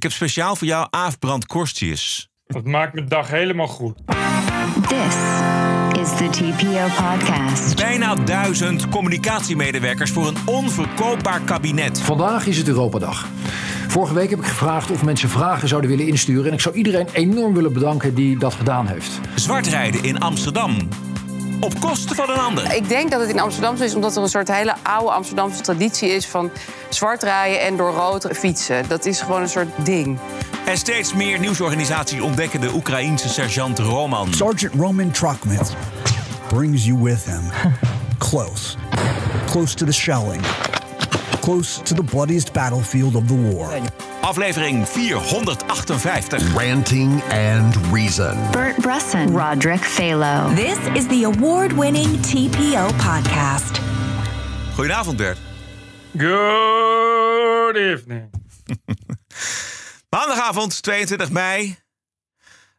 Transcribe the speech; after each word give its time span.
Ik 0.00 0.06
heb 0.06 0.14
speciaal 0.14 0.56
voor 0.56 0.66
jou 0.66 0.86
Aaf 0.90 1.18
Brand 1.18 1.46
Korstius. 1.46 2.28
Dat 2.46 2.64
maakt 2.64 2.94
mijn 2.94 3.08
dag 3.08 3.30
helemaal 3.30 3.66
goed. 3.66 3.96
This 4.88 5.14
is 6.00 6.16
the 6.16 6.28
TPO 6.30 6.86
podcast. 7.04 7.76
Bijna 7.76 8.14
duizend 8.14 8.88
communicatiemedewerkers 8.88 10.10
voor 10.10 10.26
een 10.26 10.36
onverkoopbaar 10.44 11.40
kabinet. 11.40 12.00
Vandaag 12.00 12.46
is 12.46 12.56
het 12.56 12.68
Europadag. 12.68 13.28
Vorige 13.88 14.14
week 14.14 14.30
heb 14.30 14.38
ik 14.38 14.44
gevraagd 14.44 14.90
of 14.90 15.04
mensen 15.04 15.28
vragen 15.28 15.68
zouden 15.68 15.90
willen 15.90 16.06
insturen. 16.06 16.46
En 16.46 16.52
ik 16.52 16.60
zou 16.60 16.74
iedereen 16.74 17.08
enorm 17.12 17.54
willen 17.54 17.72
bedanken 17.72 18.14
die 18.14 18.38
dat 18.38 18.54
gedaan 18.54 18.86
heeft. 18.86 19.20
Zwartrijden 19.34 20.02
in 20.02 20.18
Amsterdam. 20.18 20.88
Op 21.60 21.80
kosten 21.80 22.16
van 22.16 22.30
een 22.30 22.38
ander. 22.38 22.74
Ik 22.74 22.88
denk 22.88 23.10
dat 23.10 23.20
het 23.20 23.30
in 23.30 23.40
Amsterdam 23.40 23.76
zo 23.76 23.84
is 23.84 23.94
omdat 23.94 24.16
er 24.16 24.22
een 24.22 24.28
soort 24.28 24.48
hele 24.48 24.74
oude 24.82 25.10
Amsterdamse 25.10 25.60
traditie 25.60 26.08
is 26.08 26.26
van 26.26 26.50
zwart 26.88 27.22
rijden 27.22 27.60
en 27.60 27.76
door 27.76 27.92
rood 27.92 28.28
fietsen. 28.32 28.88
Dat 28.88 29.06
is 29.06 29.20
gewoon 29.20 29.42
een 29.42 29.48
soort 29.48 29.68
ding. 29.84 30.18
En 30.66 30.76
steeds 30.76 31.14
meer 31.14 31.38
nieuwsorganisaties 31.38 32.20
ontdekken 32.20 32.60
de 32.60 32.72
Oekraïense 32.74 33.28
sergeant 33.28 33.78
Roman. 33.78 34.34
Sergeant 34.34 34.74
Roman 34.74 35.10
Truckman 35.10 35.66
brings 36.48 36.84
you 36.84 37.02
with 37.02 37.24
him. 37.24 37.42
Close. 38.28 38.76
Close 39.46 39.74
to 39.74 39.86
the 39.86 39.92
shelling. 39.92 40.40
Close 41.42 41.78
to 41.82 41.94
the 41.94 42.02
bloodiest 42.02 42.52
battlefield 42.52 43.16
of 43.16 43.26
the 43.28 43.34
war. 43.34 43.68
Aflevering 44.22 44.86
458. 44.86 46.54
Ranting 46.54 47.20
and 47.30 47.74
Reason. 47.92 48.36
Bert 48.52 48.76
Bresson. 48.76 49.32
Roderick 49.32 49.80
Phalo. 49.80 50.54
This 50.54 50.78
is 50.96 51.08
the 51.08 51.24
award 51.24 51.72
winning 51.72 52.08
TPO 52.22 52.90
podcast. 52.98 53.80
Goedenavond 54.76 55.16
Bert. 55.16 55.38
Good 56.16 57.76
evening. 57.76 58.30
Maandagavond 60.10 60.80
22 60.82 61.32
mei. 61.32 61.76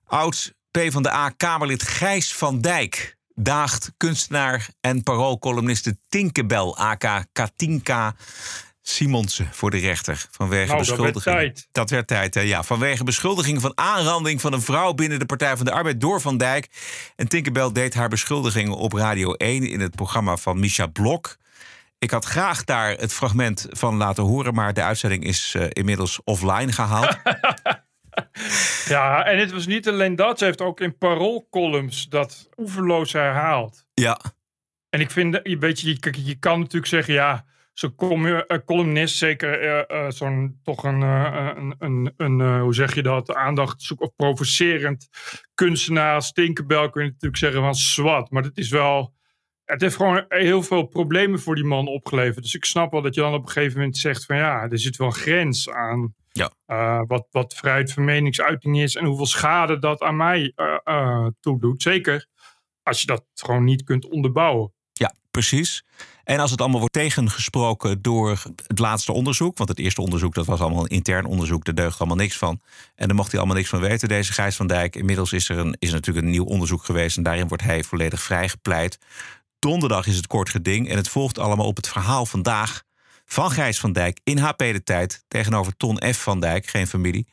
Oud 0.07 0.53
PvdA-Kamerlid 0.71 1.81
Gijs 1.83 2.33
van 2.33 2.61
Dijk 2.61 3.17
daagt 3.43 3.93
kunstenaar 3.97 4.67
en 4.81 5.03
paroolcolumniste 5.03 5.97
Tinkebel, 6.09 6.77
aka 6.77 7.25
Katinka 7.31 8.15
Simonsen, 8.81 9.49
voor 9.51 9.71
de 9.71 9.77
rechter. 9.77 10.25
Vanwege 10.31 10.73
Nou, 10.73 10.77
dat 10.77 10.87
werd 10.87 11.13
beschuldiging. 11.13 11.35
tijd. 11.35 11.67
Dat 11.71 11.89
werd 11.89 12.07
tijd, 12.07 12.33
hè, 12.33 12.41
ja. 12.41 12.63
Vanwege 12.63 13.03
beschuldiging 13.03 13.61
van 13.61 13.71
aanranding 13.75 14.41
van 14.41 14.53
een 14.53 14.61
vrouw 14.61 14.93
binnen 14.93 15.19
de 15.19 15.25
Partij 15.25 15.57
van 15.57 15.65
de 15.65 15.71
Arbeid 15.71 16.01
door 16.01 16.21
Van 16.21 16.37
Dijk. 16.37 16.67
En 17.15 17.27
Tinkerbell 17.27 17.71
deed 17.71 17.93
haar 17.93 18.09
beschuldigingen 18.09 18.77
op 18.77 18.93
Radio 18.93 19.33
1 19.33 19.69
in 19.69 19.79
het 19.79 19.95
programma 19.95 20.37
van 20.37 20.59
Misha 20.59 20.87
Blok. 20.87 21.37
Ik 21.99 22.11
had 22.11 22.25
graag 22.25 22.63
daar 22.63 22.89
het 22.89 23.13
fragment 23.13 23.67
van 23.69 23.95
laten 23.95 24.23
horen, 24.23 24.53
maar 24.53 24.73
de 24.73 24.83
uitzending 24.83 25.23
is 25.23 25.53
eh, 25.55 25.65
inmiddels 25.69 26.19
offline 26.23 26.71
gehaald. 26.71 27.17
Ja, 28.87 29.25
en 29.25 29.37
het 29.37 29.51
was 29.51 29.65
niet 29.67 29.87
alleen 29.87 30.15
dat. 30.15 30.37
Ze 30.39 30.45
heeft 30.45 30.61
ook 30.61 30.79
in 30.79 30.97
paroolcolumns 30.97 32.09
dat 32.09 32.49
oeverloos 32.57 33.13
herhaald. 33.13 33.85
ja. 33.93 34.19
En 34.89 34.99
ik 34.99 35.11
vind, 35.11 35.39
weet 35.43 35.79
je, 35.79 35.89
je, 35.89 36.25
je 36.25 36.35
kan 36.39 36.59
natuurlijk 36.59 36.85
zeggen, 36.85 37.13
ja, 37.13 37.45
zo'n 37.73 37.95
com- 37.95 38.25
eh, 38.25 38.57
columnist, 38.65 39.17
zeker 39.17 39.59
eh, 39.59 40.05
eh, 40.05 40.11
zo'n 40.11 40.59
toch 40.63 40.83
een, 40.83 41.01
eh, 41.01 41.51
een, 41.55 41.75
een, 41.79 42.13
een 42.17 42.41
eh, 42.41 42.61
hoe 42.61 42.73
zeg 42.73 42.95
je 42.95 43.01
dat, 43.03 43.33
aandacht 43.33 43.81
zoek 43.81 44.01
of 44.01 44.15
provocerend 44.15 45.09
kunstenaar 45.53 46.13
als 46.15 46.31
Tinkerbell 46.31 46.89
kun 46.89 47.03
je 47.03 47.07
natuurlijk 47.07 47.37
zeggen 47.37 47.61
van 47.61 47.75
zwart. 47.75 48.29
Maar 48.31 48.43
het 48.43 48.57
is 48.57 48.69
wel, 48.69 49.13
het 49.65 49.81
heeft 49.81 49.95
gewoon 49.95 50.25
heel 50.27 50.63
veel 50.63 50.83
problemen 50.85 51.39
voor 51.39 51.55
die 51.55 51.63
man 51.63 51.87
opgeleverd. 51.87 52.43
Dus 52.43 52.55
ik 52.55 52.65
snap 52.65 52.91
wel 52.91 53.01
dat 53.01 53.15
je 53.15 53.21
dan 53.21 53.33
op 53.33 53.43
een 53.45 53.51
gegeven 53.51 53.77
moment 53.77 53.97
zegt 53.97 54.25
van 54.25 54.35
ja, 54.35 54.69
er 54.69 54.79
zit 54.79 54.95
wel 54.97 55.07
een 55.07 55.13
grens 55.13 55.69
aan 55.69 56.15
Ja. 56.31 56.51
eh, 56.65 57.01
wat, 57.07 57.27
wat 57.31 57.53
vrijheid 57.53 57.93
van 57.93 58.03
meningsuiting 58.03 58.81
is 58.81 58.95
en 58.95 59.05
hoeveel 59.05 59.25
schade 59.25 59.79
dat 59.79 60.01
aan 60.01 60.15
mij 60.15 60.51
eh, 60.55 60.77
eh, 60.83 61.27
toedoet. 61.39 61.81
Zeker 61.81 62.27
als 62.83 63.01
je 63.01 63.07
dat 63.07 63.23
gewoon 63.33 63.63
niet 63.63 63.83
kunt 63.83 64.07
onderbouwen. 64.09 64.73
Ja, 64.93 65.13
precies. 65.31 65.83
En 66.23 66.39
als 66.39 66.51
het 66.51 66.59
allemaal 66.59 66.79
wordt 66.79 66.93
tegengesproken 66.93 68.01
door 68.01 68.43
het 68.67 68.79
laatste 68.79 69.11
onderzoek, 69.11 69.57
want 69.57 69.69
het 69.69 69.79
eerste 69.79 70.01
onderzoek 70.01 70.33
dat 70.33 70.45
was 70.45 70.59
allemaal 70.59 70.83
een 70.83 70.87
intern 70.87 71.25
onderzoek, 71.25 71.65
daar 71.65 71.75
deugt 71.75 71.99
allemaal 71.99 72.17
niks 72.17 72.37
van. 72.37 72.61
En 72.95 73.07
daar 73.07 73.15
mocht 73.15 73.31
hij 73.31 73.39
allemaal 73.39 73.57
niks 73.57 73.69
van 73.69 73.79
weten, 73.79 74.07
deze 74.07 74.33
Gijs 74.33 74.55
van 74.55 74.67
Dijk. 74.67 74.95
Inmiddels 74.95 75.33
is 75.33 75.49
er, 75.49 75.57
een, 75.57 75.75
is 75.79 75.87
er 75.87 75.95
natuurlijk 75.95 76.25
een 76.25 76.31
nieuw 76.31 76.45
onderzoek 76.45 76.83
geweest 76.83 77.17
en 77.17 77.23
daarin 77.23 77.47
wordt 77.47 77.63
hij 77.63 77.83
volledig 77.83 78.21
vrijgepleit. 78.21 78.97
Donderdag 79.59 80.07
is 80.07 80.15
het 80.15 80.27
kort 80.27 80.49
geding 80.49 80.89
en 80.89 80.97
het 80.97 81.09
volgt 81.09 81.39
allemaal 81.39 81.67
op 81.67 81.75
het 81.75 81.87
verhaal 81.87 82.25
vandaag 82.25 82.83
van 83.31 83.51
Gijs 83.51 83.79
van 83.79 83.91
Dijk 83.93 84.19
in 84.23 84.37
HP 84.37 84.57
de 84.57 84.83
Tijd 84.83 85.23
tegenover 85.27 85.77
Ton 85.77 86.01
F. 86.13 86.17
van 86.17 86.39
Dijk, 86.39 86.67
geen 86.67 86.87
familie. 86.87 87.27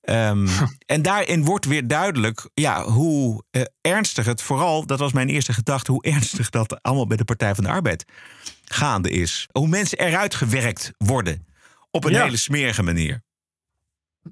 Ehm, 0.00 0.48
en 0.86 1.02
daarin 1.02 1.44
wordt 1.44 1.64
weer 1.64 1.86
duidelijk 1.86 2.48
ja, 2.54 2.84
hoe 2.84 3.44
eh, 3.50 3.62
ernstig 3.80 4.24
het 4.26 4.42
vooral, 4.42 4.86
dat 4.86 4.98
was 4.98 5.12
mijn 5.12 5.28
eerste 5.28 5.52
gedachte, 5.52 5.92
hoe 5.92 6.02
ernstig 6.02 6.50
dat 6.50 6.82
allemaal 6.82 7.06
bij 7.06 7.16
de 7.16 7.24
Partij 7.24 7.54
van 7.54 7.64
de 7.64 7.70
Arbeid 7.70 8.04
gaande 8.64 9.10
is. 9.10 9.48
Hoe 9.52 9.68
mensen 9.68 9.98
eruit 9.98 10.34
gewerkt 10.34 10.90
worden 10.96 11.46
op 11.90 12.04
een 12.04 12.12
Ja. 12.12 12.22
hele 12.24 12.36
smerige 12.36 12.82
manier. 12.82 13.22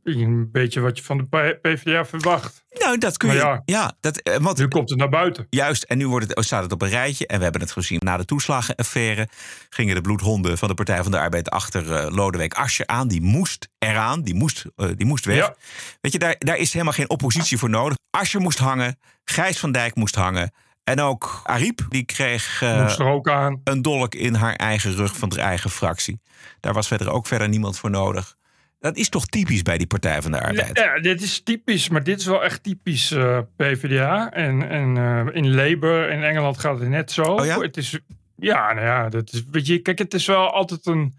Een 0.05 0.49
beetje 0.53 0.81
wat 0.81 0.99
je 0.99 1.05
van 1.05 1.19
de 1.19 1.59
PvdA 1.63 2.05
verwacht. 2.05 2.65
Nou, 2.79 2.99
dat 2.99 3.17
kun 3.17 3.29
je. 3.33 3.35
Ja, 3.37 3.63
ja. 3.65 3.93
dat, 4.01 4.19
eh, 4.19 4.37
want 4.37 4.59
Nu 4.59 4.69
komt 4.69 4.89
het 4.91 4.99
naar 4.99 5.09
buiten. 5.09 5.47
Juist, 5.51 5.83
en 5.83 5.99
nu 5.99 6.09
wordt 6.09 6.35
het, 6.35 6.45
staat 6.45 6.63
het 6.63 6.73
op 6.73 6.83
een 6.83 6.89
rijtje. 6.89 7.27
En 7.27 7.37
we 7.37 7.43
hebben 7.43 7.61
het 7.61 7.73
gezien 7.73 7.99
na 8.05 8.17
de 8.17 8.25
toeslagenaffaire. 8.25 9.29
Gingen 9.71 9.95
de 9.95 10.01
bloedhonden 10.01 10.59
van 10.59 10.69
de 10.69 10.75
Partij 10.75 11.03
van 11.03 11.11
de 11.13 11.19
Arbeid 11.19 11.51
achter 11.51 11.93
eh, 11.93 12.15
Lodewijk 12.15 12.55
Asscher 12.55 12.87
aan. 12.87 13.09
Die 13.09 13.23
moest 13.23 13.69
eraan, 13.79 14.23
die 14.23 14.35
moest, 14.35 14.65
eh, 14.77 14.89
die 14.97 15.07
moest 15.07 15.25
weg. 15.25 15.37
Ja. 15.37 15.55
Weet 16.01 16.13
je, 16.13 16.19
daar, 16.19 16.37
daar 16.39 16.57
is 16.57 16.73
helemaal 16.73 16.93
geen 16.95 17.11
oppositie 17.11 17.59
voor 17.59 17.71
nodig. 17.71 17.97
Asscher 18.11 18.41
moest 18.41 18.59
hangen, 18.59 18.99
Gijs 19.25 19.59
van 19.59 19.73
Dijk 19.73 19.95
moest 19.95 20.15
hangen. 20.15 20.53
En 20.85 21.01
ook 21.01 21.41
Ariep, 21.45 21.87
die 21.89 22.05
kreeg 22.05 22.61
Moest 22.81 23.01
ook 23.01 23.29
aan. 23.29 23.61
een 23.65 23.83
dolk 23.83 24.15
in 24.15 24.35
haar 24.35 24.55
eigen 24.55 24.95
rug 24.95 25.17
van 25.17 25.29
de 25.29 25.41
eigen 25.41 25.71
fractie. 25.71 26.21
Daar 26.61 26.73
was 26.73 26.87
verder 26.89 27.11
ook 27.11 27.27
verder 27.27 27.49
niemand 27.49 27.79
voor 27.79 27.91
nodig. 27.91 28.37
Dat 28.81 28.97
is 28.97 29.09
toch 29.09 29.27
typisch 29.27 29.63
bij 29.63 29.79
die 29.79 29.87
Partij 29.87 30.23
van 30.23 30.31
de 30.33 30.41
Arbeid? 30.41 30.79
Ja, 30.79 31.01
dit 31.01 31.23
is 31.23 31.43
typisch, 31.43 31.89
maar 31.89 32.03
dit 32.05 32.19
is 32.21 32.27
wel 32.27 32.45
echt 32.45 32.63
typisch 32.63 33.11
eh, 33.11 33.39
PvdA. 33.57 34.33
En, 34.33 34.69
en 34.69 34.97
eh, 34.97 35.27
in 35.35 35.55
Labour 35.55 36.11
in 36.11 36.23
Engeland 36.23 36.59
gaat 36.59 36.81
het 36.81 36.89
net 36.89 37.11
zo. 37.13 37.23
Oh 37.23 37.45
ja? 37.47 37.61
Het 37.61 37.77
is, 37.77 37.99
ja, 38.37 38.73
nou 38.73 38.87
ja, 38.87 39.09
dat 39.09 39.33
is, 39.33 39.45
weet 39.51 39.67
je, 39.67 39.79
kijk, 39.79 39.99
het 39.99 40.15
is 40.15 40.27
wel 40.27 40.53
altijd 40.53 40.87
een. 40.87 41.15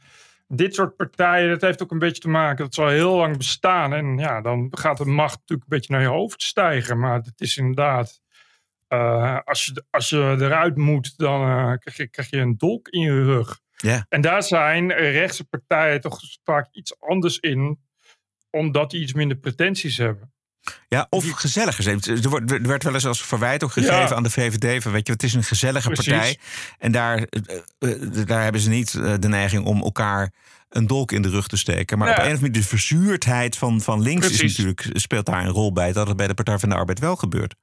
Dit 0.47 0.75
soort 0.75 0.95
partijen, 0.95 1.49
dat 1.49 1.61
heeft 1.61 1.83
ook 1.83 1.91
een 1.91 1.99
beetje 1.99 2.21
te 2.21 2.29
maken. 2.29 2.63
Dat 2.63 2.73
zal 2.73 2.87
heel 2.87 3.15
lang 3.15 3.37
bestaan. 3.37 3.93
En 3.93 4.17
ja, 4.17 4.41
dan 4.41 4.67
gaat 4.71 4.97
de 4.97 5.05
macht 5.05 5.37
natuurlijk 5.39 5.71
een 5.71 5.77
beetje 5.77 5.93
naar 5.93 6.01
je 6.01 6.07
hoofd 6.07 6.41
stijgen. 6.41 6.99
Maar 6.99 7.15
het 7.15 7.41
is 7.41 7.57
inderdaad. 7.57 8.21
eh, 8.87 9.39
als, 9.43 9.65
je, 9.65 9.83
als 9.89 10.09
je 10.09 10.35
eruit 10.39 10.75
moet, 10.77 11.17
dan 11.17 11.39
krijg, 11.79 11.97
je, 11.97 12.07
krijg 12.07 12.29
je 12.29 12.37
een 12.37 12.57
dolk 12.57 12.87
in 12.87 13.01
je 13.01 13.23
rug. 13.23 13.59
Ja. 13.81 14.05
En 14.09 14.21
daar 14.21 14.43
zijn 14.43 14.91
rechtse 14.91 15.43
partijen 15.43 16.01
toch 16.01 16.19
vaak 16.43 16.67
iets 16.71 16.99
anders 16.99 17.37
in, 17.37 17.79
omdat 18.49 18.91
die 18.91 19.01
iets 19.01 19.13
minder 19.13 19.37
pretenties 19.37 19.97
hebben. 19.97 20.33
Ja, 20.87 21.07
of 21.09 21.29
gezelliger. 21.29 21.87
Er 21.87 22.53
er 22.53 22.67
werd 22.67 22.83
wel 22.83 22.93
eens 22.93 23.05
als 23.05 23.25
verwijt 23.25 23.63
ook 23.63 23.71
gegeven 23.71 23.95
Ja. 23.95 24.13
aan 24.15 24.23
de 24.23 24.29
VVD. 24.29 24.83
Van, 24.83 24.91
weet 24.91 25.07
je, 25.07 25.13
het 25.13 25.23
is 25.23 25.33
een 25.33 25.43
gezellige 25.43 25.89
Precies. 25.89 26.13
partij. 26.13 26.37
En 26.77 26.91
daar, 26.91 27.17
eh, 27.17 27.57
eh, 27.79 28.25
daar 28.27 28.43
hebben 28.43 28.61
ze 28.61 28.69
niet 28.69 28.93
eh, 28.93 29.13
de 29.19 29.27
neiging 29.27 29.65
om 29.65 29.81
elkaar 29.81 30.33
een 30.69 30.87
dolk 30.87 31.11
in 31.11 31.21
de 31.21 31.29
rug 31.29 31.47
te 31.47 31.57
steken. 31.57 31.97
Maar 31.97 32.07
Ja. 32.07 32.13
op 32.13 32.19
een 32.19 32.25
of 32.25 32.31
andere 32.31 32.47
manier 32.51 32.61
de 32.61 32.67
verzuurdheid 32.67 33.57
van, 33.57 33.81
van 33.81 34.01
links 34.01 34.29
is 34.29 34.41
natuurlijk, 34.41 34.89
speelt 34.93 35.25
daar 35.25 35.45
een 35.45 35.51
rol 35.51 35.73
bij. 35.73 35.91
Dat 35.93 36.07
het 36.07 36.17
bij 36.17 36.27
de 36.27 36.33
Partij 36.33 36.59
van 36.59 36.69
de 36.69 36.75
Arbeid 36.75 36.99
wel 36.99 37.15
gebeurt. 37.15 37.55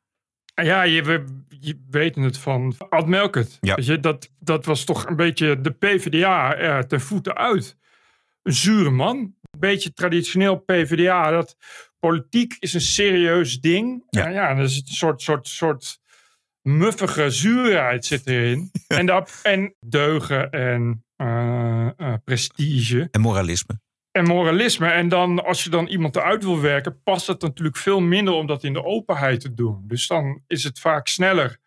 Ja, 0.62 0.82
je, 0.82 1.02
we, 1.02 1.24
je 1.60 1.84
weet 1.90 2.14
het 2.14 2.38
van 2.38 2.74
Ad 2.88 3.06
Melkert. 3.06 3.58
Ja. 3.60 3.74
Weet 3.74 3.86
je, 3.86 4.00
dat, 4.00 4.30
dat 4.38 4.64
was 4.64 4.84
toch 4.84 5.06
een 5.06 5.16
beetje 5.16 5.60
de 5.60 5.70
PvdA 5.70 6.54
eh, 6.54 6.78
ten 6.78 7.00
voeten 7.00 7.36
uit. 7.36 7.76
Een 8.42 8.52
zure 8.52 8.90
man. 8.90 9.16
Een 9.16 9.60
beetje 9.60 9.92
traditioneel 9.92 10.56
PvdA. 10.56 11.30
Dat 11.30 11.56
politiek 11.98 12.56
is 12.58 12.74
een 12.74 12.80
serieus 12.80 13.60
ding. 13.60 14.04
Ja. 14.10 14.28
Ja, 14.28 14.28
ja 14.28 14.56
er 14.56 14.62
is 14.62 14.76
een 14.76 14.86
soort, 14.86 15.22
soort, 15.22 15.48
soort 15.48 16.00
muffige 16.62 17.30
zuurheid 17.30 18.04
zit 18.04 18.26
erin. 18.26 18.70
en, 18.88 19.06
dat, 19.06 19.40
en 19.42 19.74
deugen 19.80 20.50
en 20.50 21.04
eh, 21.16 21.88
eh, 21.96 22.14
prestige. 22.24 23.08
En 23.10 23.20
moralisme. 23.20 23.80
En 24.16 24.24
moralisme. 24.24 24.88
En 24.88 25.08
dan, 25.08 25.44
als 25.44 25.64
je 25.64 25.70
dan 25.70 25.86
iemand 25.86 26.16
eruit 26.16 26.44
wil 26.44 26.60
werken, 26.60 27.02
past 27.02 27.26
het 27.26 27.42
natuurlijk 27.42 27.76
veel 27.76 28.00
minder 28.00 28.34
om 28.34 28.46
dat 28.46 28.64
in 28.64 28.72
de 28.72 28.84
openheid 28.84 29.40
te 29.40 29.54
doen. 29.54 29.84
Dus 29.86 30.06
dan 30.06 30.42
is 30.46 30.64
het 30.64 30.80
vaak 30.80 31.08
sneller 31.08 31.58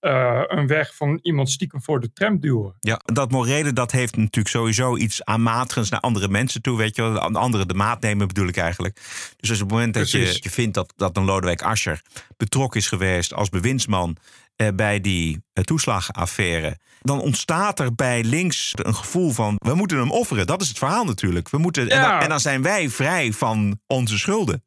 eh, 0.00 0.42
een 0.46 0.66
weg 0.66 0.94
van 0.96 1.18
iemand 1.22 1.50
stiekem 1.50 1.82
voor 1.82 2.00
de 2.00 2.12
tram 2.12 2.40
duwen. 2.40 2.74
Ja, 2.80 3.00
dat 3.04 3.30
morele 3.30 3.72
dat 3.72 3.92
heeft 3.92 4.16
natuurlijk 4.16 4.54
sowieso 4.54 4.96
iets 4.96 5.24
aanmatigends 5.24 5.90
naar 5.90 6.00
andere 6.00 6.28
mensen 6.28 6.62
toe. 6.62 6.78
Weet 6.78 6.96
je 6.96 7.02
wel, 7.02 7.20
aan 7.20 7.36
anderen 7.36 7.68
de 7.68 7.74
maat 7.74 8.00
nemen 8.00 8.26
bedoel 8.26 8.48
ik 8.48 8.56
eigenlijk. 8.56 9.00
Dus 9.36 9.50
als 9.50 9.60
op 9.60 9.66
het 9.66 9.76
moment 9.76 9.94
dat 9.94 10.10
je, 10.10 10.38
je 10.40 10.50
vindt 10.50 10.74
dat, 10.74 10.92
dat 10.96 11.16
een 11.16 11.24
Lodewijk 11.24 11.62
Asscher 11.62 12.02
betrokken 12.36 12.80
is 12.80 12.88
geweest 12.88 13.34
als 13.34 13.48
bewindsman. 13.48 14.16
Eh, 14.56 14.68
bij 14.74 15.00
die 15.00 15.42
eh, 15.52 15.64
toeslagenaffaire. 15.64 16.78
Dan 17.00 17.20
ontstaat 17.20 17.80
er 17.80 17.94
bij 17.94 18.24
links 18.24 18.72
een 18.74 18.94
gevoel 18.94 19.30
van 19.30 19.54
we 19.58 19.74
moeten 19.74 19.98
hem 19.98 20.10
offeren. 20.10 20.46
Dat 20.46 20.62
is 20.62 20.68
het 20.68 20.78
verhaal 20.78 21.04
natuurlijk. 21.04 21.48
We 21.48 21.58
moeten, 21.58 21.88
en, 21.88 22.00
dan, 22.00 22.20
en 22.20 22.28
dan 22.28 22.40
zijn 22.40 22.62
wij 22.62 22.88
vrij 22.88 23.32
van 23.32 23.80
onze 23.86 24.18
schulden. 24.18 24.62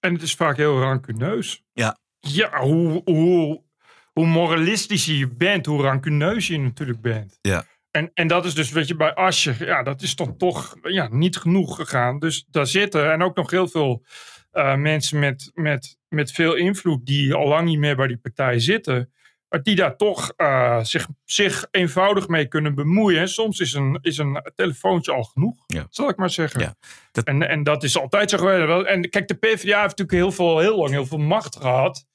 En 0.00 0.12
het 0.12 0.22
is 0.22 0.34
vaak 0.34 0.56
heel 0.56 0.80
rancuneus. 0.80 1.62
Ja. 1.72 1.98
Ja, 2.18 2.60
hoe, 2.60 3.02
hoe, 3.04 3.62
hoe 4.12 4.26
moralistisch 4.26 5.04
je 5.04 5.28
bent, 5.28 5.66
hoe 5.66 5.82
rancuneus 5.82 6.46
je 6.46 6.58
natuurlijk 6.58 7.00
bent. 7.00 7.38
Ja. 7.40 7.64
En, 7.90 8.10
en 8.14 8.26
dat 8.26 8.44
is 8.44 8.54
dus, 8.54 8.70
weet 8.70 8.88
je, 8.88 8.96
bij 8.96 9.14
Ascher, 9.14 9.66
ja, 9.66 9.82
dat 9.82 10.02
is 10.02 10.16
dan 10.16 10.36
toch 10.36 10.76
ja, 10.82 11.08
niet 11.10 11.36
genoeg 11.36 11.76
gegaan. 11.76 12.18
Dus 12.18 12.46
daar 12.50 12.66
zitten 12.66 13.12
en 13.12 13.22
ook 13.22 13.36
nog 13.36 13.50
heel 13.50 13.68
veel 13.68 14.04
eh, 14.50 14.74
mensen 14.74 15.18
met, 15.18 15.50
met, 15.54 15.98
met 16.08 16.32
veel 16.32 16.54
invloed 16.54 17.06
die 17.06 17.34
al 17.34 17.48
lang 17.48 17.68
niet 17.68 17.78
meer 17.78 17.96
bij 17.96 18.06
die 18.06 18.16
partij 18.16 18.58
zitten. 18.58 19.12
Maar 19.54 19.62
Die 19.62 19.74
daar 19.76 19.96
toch 19.96 20.32
eh, 20.36 20.78
zich, 20.82 21.06
zich 21.24 21.66
eenvoudig 21.70 22.28
mee 22.28 22.46
kunnen 22.48 22.74
bemoeien. 22.74 23.20
En 23.20 23.28
soms 23.28 23.60
is 23.60 23.72
een, 23.72 23.98
is 24.02 24.18
een 24.18 24.42
telefoontje 24.54 25.12
al 25.12 25.22
genoeg, 25.22 25.64
Ja. 25.66 25.86
zal 25.90 26.08
ik 26.08 26.16
maar 26.16 26.30
zeggen. 26.30 26.60
Ja, 26.60 26.74
dat- 27.12 27.24
En, 27.24 27.48
en 27.48 27.62
dat 27.62 27.82
is 27.82 27.98
altijd 27.98 28.30
zo 28.30 28.38
geweest. 28.38 28.86
En 28.86 29.10
kijk, 29.10 29.28
de 29.28 29.34
PvdA 29.34 29.80
heeft 29.82 29.98
natuurlijk 29.98 30.10
heel, 30.12 30.32
veel, 30.32 30.58
heel 30.58 30.76
lang 30.76 30.90
heel 30.90 31.06
veel 31.06 31.18
macht 31.18 31.56
gehad. 31.56 32.06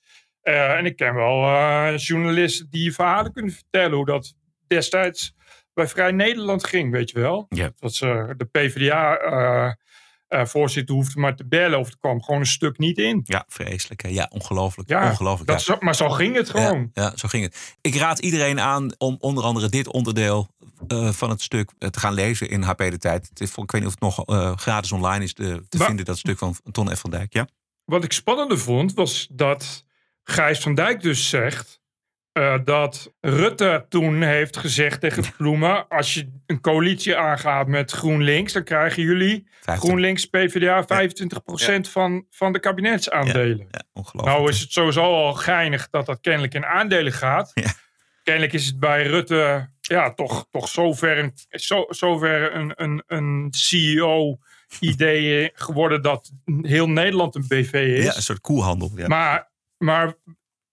Eh, 0.41 0.71
en 0.77 0.85
ik 0.85 0.95
ken 0.95 1.13
wel 1.15 1.43
eh, 1.43 1.97
journalisten 1.97 2.67
die 2.69 2.93
verhalen 2.93 3.33
kunnen 3.33 3.51
vertellen 3.53 3.95
hoe 3.95 4.05
dat 4.05 4.33
destijds 4.67 5.33
bij 5.73 5.87
Vrij 5.87 6.11
Nederland 6.11 6.63
ging, 6.65 6.91
weet 6.91 7.09
je 7.09 7.19
wel. 7.19 7.45
Ja. 7.49 7.71
Dat 7.75 7.93
ze 7.93 8.33
de 8.37 8.45
PvdA-voorzitter 10.29 10.95
hoefde 10.95 11.19
maar 11.19 11.35
te 11.35 11.45
bellen 11.47 11.79
of 11.79 11.87
er 11.87 11.97
kwam 11.99 12.23
gewoon 12.23 12.39
een 12.39 12.45
stuk 12.45 12.77
niet 12.77 12.97
in. 12.97 13.21
Ja, 13.23 13.45
vreselijk. 13.47 14.01
hè? 14.01 14.09
Ja, 14.09 14.29
ongelooflijk. 14.33 14.89
Ja, 14.89 15.09
ongelooflijk. 15.09 15.49
dat 15.49 15.65
ja. 15.65 15.73
is- 15.73 15.79
maar 15.79 15.95
zo 15.95 16.09
ging 16.09 16.35
het 16.35 16.49
gewoon. 16.49 16.89
Ja, 16.93 17.03
ja, 17.03 17.11
zo 17.17 17.27
ging 17.27 17.43
het. 17.43 17.77
Ik 17.81 17.95
raad 17.95 18.19
iedereen 18.19 18.59
aan 18.59 18.93
om 18.97 19.17
onder 19.19 19.43
andere 19.43 19.69
dit 19.69 19.87
onderdeel 19.87 20.47
eh, 20.87 21.09
van 21.11 21.29
het 21.29 21.41
stuk 21.41 21.71
eh, 21.79 21.89
te 21.89 21.99
gaan 21.99 22.13
lezen 22.13 22.49
in 22.49 22.61
HP 22.61 22.77
De 22.77 22.97
Tijd. 22.97 23.27
Het 23.29 23.39
is, 23.41 23.49
ik 23.49 23.71
weet 23.71 23.81
niet 23.81 23.85
of 23.85 23.91
het 23.91 23.99
nog 24.01 24.25
eh, 24.25 24.57
gratis 24.57 24.91
online 24.91 25.23
is 25.23 25.33
te, 25.33 25.63
te 25.69 25.77
Maar- 25.77 25.87
vinden, 25.87 26.05
dat 26.05 26.17
stuk 26.17 26.37
van 26.37 26.55
Ton 26.71 26.95
F. 26.95 26.99
van 26.99 27.09
Dijk. 27.09 27.33
Ja? 27.33 27.47
Wat 27.85 28.03
ik 28.03 28.11
spannender 28.13 28.59
vond, 28.59 28.93
was 28.93 29.27
dat 29.31 29.85
Gijs 30.23 30.59
van 30.59 30.75
Dijk 30.75 31.01
dus 31.01 31.29
zegt 31.29 31.78
eh, 32.39 32.59
dat 32.63 33.13
Rutte 33.21 33.85
toen 33.89 34.21
heeft 34.21 34.57
gezegd 34.57 35.01
tegen 35.01 35.23
Ploemen: 35.37 35.87
als 35.87 36.13
je 36.13 36.31
een 36.45 36.61
coalitie 36.61 37.15
aangaat 37.15 37.67
met 37.67 37.91
GroenLinks, 37.91 38.53
dan 38.53 38.63
krijgen 38.63 39.03
jullie 39.03 39.47
50. 39.61 39.87
GroenLinks 39.87 40.25
PvdA 40.25 40.83
25% 40.83 41.91
van, 41.91 42.25
van 42.29 42.53
de 42.53 42.59
kabinetsaandelen. 42.59 43.67
Ja, 43.71 43.81
ongelooflijk. 43.93 44.37
Nou 44.37 44.49
is 44.49 44.59
het 44.59 44.71
sowieso 44.71 45.01
al 45.01 45.33
geinig 45.33 45.89
dat 45.89 46.05
dat 46.05 46.19
kennelijk 46.21 46.53
in 46.53 46.65
aandelen 46.65 47.13
gaat. 47.13 47.53
Kennelijk 48.23 48.53
is 48.53 48.65
het 48.65 48.79
bij 48.79 49.03
Rutte 49.03 49.69
ja, 49.81 50.13
toch, 50.13 50.47
toch 50.51 50.67
zover 50.67 51.17
een, 51.17 51.33
zo, 51.49 51.85
zover 51.89 52.55
een, 52.55 52.73
een, 52.75 53.03
een 53.07 53.47
CEO-idee 53.49 55.51
geworden 55.53 56.01
dat 56.01 56.31
heel 56.61 56.89
Nederland 56.89 57.35
een 57.35 57.47
BV 57.47 57.73
is. 57.73 58.03
ja, 58.03 58.15
een 58.15 58.21
soort 58.21 58.41
koehandel. 58.41 58.91
Ja. 58.95 59.07
Maar, 59.07 59.51
maar 59.77 60.13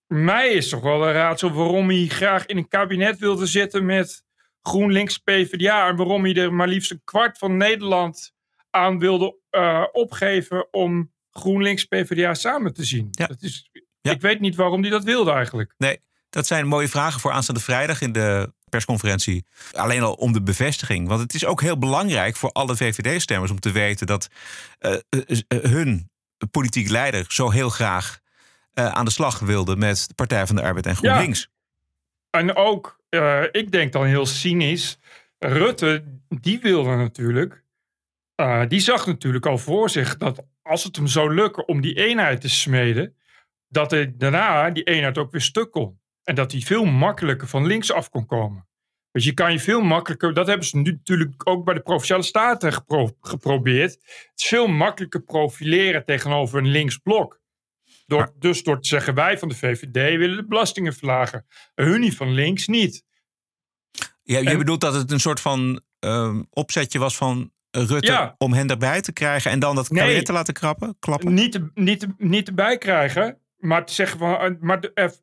mij 0.07 0.49
is 0.49 0.69
toch 0.69 0.81
wel 0.81 1.07
een 1.07 1.13
raadsel 1.13 1.53
waarom 1.53 1.89
hij 1.89 2.07
graag 2.07 2.47
in 2.47 2.57
een 2.57 2.69
kabinet 2.69 3.19
wilde 3.19 3.47
zitten 3.47 3.85
met 3.85 4.25
GroenLinks 4.63 5.19
PvdA. 5.19 5.89
En 5.89 5.97
waarom 5.97 6.25
hij 6.25 6.35
er 6.35 6.53
maar 6.53 6.69
liefst 6.69 6.91
een 6.91 7.01
kwart 7.05 7.39
van 7.39 7.57
Nederland 7.57 8.33
aan 8.71 8.99
wilde 8.99 9.39
eh, 9.51 9.85
opgeven 9.93 10.73
om 10.73 11.13
GroenLinks 11.31 11.85
PvdA 11.85 12.35
samen 12.35 12.75
te 12.75 12.85
zien. 12.85 13.09
Ja. 13.11 13.27
Dat 13.27 13.43
is, 13.43 13.71
Ja. 14.01 14.13
Ik 14.13 14.21
weet 14.21 14.41
niet 14.41 14.57
waarom 14.57 14.81
hij 14.81 14.91
dat 14.91 15.05
wilde 15.05 15.31
eigenlijk. 15.31 15.75
Nee, 15.79 16.01
dat 16.31 16.47
zijn 16.47 16.67
mooie 16.67 16.89
vragen 16.89 17.21
voor 17.21 17.31
aanstaande 17.31 17.61
vrijdag 17.61 18.01
in 18.01 18.13
de 18.13 18.53
persconferentie. 18.69 19.45
Alleen 19.73 20.03
al 20.03 20.13
om 20.13 20.33
de 20.33 20.43
bevestiging. 20.43 21.09
Want 21.09 21.21
het 21.21 21.35
is 21.35 21.45
ook 21.45 21.61
heel 21.61 21.79
belangrijk 21.79 22.37
voor 22.37 22.53
alle 22.53 22.77
VVD-stemmers 22.77 23.51
om 23.51 23.61
te 23.61 23.71
weten 23.71 24.07
dat 24.07 24.29
eh, 24.79 24.93
eh, 24.93 25.63
hun 25.63 26.11
politiek 26.51 26.89
leider 26.89 27.25
zo 27.29 27.51
heel 27.51 27.71
graag 27.71 28.19
eh, 28.77 28.89
aan 28.89 29.05
de 29.05 29.11
slag 29.11 29.39
wilde 29.39 29.77
met 29.77 30.09
de 30.09 30.15
Partij 30.15 30.47
van 30.47 30.57
de 30.57 30.63
Arbeid 30.63 30.87
en 30.87 30.97
GroenLinks. 30.97 31.51
En 32.31 32.57
ook, 32.57 33.01
eh, 33.09 33.43
ik 33.51 33.73
denk 33.73 33.93
dan 33.93 34.05
heel 34.05 34.27
cynisch, 34.27 34.99
Rutte, 35.39 36.05
die 36.29 36.61
wilde 36.61 36.97
natuurlijk, 36.97 37.65
eh, 38.35 38.63
die 38.69 38.81
zag 38.81 39.07
natuurlijk 39.07 39.47
al 39.47 39.59
voor 39.59 39.91
zich 39.91 40.17
dat 40.17 40.45
als 40.63 40.85
het 40.85 40.97
hem 40.97 41.07
zou 41.07 41.35
lukken 41.35 41.69
om 41.69 41.81
die 41.81 41.95
eenheid 41.95 42.41
te 42.41 42.49
smeden, 42.49 43.17
dat 43.69 43.91
hij 43.91 44.15
daarna 44.17 44.71
die 44.71 44.85
eenheid 44.85 45.19
ook 45.19 45.31
weer 45.31 45.41
stuk 45.41 45.71
kon. 45.71 46.01
En 46.23 46.35
dat 46.35 46.53
hij 46.53 46.61
veel 46.61 46.85
makkelijker 46.85 47.49
van 47.49 47.67
links 47.67 47.93
af 47.93 48.11
kon 48.11 48.27
komen. 48.27 48.69
Dus 49.11 49.25
je 49.25 49.35
kan 49.35 49.53
je 49.53 49.61
veel 49.61 49.81
makkelijker, 49.81 50.35
dat 50.35 50.47
hebben 50.47 50.67
ze 50.67 50.77
nu 50.77 50.91
natuurlijk 50.91 51.49
ook 51.49 51.65
bij 51.65 51.75
de 51.75 51.81
Provinciale 51.81 52.23
Staten 52.23 52.73
gepro- 52.73 53.17
geprobeerd. 53.21 53.93
Het 53.93 54.33
is 54.35 54.49
veel 54.49 54.67
makkelijker 54.67 55.23
profileren 55.23 56.05
tegenover 56.05 56.59
een 56.59 56.69
links 56.69 56.99
Door, 58.07 58.33
dus 58.39 58.63
door 58.63 58.81
te 58.81 58.89
zeggen, 58.89 59.15
wij 59.15 59.39
van 59.39 59.49
de 59.49 59.55
VVD 59.55 59.93
willen 60.19 60.37
de 60.37 60.47
belastingen 60.47 60.95
verlagen. 60.95 61.47
Hun 61.75 62.13
van 62.13 62.33
links 62.33 62.67
niet. 62.67 63.05
Ja, 64.23 64.39
je 64.39 64.57
bedoelt 64.57 64.81
dat 64.81 64.95
het 64.95 65.11
een 65.11 65.21
soort 65.21 65.41
van 65.41 65.81
ehm, 65.99 66.43
opzetje 66.51 66.99
was 66.99 67.17
van 67.17 67.51
Rutte 67.71 68.13
Ja. 68.13 68.35
om 68.39 68.53
hen 68.53 68.69
erbij 68.71 69.01
te 69.01 69.13
krijgen 69.13 69.51
en 69.51 69.59
dan 69.59 69.75
dat 69.75 69.91
Nee. 69.91 70.01
kabinet 70.03 70.25
te 70.27 70.33
laten 70.33 70.55
krappen, 70.55 70.97
klappen? 70.99 71.35
Niet, 71.35 71.53
te- 71.53 71.71
niet, 71.75 72.07
niet 72.19 72.49
erbij 72.49 72.79
krijgen, 72.79 73.39
maar 73.57 73.87
te 73.87 73.93
zeggen 73.93 74.19
van, 74.19 74.37
eh, 74.39 74.51
maar 74.61 74.91
er, 74.95 75.15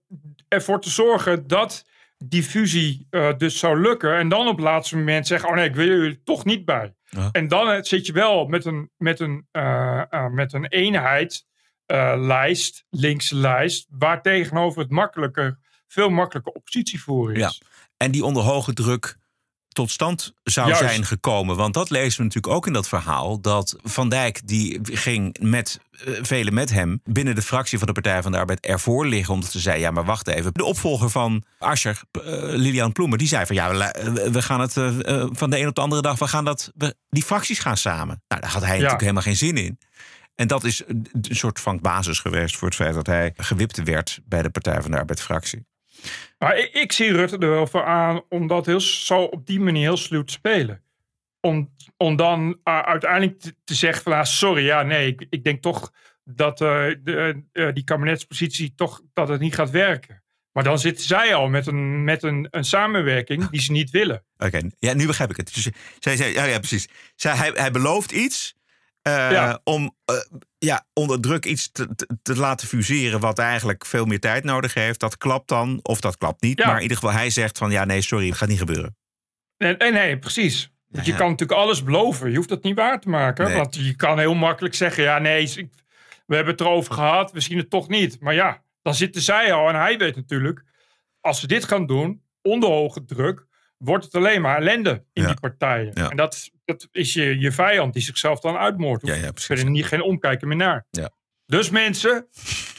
ervoor 0.47 0.81
te 0.81 0.89
zorgen 0.89 1.47
dat 1.47 1.86
die 2.18 2.44
fusie 2.44 3.07
eh, 3.09 3.38
dus 3.38 3.59
zou 3.59 3.79
lukken. 3.81 4.15
En 4.18 4.29
dan 4.29 4.47
op 4.47 4.56
het 4.56 4.65
laatste 4.65 4.97
moment 4.97 5.27
zeggen, 5.27 5.50
oh 5.50 5.56
nee, 5.56 5.68
ik 5.69 5.75
wil 5.75 5.86
jullie 5.88 6.21
toch 6.24 6.45
niet 6.45 6.65
bij. 6.65 6.95
Ja. 7.09 7.29
En 7.31 7.47
dan 7.47 7.69
eh, 7.69 7.81
zit 7.81 8.06
je 8.06 8.13
wel 8.13 8.45
met 8.45 8.65
een, 8.65 8.91
met 8.97 9.19
een, 9.19 9.47
met 10.31 10.53
een 10.53 10.65
eenheid 10.68 11.45
eh, 11.85 12.13
lijst, 12.18 12.85
linkse 12.89 13.35
lijst, 13.35 13.88
waar 13.89 14.21
tegenover 14.21 14.81
het 14.81 14.91
makkelijker, 14.91 15.59
veel 15.88 16.09
makkelijker 16.09 16.53
oppositie 16.53 17.01
voor 17.01 17.33
is. 17.33 17.39
Ja. 17.39 17.51
En 17.97 18.12
die 18.12 18.25
onder 18.25 18.44
hoge 18.44 18.74
druk 18.74 19.18
tot 19.74 19.91
stand 19.91 20.33
zou 20.44 20.68
Juist. 20.68 20.83
zijn 20.83 21.06
gekomen. 21.06 21.56
Want 21.56 21.74
dat 21.74 21.89
lezen 21.89 22.18
we 22.18 22.24
natuurlijk 22.24 22.53
ook 22.53 22.68
in 22.68 22.74
dat 22.74 22.88
verhaal. 22.88 23.41
Dat 23.41 23.75
Van 23.83 24.09
Dijk 24.09 24.47
die 24.47 24.80
ging 24.83 25.38
met 25.39 25.80
eh, 25.91 26.13
velen 26.21 26.53
met 26.53 26.69
hem 26.69 27.01
binnen 27.03 27.35
de 27.35 27.41
fractie 27.41 27.77
van 27.77 27.88
de 27.88 27.94
Partij 27.94 28.21
van 28.21 28.31
de 28.31 28.38
Arbeid 28.38 28.59
ervoor 28.65 29.06
liggen. 29.07 29.33
Omdat 29.33 29.51
ze 29.51 29.59
zei, 29.59 29.79
ja 29.79 29.91
maar 29.91 30.06
wacht 30.06 30.27
even. 30.27 30.53
De 30.53 30.63
opvolger 30.63 31.09
van 31.09 31.44
Ascher, 31.57 32.01
eh, 32.12 32.21
Lilian 32.41 32.91
Ploemer, 32.91 33.18
die 33.18 33.27
zei 33.27 33.45
van 33.45 33.56
ja, 33.56 33.91
we, 34.31 34.41
gaan 34.41 34.59
het 34.59 34.74
van 35.38 35.50
de 35.50 35.59
een 35.59 35.68
op 35.68 35.75
de 35.75 35.81
andere 35.81 36.01
dag, 36.01 36.19
we 36.19 36.27
gaan 36.27 36.45
dat, 36.45 36.71
we, 36.75 36.95
die 37.09 37.24
fracties 37.24 37.59
gaan 37.59 37.77
samen. 37.77 38.24
Nou, 38.27 38.41
daar 38.41 38.51
had 38.51 38.62
hij 38.62 38.74
natuurlijk 38.74 39.01
helemaal 39.01 39.21
geen 39.21 39.36
zin 39.36 39.57
in. 39.57 39.79
En 40.35 40.47
dat 40.47 40.63
is 40.63 40.83
een 40.88 41.07
soort 41.21 41.59
van 41.59 41.80
basis 41.81 42.19
geweest 42.19 42.57
voor 42.57 42.67
het 42.67 42.77
feit 42.77 42.93
dat 42.93 43.07
hij 43.07 43.34
gewipt 43.36 43.84
werd 43.84 44.19
bij 44.25 44.41
de 44.41 44.50
Partij 44.50 44.81
van 44.81 44.91
de 44.91 44.98
Arbeid 44.98 45.22
fractie. 45.22 45.65
Maar 46.38 46.57
ik, 46.57 46.74
ik 46.74 46.91
zie 46.91 47.12
Rutte 47.12 47.38
er 47.38 47.50
wel 47.50 47.67
voor 47.67 47.86
aan 47.86 48.22
om 48.29 48.48
dat 48.48 48.65
heel, 48.65 48.81
zo 48.81 49.24
op 49.24 49.46
die 49.46 49.60
manier 49.60 49.81
heel 49.81 49.98
sluw 49.98 50.24
te 50.24 50.34
spelen. 50.34 50.84
Om, 51.39 51.74
om 51.98 52.15
dan 52.15 52.48
uh, 52.63 52.79
uiteindelijk 52.79 53.39
te, 53.39 53.55
te 53.63 53.74
zeggen 53.74 54.03
van 54.03 54.13
ah, 54.13 54.24
sorry, 54.24 54.65
ja 54.65 54.84
nee, 54.84 55.07
ik, 55.07 55.25
ik 55.29 55.43
denk 55.43 55.62
toch 55.62 55.91
dat 56.24 56.62
uh, 56.62 56.67
de, 57.03 57.43
uh, 57.53 57.74
die 57.74 57.84
kabinetspositie 57.84 58.74
toch 58.75 59.01
dat 59.13 59.27
het 59.27 59.39
niet 59.39 59.55
gaat 59.55 59.69
werken. 59.69 60.24
Maar 60.51 60.63
dan 60.63 60.79
zitten 60.79 61.05
zij 61.05 61.36
al 61.36 61.48
met 61.48 61.67
een, 61.67 62.03
met 62.03 62.24
een, 62.24 62.48
een 62.50 62.63
samenwerking 62.63 63.50
die 63.50 63.62
ze 63.62 63.72
niet 63.72 63.89
willen. 63.89 64.25
Oké, 64.38 64.46
okay. 64.46 64.72
ja, 64.79 64.93
nu 64.93 65.07
begrijp 65.07 65.29
ik 65.29 65.38
het. 65.38 65.53
Dus 65.53 65.69
zij 66.00 66.15
zei, 66.15 66.34
ja, 66.34 66.43
ja, 66.43 66.57
precies. 66.57 66.88
Zij, 67.15 67.36
hij, 67.36 67.51
hij 67.55 67.72
belooft 67.72 68.12
iets 68.12 68.55
uh, 69.07 69.31
Ja. 69.31 69.60
om 69.63 69.95
uh, 70.12 70.15
ja, 70.57 70.86
onder 70.93 71.22
druk 71.22 71.45
iets 71.45 71.72
te, 71.72 71.95
te, 71.95 72.07
te 72.22 72.36
laten 72.36 72.67
fuseren 72.67 73.19
wat 73.19 73.39
eigenlijk 73.39 73.86
veel 73.86 74.05
meer 74.05 74.19
tijd 74.19 74.43
nodig 74.43 74.74
heeft. 74.74 75.00
Dat 75.00 75.17
klapt 75.17 75.48
dan, 75.48 75.79
of 75.81 76.00
dat 76.00 76.17
klapt 76.17 76.41
niet. 76.41 76.57
Ja. 76.57 76.65
Maar 76.65 76.75
in 76.75 76.81
ieder 76.81 76.98
geval, 76.98 77.13
hij 77.13 77.29
zegt 77.29 77.57
van 77.57 77.72
ja, 77.72 77.86
nee, 77.86 78.01
sorry, 78.01 78.27
het 78.27 78.38
gaat 78.38 78.50
niet 78.50 78.57
gebeuren. 78.60 78.98
Nee, 79.57 79.75
nee, 79.77 79.91
nee 79.91 80.19
precies. 80.19 80.72
Want 80.88 81.05
je 81.05 81.15
kan 81.15 81.29
natuurlijk 81.29 81.60
alles 81.60 81.83
beloven. 81.83 82.29
Je 82.29 82.36
hoeft 82.36 82.50
dat 82.50 82.63
niet 82.63 82.75
waar 82.75 83.00
te 83.00 83.10
maken. 83.10 83.45
Nee. 83.45 83.55
Want 83.55 83.75
je 83.75 83.95
kan 83.95 84.19
heel 84.19 84.33
makkelijk 84.36 84.75
zeggen: 84.75 85.03
ja, 85.03 85.19
nee, 85.19 85.69
we 86.25 86.36
hebben 86.36 86.53
het 86.53 86.62
erover 86.62 86.93
gehad, 86.93 87.31
we 87.31 87.39
zien 87.39 87.57
het 87.57 87.69
toch 87.69 87.88
niet. 87.88 88.19
Maar 88.19 88.33
ja, 88.33 88.63
dan 88.81 88.95
zitten 88.95 89.22
zij 89.22 89.53
al 89.53 89.69
en 89.69 89.75
hij 89.75 89.98
weet 89.98 90.15
natuurlijk: 90.15 90.63
als 91.22 91.41
we 91.41 91.48
dit 91.48 91.63
gaan 91.65 91.86
doen, 91.86 92.24
onder 92.41 92.69
hoge 92.69 93.05
druk, 93.05 93.45
wordt 93.77 94.05
het 94.05 94.15
alleen 94.15 94.41
maar 94.41 94.57
ellende 94.57 95.03
in 95.13 95.22
Ja. 95.22 95.27
die 95.27 95.39
partijen. 95.39 95.91
Ja. 95.93 96.10
En 96.10 96.17
dat, 96.17 96.50
dat 96.65 96.88
is 96.91 97.13
je, 97.13 97.39
je 97.39 97.51
vijand 97.51 97.93
die 97.93 98.01
zichzelf 98.03 98.39
dan 98.39 98.55
uitmoordt. 98.58 99.08
Ja, 99.08 99.13
ja, 99.13 99.24
Er 99.24 99.34
precies. 99.34 99.63
niet 99.63 99.86
geen 99.86 100.01
omkijken 100.01 100.48
meer 100.48 100.58
naar. 100.58 100.86
Ja. 100.91 101.10
Dus 101.46 101.70
mensen, 101.70 102.27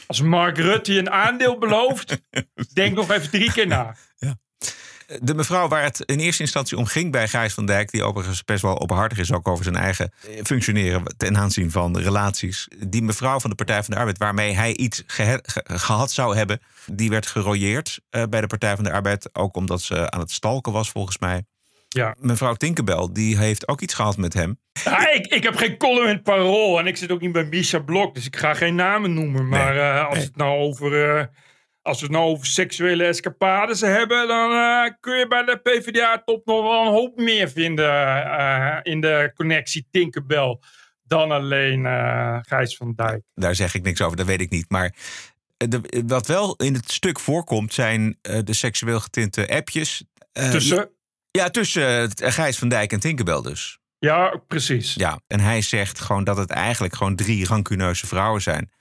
als 0.07 0.21
Mark 0.21 0.57
Rutte 0.57 0.97
een 0.97 1.11
aandeel 1.11 1.57
belooft, 1.57 2.21
denk 2.73 2.95
nog 2.95 3.11
even 3.11 3.29
drie 3.29 3.51
keer 3.51 3.67
na. 3.67 3.95
De 5.21 5.33
mevrouw 5.33 5.67
waar 5.67 5.83
het 5.83 5.99
in 5.99 6.19
eerste 6.19 6.41
instantie 6.41 6.77
om 6.77 6.85
ging 6.85 7.11
bij 7.11 7.27
Gijs 7.27 7.53
van 7.53 7.65
Dijk, 7.65 7.91
die 7.91 8.03
overigens 8.03 8.43
best 8.43 8.61
wel 8.61 8.79
openhartig 8.81 9.17
is 9.17 9.31
ook 9.31 9.47
over 9.47 9.63
zijn 9.63 9.75
eigen 9.75 10.11
functioneren 10.43 11.03
ten 11.17 11.37
aanzien 11.37 11.71
van 11.71 11.97
relaties. 11.99 12.67
Die 12.87 13.01
mevrouw 13.01 13.39
van 13.39 13.49
de 13.49 13.55
Partij 13.55 13.83
van 13.83 13.93
de 13.93 13.99
Arbeid, 13.99 14.17
waarmee 14.17 14.53
hij 14.55 14.75
iets 14.75 15.03
ge- 15.07 15.39
gehad 15.63 16.11
zou 16.11 16.35
hebben, 16.35 16.59
die 16.85 17.09
werd 17.09 17.25
gerooieerd 17.25 17.99
eh, 18.09 18.23
bij 18.29 18.41
de 18.41 18.47
Partij 18.47 18.75
van 18.75 18.83
de 18.83 18.91
Arbeid. 18.91 19.29
Ook 19.35 19.55
omdat 19.55 19.81
ze 19.81 20.11
aan 20.11 20.19
het 20.19 20.31
stalken 20.31 20.71
was, 20.71 20.89
volgens 20.89 21.17
mij. 21.17 21.45
Ja. 21.95 22.15
Mevrouw 22.19 22.53
Tinkerbell, 22.53 23.09
die 23.11 23.37
heeft 23.37 23.67
ook 23.67 23.81
iets 23.81 23.93
gehad 23.93 24.17
met 24.17 24.33
hem. 24.33 24.59
Ja, 24.83 25.11
ik, 25.11 25.25
ik 25.25 25.43
heb 25.43 25.55
geen 25.55 25.77
column 25.77 26.07
in 26.07 26.15
het 26.15 26.23
parool 26.23 26.79
en 26.79 26.87
ik 26.87 26.97
zit 26.97 27.11
ook 27.11 27.21
niet 27.21 27.31
bij 27.31 27.43
Misha 27.43 27.79
Blok, 27.79 28.15
dus 28.15 28.25
ik 28.25 28.35
ga 28.35 28.53
geen 28.53 28.75
namen 28.75 29.13
noemen. 29.13 29.47
Maar 29.47 29.77
eh, 29.77 30.05
als, 30.05 30.15
nee. 30.15 30.23
het 30.23 30.35
nou 30.35 30.59
over, 30.59 31.17
eh, 31.17 31.25
als 31.81 31.99
we 31.99 32.05
het 32.05 32.15
nou 32.15 32.25
over 32.25 32.45
seksuele 32.45 33.05
escapades 33.05 33.81
hebben, 33.81 34.27
dan 34.27 34.51
eh, 34.51 34.91
kun 34.99 35.17
je 35.17 35.27
bij 35.27 35.43
de 35.43 35.57
PvdA-top 35.57 36.45
nog 36.45 36.61
wel 36.61 36.85
een 36.85 36.91
hoop 36.91 37.17
meer 37.17 37.49
vinden 37.49 38.83
in 38.83 39.01
de 39.01 39.31
connectie 39.35 39.87
Tinkerbell 39.91 40.59
dan 41.03 41.31
alleen 41.31 41.85
Gijs 42.45 42.77
van 42.77 42.93
Dijk. 42.95 43.21
Daar 43.33 43.55
zeg 43.55 43.75
ik 43.75 43.83
niks 43.83 44.01
over, 44.01 44.17
dat 44.17 44.25
weet 44.25 44.41
ik 44.41 44.49
niet. 44.49 44.69
Maar 44.69 44.95
de, 45.57 46.03
wat 46.05 46.27
wel 46.27 46.55
in 46.55 46.73
het 46.73 46.91
stuk 46.91 47.19
voorkomt, 47.19 47.73
zijn 47.73 48.17
de 48.21 48.53
seksueel 48.53 48.99
getinte 48.99 49.47
appjes. 49.49 50.03
Tussen, 50.31 50.94
Ja, 51.35 51.49
tussen 51.49 52.11
eh, 52.11 52.31
Gijs 52.31 52.57
van 52.57 52.69
Dijk 52.69 52.91
en 52.91 52.99
Tinkerbell 52.99 53.41
dus. 53.41 53.77
ja, 53.99 54.39
precies. 54.47 54.93
Ja, 54.93 55.19
en 55.27 55.39
hij 55.39 55.61
zegt 55.61 55.99
gewoon 55.99 56.23
dat 56.23 56.37
het 56.37 56.49
eigenlijk 56.49 56.95
gewoon 56.95 57.15
drie 57.15 57.45
rancuneuze 57.45 58.07
vrouwen 58.07 58.41
zijn. 58.41 58.71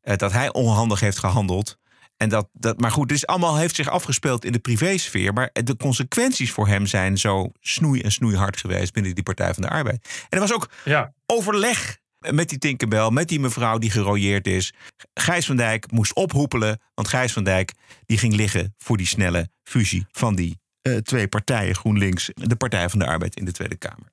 Eh, 0.00 0.16
dat 0.16 0.32
hij 0.32 0.52
onhandig 0.52 1.00
heeft 1.00 1.18
gehandeld. 1.18 1.78
En 2.16 2.28
dat, 2.28 2.48
dat, 2.52 2.80
maar 2.80 2.90
goed, 2.90 3.08
dus 3.08 3.26
allemaal 3.26 3.56
heeft 3.56 3.74
zich 3.74 3.88
afgespeeld 3.88 4.44
in 4.44 4.52
de 4.52 4.58
privésfeer. 4.58 5.32
Maar 5.32 5.50
de 5.52 5.76
consequenties 5.76 6.52
voor 6.52 6.66
hem 6.68 6.86
zijn 6.86 7.18
zo 7.18 7.50
snoei 7.60 8.00
en 8.00 8.12
snoeihard 8.12 8.56
geweest 8.56 8.92
binnen 8.92 9.14
die 9.14 9.24
Partij 9.24 9.54
van 9.54 9.62
de 9.62 9.68
Arbeid. 9.68 10.08
En 10.22 10.26
er 10.28 10.40
was 10.40 10.52
ook 10.52 10.70
Ja. 10.84 11.12
overleg 11.26 11.98
met 12.18 12.48
die 12.48 12.58
Tinkerbell, 12.58 13.10
met 13.10 13.28
die 13.28 13.40
mevrouw 13.40 13.78
die 13.78 13.90
gerooieerd 13.90 14.46
is. 14.46 14.72
Gijs 15.14 15.46
van 15.46 15.56
Dijk 15.56 15.90
moest 15.90 16.14
ophoepelen, 16.14 16.80
want 16.94 17.08
Gijs 17.08 17.32
van 17.32 17.44
Dijk 17.44 17.72
die 18.06 18.18
ging 18.18 18.34
liggen 18.34 18.74
voor 18.78 18.96
die 18.96 19.06
snelle 19.06 19.48
fusie 19.62 20.06
van 20.10 20.34
die 20.34 20.60
eh, 20.82 20.96
twee 20.96 21.28
partijen, 21.28 21.74
GroenLinks, 21.74 22.30
de 22.34 22.56
Partij 22.56 22.88
van 22.88 22.98
de 22.98 23.06
Arbeid 23.06 23.36
in 23.36 23.44
de 23.44 23.52
Tweede 23.52 23.76
Kamer. 23.76 24.12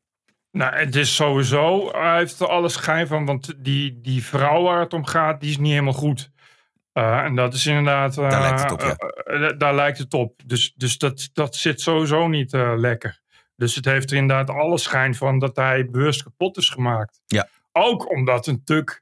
Nou, 0.51 0.75
het 0.75 0.95
is 0.95 1.15
sowieso, 1.15 1.91
hij 1.91 2.17
heeft 2.17 2.39
er 2.39 2.47
alle 2.47 2.69
schijn 2.69 3.07
van, 3.07 3.25
want 3.25 3.53
die, 3.57 4.01
die 4.01 4.23
vrouw 4.25 4.63
waar 4.63 4.79
het 4.79 4.93
om 4.93 5.05
gaat, 5.05 5.41
die 5.41 5.49
is 5.49 5.57
niet 5.57 5.71
helemaal 5.71 5.93
goed. 5.93 6.31
Eh, 6.91 7.19
en 7.19 7.35
dat 7.35 7.53
is 7.53 7.65
inderdaad. 7.65 8.17
eh, 8.17 8.29
Daar 8.29 8.41
lijkt 8.41 8.61
het 8.61 8.71
op, 8.71 8.81
ja. 8.81 9.51
daar 9.53 9.75
lijkt 9.75 9.97
het 9.97 10.13
op. 10.13 10.41
Dus, 10.45 10.73
dus 10.75 10.97
dat, 10.97 11.29
dat 11.33 11.55
zit 11.55 11.81
sowieso 11.81 12.27
niet 12.27 12.51
lekker. 12.75 13.19
Dus 13.55 13.75
het 13.75 13.85
heeft 13.85 14.11
er 14.11 14.17
inderdaad 14.17 14.49
alle 14.55 14.77
schijn 14.77 15.15
van 15.15 15.39
dat 15.39 15.55
hij 15.55 15.89
bewust 15.89 16.23
kapot 16.23 16.57
is 16.57 16.69
gemaakt. 16.69 17.21
Ja. 17.25 17.47
Ook 17.71 18.11
omdat 18.11 18.47
een 18.47 18.63
tuk. 18.63 19.01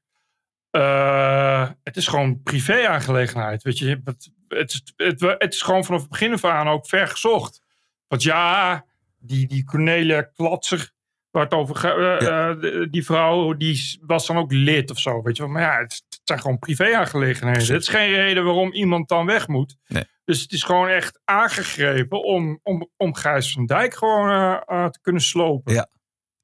het 1.84 1.96
is 1.98 2.08
gewoon 2.08 2.42
privé-aangelegenheid. 2.44 3.64
Weet 3.64 3.78
je, 3.78 4.02
het, 4.04 4.32
het, 4.48 4.72
is- 4.74 4.94
het, 4.96 5.22
het 5.38 5.54
is 5.54 5.62
gewoon 5.62 5.86
vanaf 5.86 6.02
het 6.02 6.10
begin 6.10 6.34
af 6.34 6.46
aan 6.46 6.68
ook 6.68 6.88
ver 6.88 7.08
gezocht. 7.08 7.62
Want 8.08 8.24
ja, 8.24 8.86
die, 9.20 9.48
die 9.48 9.64
Cornelia 9.66 10.22
Klatser, 10.22 10.92
waar 11.32 11.44
het 11.44 11.54
over 11.54 11.86
eh, 11.86 12.28
Ja. 12.28 12.50
eh, 12.56 12.86
die 12.92 13.06
vrouw, 13.06 13.54
die 13.54 14.00
was 14.02 14.28
dan 14.28 14.38
ook 14.38 14.52
lid 14.52 14.92
of 14.92 15.00
zo. 15.00 15.22
Weet 15.22 15.38
je 15.38 15.44
wel. 15.44 15.52
Maar 15.52 15.62
ja, 15.62 15.78
het, 15.80 16.04
het 16.10 16.22
zijn 16.24 16.40
gewoon 16.40 16.60
privé-aangelegenheden. 16.60 17.74
Het 17.74 17.82
is 17.82 17.88
geen 17.88 18.10
reden 18.16 18.44
waarom 18.44 18.74
iemand 18.74 19.10
dan 19.10 19.26
weg 19.26 19.48
moet. 19.48 19.76
Nee. 19.88 20.04
Dus 20.26 20.42
het 20.42 20.52
is 20.52 20.64
gewoon 20.64 20.88
echt 20.88 21.20
aangegrepen 21.26 22.24
om, 22.24 22.60
om, 22.64 22.90
om 22.98 23.16
Gijs 23.16 23.52
van 23.54 23.66
Dijk 23.66 23.94
gewoon 23.96 24.30
eh, 24.68 24.86
te 24.86 25.00
kunnen 25.02 25.22
slopen. 25.22 25.74
Ja. 25.74 25.90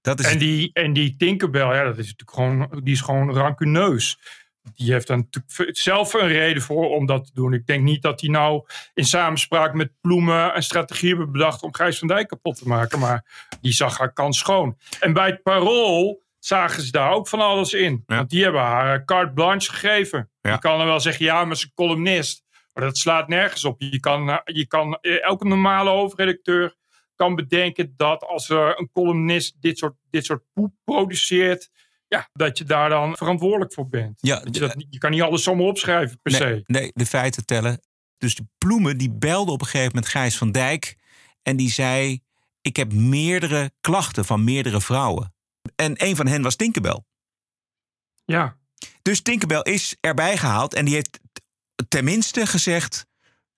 Dat 0.01 0.19
is 0.19 0.31
En 0.31 0.37
die, 0.37 0.69
en 0.73 0.93
die 0.93 1.15
Tinkerbell, 1.15 1.75
ja, 1.75 1.83
dat 1.83 1.97
is 1.97 2.15
natuurlijk 2.15 2.31
gewoon, 2.31 2.81
die 2.83 2.93
is 2.93 3.01
gewoon 3.01 3.33
rancuneus. 3.33 4.19
Die 4.75 4.91
heeft 4.91 5.07
natuurlijk 5.07 5.77
zelf 5.77 6.13
een 6.13 6.27
reden 6.27 6.61
voor 6.61 6.89
om 6.89 7.05
dat 7.05 7.25
te 7.25 7.31
doen. 7.33 7.53
Ik 7.53 7.65
denk 7.65 7.83
niet 7.83 8.01
dat 8.01 8.21
hij 8.21 8.29
nou 8.29 8.65
in 8.93 9.05
samenspraak 9.05 9.73
met 9.73 9.91
Ploemen 10.01 10.55
een 10.55 10.63
strategie 10.63 11.09
hebben 11.09 11.31
bedacht 11.31 11.63
om 11.63 11.75
Gijs 11.75 11.99
van 11.99 12.07
Dijk 12.07 12.27
kapot 12.27 12.57
te 12.57 12.67
maken. 12.67 12.99
Maar 12.99 13.25
die 13.61 13.71
zag 13.71 13.97
haar 13.97 14.13
kans 14.13 14.37
schoon. 14.37 14.77
En 14.99 15.13
bij 15.13 15.29
het 15.29 15.43
parool 15.43 16.23
zagen 16.39 16.83
ze 16.83 16.91
daar 16.91 17.11
ook 17.11 17.27
van 17.27 17.39
alles 17.39 17.73
in. 17.73 18.03
Ja. 18.07 18.15
Want 18.15 18.29
die 18.29 18.43
hebben 18.43 18.61
haar 18.61 18.99
eh, 18.99 19.05
carte 19.05 19.33
blanche 19.33 19.71
gegeven. 19.71 20.29
Ja. 20.41 20.51
Je 20.51 20.59
kan 20.59 20.79
er 20.79 20.85
wel 20.85 20.99
zeggen, 20.99 21.25
ja, 21.25 21.45
maar 21.45 21.55
ze 21.55 21.63
is 21.63 21.67
een 21.67 21.85
columnist. 21.85 22.43
Maar 22.73 22.83
dat 22.83 22.97
slaat 22.97 23.27
nergens 23.27 23.65
op. 23.65 23.81
Je 23.81 23.99
kan, 23.99 24.29
eh, 24.29 24.37
je 24.43 24.67
kan 24.67 24.97
eh, 25.01 25.23
elke 25.23 25.47
normale 25.47 25.89
hoofdredacteur 25.89 26.75
kan 27.15 27.35
bedenken 27.35 27.93
dat 27.97 28.23
als 28.23 28.49
er 28.49 28.79
een 28.79 28.89
columnist 28.91 29.61
dit 29.61 29.77
soort, 29.77 29.95
dit 30.09 30.25
soort 30.25 30.43
poep 30.53 30.73
produceert, 30.83 31.71
ja, 32.13 32.29
dat 32.33 32.57
je 32.57 32.63
daar 32.63 32.89
dan 32.89 33.17
verantwoordelijk 33.17 33.73
voor 33.73 33.87
bent. 33.89 34.17
Ja, 34.21 34.39
Dat 34.39 34.55
je, 34.55 34.59
dat, 34.59 34.85
je 34.89 34.97
kan 34.97 35.11
niet 35.11 35.21
alles 35.21 35.43
zomaar 35.43 35.65
opschrijven 35.65 36.19
per 36.21 36.31
nee, 36.31 36.41
se. 36.41 36.63
nee, 36.65 36.91
de 36.93 37.05
feiten 37.05 37.45
tellen. 37.45 37.81
Dus 38.17 38.35
de 38.35 38.45
Ploemen 38.57 38.97
die 38.97 39.11
belde 39.11 39.51
op 39.51 39.61
een 39.61 39.67
gegeven 39.67 39.91
moment 39.95 40.11
Gijs 40.11 40.37
van 40.37 40.51
Dijk. 40.51 40.95
En 41.41 41.57
die 41.57 41.71
zei, 41.71 42.21
ik 42.61 42.75
heb 42.75 42.93
meerdere 42.93 43.71
klachten 43.81 44.25
van 44.25 44.43
meerdere 44.43 44.81
vrouwen. 44.81 45.33
En 45.75 45.93
een 46.05 46.15
van 46.15 46.27
hen 46.27 46.41
was 46.41 46.55
Tinkerbell. 46.55 47.03
Ja, 48.25 48.57
Dus 49.01 49.21
Tinkerbell 49.21 49.61
is 49.61 49.95
erbij 49.99 50.37
gehaald 50.37 50.73
en 50.73 50.85
die 50.85 50.93
heeft 50.93 51.19
tenminste 51.87 52.45
gezegd... 52.45 53.05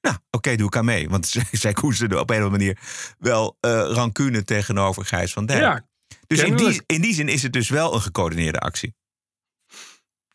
Nou, 0.01 0.17
oké, 0.31 0.55
doe 0.55 0.67
ik 0.67 0.75
aan 0.75 0.85
mee. 0.85 1.09
Want 1.09 1.27
zij- 1.51 1.74
koesterde 1.74 2.19
op 2.19 2.29
een 2.29 2.38
of 2.38 2.43
andere 2.43 2.63
manier 2.63 2.79
wel 3.19 3.57
eh 3.59 3.71
rancune 3.91 4.43
tegenover 4.43 5.05
Gijs 5.05 5.33
van 5.33 5.45
Dijk. 5.45 5.59
ja. 5.62 5.88
Dus 6.27 6.44
in 6.44 6.55
die, 6.55 6.82
in 6.86 7.01
die 7.01 7.13
zin 7.13 7.27
is 7.27 7.44
het 7.44 7.53
dus 7.53 7.70
wel 7.70 7.94
een 7.94 8.01
gecoördineerde 8.01 8.60
actie. 8.60 8.94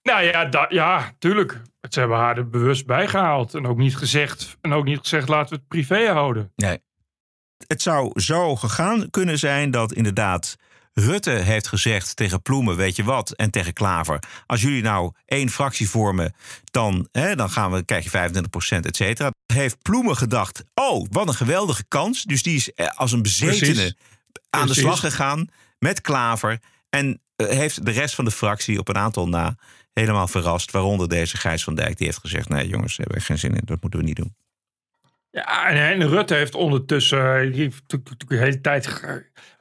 Nou 0.02 0.22
ja, 0.22 0.44
da- 0.44 0.66
ja, 0.68 1.12
tuurlijk. 1.18 1.60
Ze 1.90 1.98
hebben 2.00 2.18
haar 2.18 2.36
er 2.36 2.48
bewust 2.48 2.86
bijgehaald. 2.86 3.54
En 3.54 3.66
ook 3.66 3.78
niet 3.78 3.96
gezegd, 3.96 4.56
en 4.60 4.72
ook 4.72 4.84
niet 4.84 4.98
gezegd 4.98 5.28
laten 5.28 5.50
we 5.50 5.56
het 5.56 5.68
privé 5.68 6.08
houden. 6.08 6.52
Nee. 6.56 6.78
Het 7.66 7.82
zou 7.82 8.20
zo 8.20 8.56
gegaan 8.56 9.10
kunnen 9.10 9.38
zijn 9.38 9.70
dat 9.70 9.92
inderdaad 9.92 10.56
Rutte 10.92 11.30
heeft 11.30 11.68
gezegd 11.68 12.16
tegen 12.16 12.42
Ploemen, 12.42 12.76
weet 12.76 12.96
je 12.96 13.04
wat, 13.04 13.30
en 13.30 13.50
tegen 13.50 13.72
Klaver. 13.72 14.22
Als 14.46 14.62
jullie 14.62 14.82
nou 14.82 15.12
één 15.26 15.48
fractie 15.48 15.90
vormen, 15.90 16.34
dan, 16.64 17.08
hè, 17.12 17.36
dan 17.36 17.50
gaan 17.50 17.70
we, 17.70 17.84
krijg 17.84 18.04
je 18.04 18.10
25% 18.10 18.86
et 18.86 18.96
cetera. 18.96 19.30
Heeft 19.46 19.82
Ploemen 19.82 20.16
gedacht, 20.16 20.64
oh, 20.74 21.06
wat 21.10 21.28
een 21.28 21.34
geweldige 21.34 21.84
kans. 21.88 22.22
Dus 22.22 22.42
die 22.42 22.54
is 22.56 22.72
eh, 22.72 22.86
als 22.86 23.12
een 23.12 23.22
bezetene 23.22 23.72
Precies. 23.74 23.94
aan 24.50 24.66
de 24.66 24.74
slag 24.74 25.00
gegaan 25.00 25.48
met 25.80 26.00
Klaver. 26.00 26.58
En 26.88 27.20
eh, 27.36 27.46
heeft 27.46 27.84
de 27.84 27.90
rest 27.90 28.14
van 28.14 28.24
de 28.24 28.30
fractie 28.30 28.78
op 28.78 28.88
een 28.88 28.96
aantal 28.96 29.28
na 29.28 29.54
helemaal 29.92 30.28
verrast. 30.28 30.70
Waaronder 30.70 31.08
deze 31.08 31.36
Gijs 31.36 31.64
van 31.64 31.74
Dijk, 31.74 31.96
die 31.96 32.06
heeft 32.06 32.18
gezegd, 32.18 32.48
nee 32.48 32.68
jongens, 32.68 32.96
daar 32.96 33.06
hebben 33.06 33.18
we 33.18 33.24
geen 33.24 33.38
zin 33.38 33.54
in, 33.54 33.62
dat 33.64 33.80
moeten 33.80 34.00
we 34.00 34.06
niet 34.06 34.16
doen. 34.16 34.34
Ja, 35.30 35.68
en, 35.68 36.08
Rutte 36.08 36.34
heeft 36.34 36.54
ondertussen 36.54 37.36
eh, 37.36 37.52
die 37.52 37.62
heeft 37.62 37.82
natuurlijk 37.88 38.28
de 38.28 38.36
hele 38.36 38.60
tijd... 38.60 39.00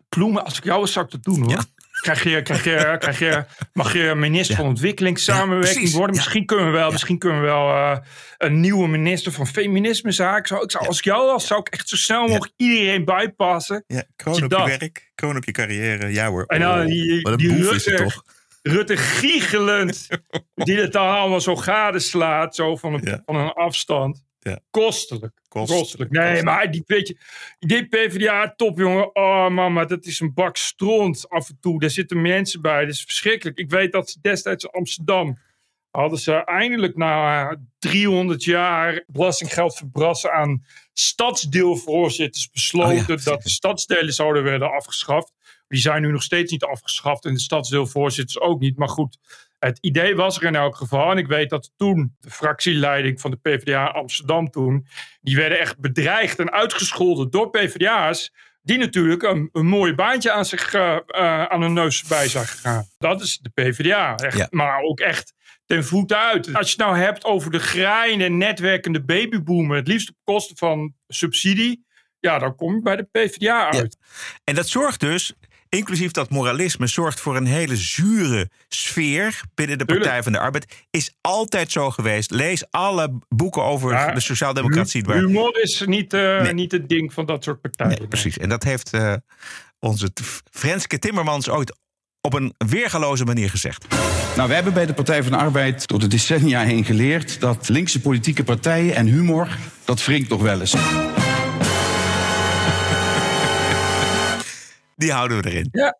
Ploemen, 0.09 0.45
als 0.45 0.57
ik 0.57 0.63
jou 0.63 0.79
was, 0.79 0.91
zou 0.91 1.05
dat 1.09 1.23
doen 1.23 1.41
hoor. 1.41 1.49
Ja. 1.49 1.63
Krijg 2.01 2.23
je, 2.23 2.41
krijg 2.41 2.63
je, 2.63 2.95
krijg 2.99 3.19
je, 3.19 3.45
mag 3.73 3.93
je 3.93 4.15
minister 4.15 4.55
van 4.55 4.65
ontwikkelingssamenwerking 4.65 5.91
worden? 5.91 6.15
Misschien 6.15 6.45
kunnen 6.45 6.65
we 6.65 6.71
wel, 6.71 6.91
misschien 6.91 7.17
kunnen 7.17 7.39
we 7.41 7.45
wel 7.45 7.69
eh, 7.69 7.97
een 8.37 8.59
nieuwe 8.59 8.87
minister 8.87 9.31
van 9.31 9.47
feminismezaken. 9.47 10.47
Zou, 10.47 10.63
ik 10.63 10.71
zou, 10.71 10.87
Als 10.87 10.97
ik 10.97 11.03
jou 11.03 11.25
was, 11.25 11.47
zou 11.47 11.59
ik 11.59 11.67
echt 11.67 11.89
zo 11.89 11.95
snel 11.95 12.21
mogelijk 12.27 12.53
iedereen 12.57 13.05
bijpassen. 13.05 13.83
Ja, 13.87 14.03
kroon 14.15 14.43
op 14.43 14.51
je 14.51 14.65
werk, 14.65 15.11
kroon 15.15 15.35
op 15.37 15.43
je 15.43 15.51
carrière. 15.51 16.07
Ja 16.13 16.27
hoor. 16.29 16.43
En 16.45 16.59
dan 16.59 16.85
die, 16.85 17.21
wat 17.21 17.31
een 17.31 17.37
die 17.37 17.53
boef 17.53 17.73
is 17.73 17.85
het 17.85 17.85
Rutte, 17.85 18.03
toch? 18.03 18.23
Rutte 18.61 18.97
giechelend, 18.97 20.07
die 20.55 20.77
het 20.77 20.91
dan 20.91 21.07
allemaal 21.07 21.41
zo 21.41 21.55
gadeslaat, 21.55 22.55
zo 22.55 22.75
van 22.75 22.93
een, 22.93 23.01
Ja. 23.03 23.21
van 23.25 23.35
een 23.35 23.51
afstand. 23.53 24.23
Ja. 24.49 24.59
Kostelijk. 24.71 25.41
Kost- 25.47 25.71
Kostelijk. 25.71 26.11
Nee, 26.11 26.21
kostelijk. 26.21 26.45
maar 26.55 26.71
die, 26.71 26.83
weet 26.85 27.07
je, 27.07 27.17
die 27.59 27.87
PvdA 27.87 28.53
top, 28.55 28.77
jongen. 28.77 29.15
Oh, 29.15 29.49
mama, 29.49 29.85
dat 29.85 30.05
is 30.05 30.19
een 30.19 30.33
bak 30.33 30.57
stront 30.57 31.29
af 31.29 31.49
en 31.49 31.57
toe. 31.61 31.79
Daar 31.79 31.89
zitten 31.89 32.21
mensen 32.21 32.61
bij. 32.61 32.81
Dat 32.85 32.93
is 32.93 33.03
verschrikkelijk. 33.03 33.57
Ik 33.57 33.69
weet 33.69 33.91
dat 33.91 34.09
ze 34.09 34.19
destijds 34.21 34.63
in 34.63 34.69
Amsterdam 34.69 35.37
hadden 35.89 36.19
ze 36.19 36.33
eindelijk 36.33 36.97
na 36.97 37.55
300 37.79 38.43
jaar 38.43 39.03
belastinggeld 39.07 39.75
verbrassen 39.77 40.31
aan 40.31 40.65
stadsdeelvoorzitters 40.93 42.49
besloten 42.49 43.01
Oh 43.01 43.07
ja, 43.07 43.23
dat 43.23 43.43
de 43.43 43.49
stadsdelen 43.49 44.13
zouden 44.13 44.43
worden 44.43 44.71
afgeschaft. 44.71 45.33
Die 45.67 45.79
zijn 45.79 46.01
nu 46.01 46.11
nog 46.11 46.23
steeds 46.23 46.51
niet 46.51 46.63
afgeschaft 46.63 47.25
en 47.25 47.33
de 47.33 47.39
stadsdeelvoorzitters 47.39 48.39
ook 48.39 48.59
niet. 48.59 48.77
Maar 48.77 48.89
goed, 48.89 49.17
het 49.59 49.77
idee 49.81 50.15
was 50.15 50.37
er 50.37 50.43
in 50.43 50.55
elk 50.55 50.75
geval. 50.75 51.11
En 51.11 51.17
ik 51.17 51.27
weet 51.27 51.49
dat 51.49 51.71
toen 51.77 52.15
de 52.19 52.29
fractieleiding 52.31 53.21
van 53.21 53.31
de 53.31 53.37
PvdA 53.37 53.85
Amsterdam 53.85 54.49
toen, 54.49 54.87
die 55.21 55.35
werden 55.35 55.59
echt 55.59 55.79
bedreigd 55.79 56.39
en 56.39 56.51
uitgescholden 56.51 57.29
door 57.29 57.49
PvdA's. 57.49 58.33
Die 58.61 58.77
natuurlijk 58.77 59.23
een, 59.23 59.49
een 59.51 59.65
mooi 59.65 59.93
baantje 59.95 60.31
aan, 60.31 60.45
zich, 60.45 60.73
eh, 60.73 60.95
eh, 61.07 61.43
aan 61.43 61.61
hun 61.61 61.73
neus 61.73 62.03
bij 62.03 62.27
zag 62.27 62.61
gaan. 62.61 62.85
Dat 62.97 63.21
is 63.21 63.37
de 63.37 63.49
PvdA. 63.49 64.15
Echt, 64.15 64.37
Ja. 64.37 64.47
Maar 64.49 64.81
ook 64.81 64.99
echt 64.99 65.33
ten 65.65 65.83
voeten 65.85 66.17
uit. 66.17 66.55
Als 66.55 66.71
je 66.71 66.75
het 66.77 66.85
nou 66.85 66.97
hebt 66.97 67.23
over 67.23 67.51
de 67.51 67.59
graaiende, 67.59 68.29
netwerkende 68.29 69.03
babyboomer. 69.03 69.77
Het 69.77 69.87
liefst 69.87 70.09
op 70.09 70.15
kosten 70.23 70.57
van 70.57 70.93
subsidie. 71.07 71.87
ja, 72.19 72.39
dan 72.39 72.55
kom 72.55 72.75
je 72.75 72.81
bij 72.81 72.95
de 72.95 73.03
PvdA 73.11 73.71
uit. 73.71 73.97
En 74.43 74.55
dat 74.55 74.67
zorgt 74.67 74.99
dus, 74.99 75.33
inclusief 75.69 76.11
dat 76.11 76.29
moralisme, 76.29 76.87
zorgt 76.87 77.19
voor 77.19 77.35
een 77.35 77.45
hele 77.45 77.75
zure 77.75 78.49
sfeer 78.67 79.41
binnen 79.55 79.77
de 79.77 79.85
Partij 79.85 80.03
Tuurlijk. 80.03 80.23
van 80.23 80.31
de 80.31 80.39
Arbeid. 80.39 80.85
Is 80.91 81.11
altijd 81.21 81.71
zo 81.71 81.89
geweest. 81.91 82.31
Lees 82.31 82.63
alle 82.71 83.19
boeken 83.29 83.63
over 83.63 83.91
Ja, 83.91 84.11
de 84.13 84.19
sociaaldemocratie. 84.19 85.03
waar- 85.03 85.17
Humor 85.17 85.61
is 85.61 85.83
niet, 85.85 86.13
eh, 86.13 86.41
Nee. 86.41 86.53
niet 86.53 86.71
het 86.71 86.89
ding 86.89 87.13
van 87.13 87.25
dat 87.25 87.43
soort 87.43 87.61
partijen. 87.61 87.97
Nee, 87.99 88.07
precies. 88.07 88.37
En 88.37 88.49
dat 88.49 88.63
heeft 88.63 88.93
eh, 88.93 89.13
onze 89.79 90.09
Frenske 90.51 90.99
Timmermans 90.99 91.49
ooit 91.49 91.77
op 92.21 92.33
een 92.33 92.53
weergaloze 92.57 93.25
manier 93.25 93.49
gezegd. 93.49 93.85
Nou, 94.35 94.47
we 94.49 94.53
hebben 94.55 94.73
bij 94.73 94.85
de 94.85 94.93
Partij 94.93 95.23
van 95.23 95.31
de 95.31 95.37
Arbeid 95.37 95.87
door 95.87 95.99
de 95.99 96.07
decennia 96.07 96.63
heen 96.63 96.85
geleerd 96.85 97.39
dat 97.39 97.69
linkse 97.69 97.99
politieke 98.01 98.43
partijen 98.43 98.95
en 98.95 99.05
humor, 99.07 99.57
dat 99.85 100.05
wringt 100.05 100.29
nog 100.29 100.41
wel 100.41 100.59
eens. 100.59 100.73
Die 104.99 105.11
houden 105.11 105.41
we 105.41 105.49
erin. 105.49 105.67
Ja, 105.71 105.99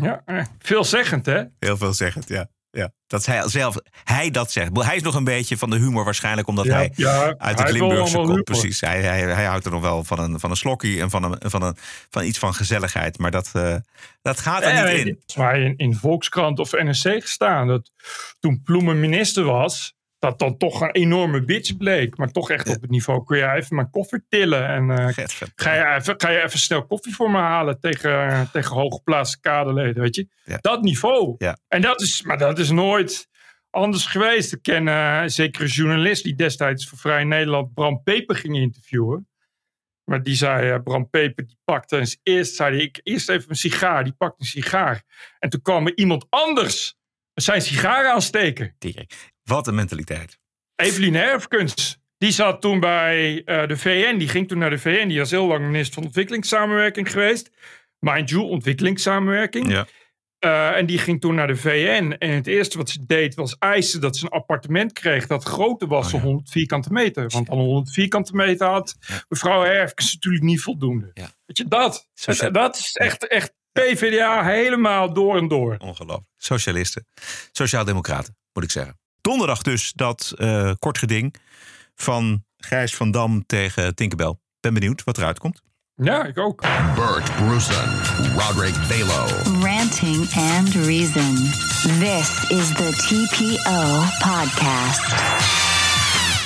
ja 0.00 0.22
eh, 0.24 0.44
veelzeggend 0.58 1.26
hè? 1.26 1.42
Heel 1.58 1.76
veel 1.76 1.92
zeggend, 1.92 2.28
ja. 2.28 2.48
ja. 2.70 2.92
Dat 3.06 3.26
hij 3.26 3.48
zelf, 3.48 3.76
hij 4.04 4.30
dat 4.30 4.52
zegt. 4.52 4.76
Hij 4.82 4.96
is 4.96 5.02
nog 5.02 5.14
een 5.14 5.24
beetje 5.24 5.56
van 5.56 5.70
de 5.70 5.76
humor 5.76 6.04
waarschijnlijk, 6.04 6.48
omdat 6.48 6.64
Ja, 6.64 6.74
hij 6.74 6.92
ja, 6.94 7.34
uit 7.38 7.58
het 7.58 7.70
Limburgse 7.70 8.16
komt. 8.16 8.44
Precies. 8.44 8.80
Hij, 8.80 9.02
hij, 9.02 9.20
hij 9.20 9.44
houdt 9.44 9.64
er 9.64 9.70
nog 9.70 9.80
wel 9.80 10.04
van 10.04 10.18
een, 10.18 10.40
van 10.40 10.50
een 10.50 10.56
slokkie 10.56 11.00
en 11.00 11.10
van, 11.10 11.22
een, 11.22 11.50
van, 11.50 11.62
een, 11.62 11.76
van 12.10 12.24
iets 12.24 12.38
van 12.38 12.54
gezelligheid. 12.54 13.18
Maar 13.18 13.30
dat, 13.30 13.50
eh, 13.52 13.76
dat 14.22 14.40
gaat 14.40 14.62
er 14.62 14.94
niet 14.94 15.06
in. 15.06 15.22
is 15.26 15.34
in, 15.36 15.76
in 15.76 15.94
Volkskrant 15.94 16.58
of 16.58 16.72
NRC 16.72 17.22
gestaan. 17.22 17.66
Dat 17.66 17.90
toen 18.40 18.62
Ploemen 18.62 19.00
minister 19.00 19.44
was, 19.44 19.94
dat 20.20 20.38
dan 20.38 20.56
toch 20.56 20.80
een 20.80 20.90
enorme 20.90 21.44
bitch 21.44 21.76
bleek. 21.76 22.16
Maar 22.16 22.30
toch 22.30 22.50
echt 22.50 22.68
op 22.68 22.80
het 22.80 22.90
niveau, 22.90 23.24
kun 23.24 23.38
je 23.38 23.52
even 23.52 23.76
mijn 23.76 23.90
koffie 23.90 24.24
tillen. 24.28 24.66
En 24.66 24.90
eh, 24.90 25.26
ga, 25.54 25.74
je 25.74 25.96
even, 25.98 26.14
ga 26.20 26.30
je 26.30 26.42
even 26.42 26.58
snel 26.58 26.86
koffie 26.86 27.14
voor 27.14 27.30
me 27.30 27.38
halen 27.38 27.80
tegen, 27.80 28.48
tegen 28.52 28.76
hooggeplaatste 28.76 29.40
kaderleden, 29.40 30.02
weet 30.02 30.14
je. 30.14 30.28
Ja. 30.44 30.58
Dat 30.60 30.82
niveau. 30.82 31.34
Ja. 31.38 31.58
En 31.68 31.80
dat 31.80 32.00
is, 32.00 32.22
maar 32.22 32.38
dat 32.38 32.58
is 32.58 32.70
nooit 32.70 33.28
anders 33.70 34.06
geweest. 34.06 34.52
Ik 34.52 34.62
ken 34.62 34.88
eh, 34.88 35.22
zeker 35.26 35.62
een 35.62 35.68
journalist 35.68 36.24
die 36.24 36.34
destijds 36.34 36.88
voor 36.88 36.98
Vrij 36.98 37.24
Nederland 37.24 37.74
Bram 37.74 38.02
Peper 38.02 38.36
ging 38.36 38.56
interviewen. 38.56 39.28
Maar 40.04 40.22
die 40.22 40.34
zei, 40.34 40.70
eh, 40.70 40.82
Bram 40.82 41.10
Peper, 41.10 41.46
die 41.46 41.58
pakte 41.64 41.98
eens 41.98 42.18
eerst, 42.22 42.54
zei 42.54 42.76
hij, 42.76 42.84
ik 42.84 43.00
eerst 43.02 43.28
even 43.28 43.50
een 43.50 43.56
sigaar. 43.56 44.04
Die 44.04 44.12
pakte 44.12 44.36
een 44.38 44.46
sigaar. 44.46 45.02
En 45.38 45.50
toen 45.50 45.62
kwam 45.62 45.86
er 45.86 45.96
iemand 45.96 46.26
anders 46.28 46.98
zijn 47.40 47.62
sigaar 47.62 48.06
aansteken. 48.06 48.76
Wat 49.42 49.66
een 49.66 49.74
mentaliteit. 49.74 50.38
Evelien 50.76 51.14
Herfkens. 51.14 51.98
Die 52.18 52.30
zat 52.30 52.60
toen 52.60 52.80
bij 52.80 53.42
eh, 53.44 53.68
de 53.68 53.76
VN. 53.76 54.16
Die 54.18 54.28
ging 54.28 54.48
toen 54.48 54.58
naar 54.58 54.70
de 54.70 54.78
VN. 54.78 55.08
Die 55.08 55.18
was 55.18 55.30
heel 55.30 55.46
lang 55.46 55.64
minister 55.64 55.94
van 55.94 56.04
Ontwikkelingssamenwerking 56.04 57.10
geweest. 57.10 57.50
Mind 57.98 58.30
you, 58.30 58.42
ontwikkelingssamenwerking. 58.42 59.70
Ja. 59.70 59.86
Eh, 60.38 60.76
en 60.76 60.86
die 60.86 60.98
ging 60.98 61.20
toen 61.20 61.34
naar 61.34 61.46
de 61.46 61.56
VN. 61.56 62.16
En 62.18 62.30
het 62.30 62.46
eerste 62.46 62.78
wat 62.78 62.90
ze 62.90 63.06
deed 63.06 63.34
was 63.34 63.56
eisen 63.58 64.00
dat 64.00 64.16
ze 64.16 64.24
een 64.24 64.30
appartement 64.30 64.92
kreeg 64.92 65.26
dat 65.26 65.44
groter 65.44 65.88
was 65.88 66.06
Oh, 66.06 66.10
dan 66.12 66.20
ja. 66.20 66.26
100 66.26 66.50
vierkante 66.50 66.92
meter. 66.92 67.28
Want 67.28 67.50
aan 67.50 67.58
100 67.58 67.92
vierkante 67.92 68.34
meter 68.36 68.66
had 68.66 68.96
mevrouw 69.28 69.62
Herfkens 69.62 70.14
natuurlijk 70.14 70.44
niet 70.44 70.60
voldoende. 70.60 71.10
Ja. 71.14 71.30
Weet 71.46 71.58
je, 71.58 71.68
dat. 71.68 72.08
Dat 72.52 72.76
is 72.76 72.92
echt, 72.92 73.26
echt 73.26 73.52
PvdA 73.72 74.44
helemaal 74.44 75.12
door 75.12 75.36
en 75.36 75.48
door. 75.48 75.76
Ongelooflijk. 75.78 76.28
Socialisten. 76.36 77.06
Sociaaldemocraten, 77.52 78.36
moet 78.52 78.64
ik 78.64 78.70
zeggen. 78.70 78.98
Donderdag 79.20 79.62
dus 79.62 79.92
dat 79.92 80.32
eh, 80.36 80.72
kort 80.78 80.98
geding 80.98 81.34
van 81.94 82.44
Gijs 82.56 82.94
van 82.94 83.10
Dam 83.10 83.46
tegen 83.46 83.94
Tinkerbell. 83.94 84.34
Ben 84.60 84.74
benieuwd 84.74 85.04
wat 85.04 85.18
eruit 85.18 85.38
komt. 85.38 85.60
Ja, 85.94 86.24
ik 86.24 86.38
ook. 86.38 86.60
Bert 86.94 87.36
Brusen, 87.36 88.00
Roderick 88.36 88.74
Balo. 88.88 89.26
Ranting 89.62 90.32
and 90.34 90.74
Reason. 90.74 91.34
This 91.98 92.50
is 92.50 92.68
the 92.74 92.92
TPO 92.96 94.02
podcast. 94.28 95.12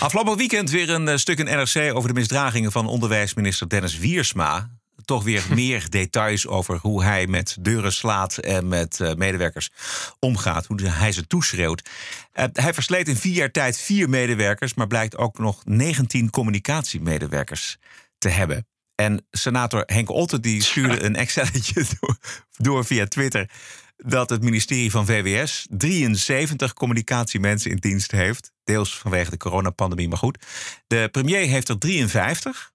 Afgelopen 0.00 0.36
weekend 0.36 0.70
weer 0.70 0.90
een 0.90 1.08
eh, 1.08 1.16
stuk 1.16 1.38
in 1.38 1.44
NRC 1.44 1.94
over 1.94 2.08
de 2.08 2.14
misdragingen 2.14 2.72
van 2.72 2.86
onderwijsminister 2.86 3.68
Dennis 3.68 3.98
Wiersma. 3.98 4.70
Toch 5.04 5.24
weer 5.24 5.44
meer 5.54 5.90
details 5.90 6.46
over 6.46 6.78
hoe 6.78 7.02
hij 7.02 7.26
met 7.26 7.56
deuren 7.60 7.92
slaat 7.92 8.36
en 8.36 8.68
met 8.68 9.00
eh, 9.00 9.14
medewerkers 9.14 9.70
omgaat. 10.18 10.66
Hoe 10.66 10.82
hij 10.82 11.12
ze 11.12 11.26
toeschreeuwt. 11.26 11.90
Eh, 12.32 12.44
hij 12.52 12.74
versleet 12.74 13.08
in 13.08 13.16
vier 13.16 13.34
jaar 13.34 13.50
tijd 13.50 13.78
vier 13.78 14.08
medewerkers, 14.08 14.74
maar 14.74 14.86
blijkt 14.86 15.16
ook 15.16 15.38
nog 15.38 15.62
19 15.64 16.30
communicatiemedewerkers 16.30 17.76
te 18.18 18.28
hebben. 18.28 18.66
En 18.94 19.26
senator 19.30 19.82
Henk 19.86 20.10
Otte 20.10 20.40
die 20.40 20.62
stuurde 20.62 21.02
een 21.02 21.16
Excelletje 21.16 21.84
door, 22.00 22.16
door 22.56 22.84
via 22.84 23.06
Twitter 23.06 23.50
dat 23.96 24.30
het 24.30 24.42
ministerie 24.42 24.90
van 24.90 25.06
VWS 25.06 25.66
73 25.70 26.72
communicatiemensen 26.72 27.70
in 27.70 27.76
dienst 27.76 28.10
heeft. 28.10 28.52
Deels 28.64 28.98
vanwege 28.98 29.30
de 29.30 29.36
coronapandemie, 29.36 30.08
maar 30.08 30.18
goed. 30.18 30.44
De 30.86 31.08
premier 31.12 31.46
heeft 31.46 31.68
er 31.68 31.78
53. 31.78 32.72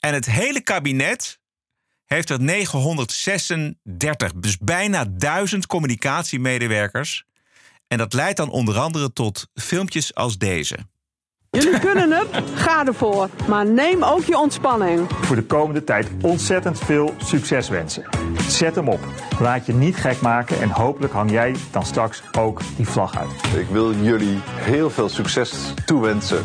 En 0.00 0.14
het 0.14 0.26
hele 0.26 0.60
kabinet 0.60 1.38
heeft 2.04 2.30
er 2.30 2.40
936. 2.40 4.32
Dus 4.32 4.58
bijna 4.58 5.04
1000 5.08 5.66
communicatiemedewerkers. 5.66 7.24
En 7.88 7.98
dat 7.98 8.12
leidt 8.12 8.36
dan 8.36 8.50
onder 8.50 8.78
andere 8.78 9.12
tot 9.12 9.48
filmpjes 9.54 10.14
als 10.14 10.38
deze. 10.38 10.76
Jullie 11.50 11.78
kunnen 11.78 12.10
het, 12.10 12.28
ga 12.54 12.86
ervoor. 12.86 13.28
Maar 13.48 13.66
neem 13.66 14.02
ook 14.02 14.24
je 14.24 14.38
ontspanning. 14.38 15.06
voor 15.20 15.36
de 15.36 15.42
komende 15.42 15.84
tijd 15.84 16.08
ontzettend 16.22 16.78
veel 16.78 17.14
succes 17.18 17.68
wensen. 17.68 18.04
Zet 18.48 18.74
hem 18.74 18.88
op. 18.88 19.00
Laat 19.40 19.66
je 19.66 19.72
niet 19.72 19.96
gek 19.96 20.20
maken 20.20 20.60
en 20.60 20.70
hopelijk 20.70 21.12
hang 21.12 21.30
jij 21.30 21.56
dan 21.70 21.86
straks 21.86 22.22
ook 22.38 22.60
die 22.76 22.86
vlag 22.86 23.18
uit. 23.18 23.30
Ik 23.56 23.66
wil 23.70 23.94
jullie 23.94 24.38
heel 24.44 24.90
veel 24.90 25.08
succes 25.08 25.74
toewensen 25.84 26.44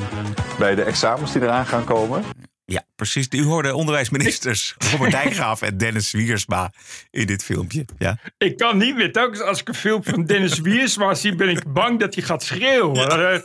bij 0.59 0.75
de 0.75 0.83
examens 0.83 1.31
die 1.31 1.41
eraan 1.41 1.65
gaan 1.65 1.83
komen. 1.83 2.23
Ja, 2.65 2.83
precies. 2.95 3.27
U 3.29 3.43
hoorde 3.43 3.75
onderwijsministers 3.75 4.75
Robert 4.91 5.11
Dijkgraaf 5.11 5.61
en 5.61 5.77
Dennis 5.77 6.11
Wiersma 6.11 6.71
in 7.11 7.25
dit 7.25 7.43
filmpje. 7.43 7.85
Ja. 7.97 8.17
Ik 8.37 8.57
kan 8.57 8.77
niet 8.77 8.95
meer. 8.95 9.11
Telkens 9.11 9.41
als 9.41 9.59
ik 9.59 9.67
een 9.67 9.73
film 9.75 10.03
van 10.03 10.25
Dennis 10.25 10.59
Wiersma 10.59 11.13
zie, 11.13 11.35
ben 11.35 11.49
ik 11.49 11.73
bang 11.73 11.99
dat 11.99 12.15
hij 12.15 12.23
gaat 12.23 12.43
schreeuwen. 12.43 13.09
Eh, 13.09 13.39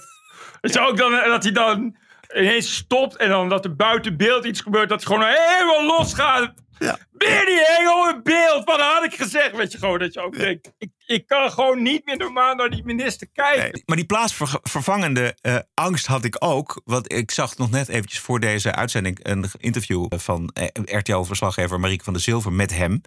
Het 0.61 0.70
is 0.70 0.78
ook 0.78 0.96
dan, 0.96 1.12
eh, 1.14 1.24
dat 1.26 1.42
hij 1.42 1.52
dan 1.52 1.96
ineens 2.37 2.74
stopt 2.74 3.16
en 3.16 3.28
dan 3.28 3.48
dat 3.48 3.64
er 3.64 3.76
buiten 3.76 4.16
beeld 4.16 4.44
iets 4.44 4.61
gebeurt. 4.61 4.88
Dat 4.88 5.04
hij 5.04 5.16
gewoon 5.16 5.28
helemaal 5.35 5.98
losgaat. 5.98 6.52
Ja. 6.79 6.99
Weer 7.12 7.45
die 7.47 7.61
hengel 7.67 8.09
in 8.09 8.21
beeld. 8.23 8.64
Wat 8.64 8.81
had 8.81 9.05
ik 9.05 9.14
gezegd? 9.14 9.57
Weet 9.57 9.73
je 9.73 9.79
gewoon 9.79 9.99
dat 9.99 10.14
je 10.14 10.21
ook 10.21 10.38
denkt. 10.38 10.73
Ik, 10.79 10.91
ik 11.07 11.27
kan 11.27 11.51
gewoon 11.51 11.83
niet 11.83 12.05
meer 12.05 12.17
normaal 12.17 12.55
naar 12.55 12.71
die 12.71 12.85
minister 12.85 13.29
kijken. 13.33 13.62
Nee, 13.73 13.83
maar 13.87 13.97
die 13.97 14.07
plaatsvervangende 14.07 15.37
eh, 15.41 15.59
angst 15.75 16.07
had 16.07 16.25
ik 16.25 16.37
ook. 16.38 16.81
Want 16.85 17.12
ik 17.12 17.31
zag 17.31 17.57
nog 17.57 17.71
net 17.71 17.88
eventjes 17.88 18.21
voor 18.21 18.41
deze 18.41 18.75
uitzending 18.75 19.19
een 19.23 19.51
interview 19.59 20.07
van 20.17 20.51
eh, 20.55 20.67
RTL-verslaggever 20.85 21.81
Marieke 21.81 22.05
van 22.05 22.12
der 22.12 22.23
Zilver 22.23 22.53
met 22.53 22.75
hem. 22.75 23.01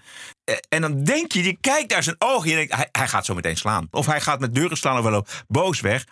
Eh, 0.44 0.56
en 0.70 0.82
dan 0.82 1.04
denk 1.04 1.32
je, 1.32 1.44
je 1.44 1.58
kijkt 1.62 1.92
naar 1.92 2.04
zijn 2.04 2.16
ogen 2.20 2.44
en 2.44 2.50
je 2.50 2.56
denkt, 2.56 2.76
hij, 2.76 2.90
hij 2.92 3.08
gaat 3.08 3.26
zo 3.26 3.34
meteen 3.34 3.58
slaan. 3.58 3.88
Of 3.92 4.06
hij 4.06 4.22
gaat 4.22 4.40
met 4.40 4.56
deuren 4.56 4.78
slaan 4.78 4.98
of 4.98 5.04
wel 5.04 5.26
boos 5.48 5.80
weg. 5.80 6.06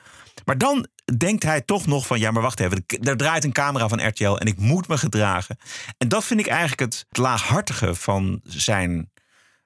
Maar 0.46 0.58
dan 0.58 0.88
denkt 1.18 1.44
hij 1.44 1.62
toch 1.62 1.86
nog 1.86 2.08
van, 2.08 2.20
ja 2.20 2.32
maar 2.32 2.42
wacht 2.42 2.60
even, 2.60 2.84
er 3.02 3.18
draait 3.18 3.44
een 3.44 3.52
camera 3.52 3.88
van 3.88 4.08
RTL 4.08 4.36
en 4.36 4.48
ik 4.48 4.58
moet 4.58 4.88
me 4.88 4.98
gedragen. 4.98 5.58
En 5.98 6.08
dat 6.08 6.24
vind 6.26 6.40
ik 6.40 6.48
eigenlijk 6.48 6.80
het 6.80 7.06
laaghartige 7.10 7.96
van 7.96 8.40
zijn 8.44 9.12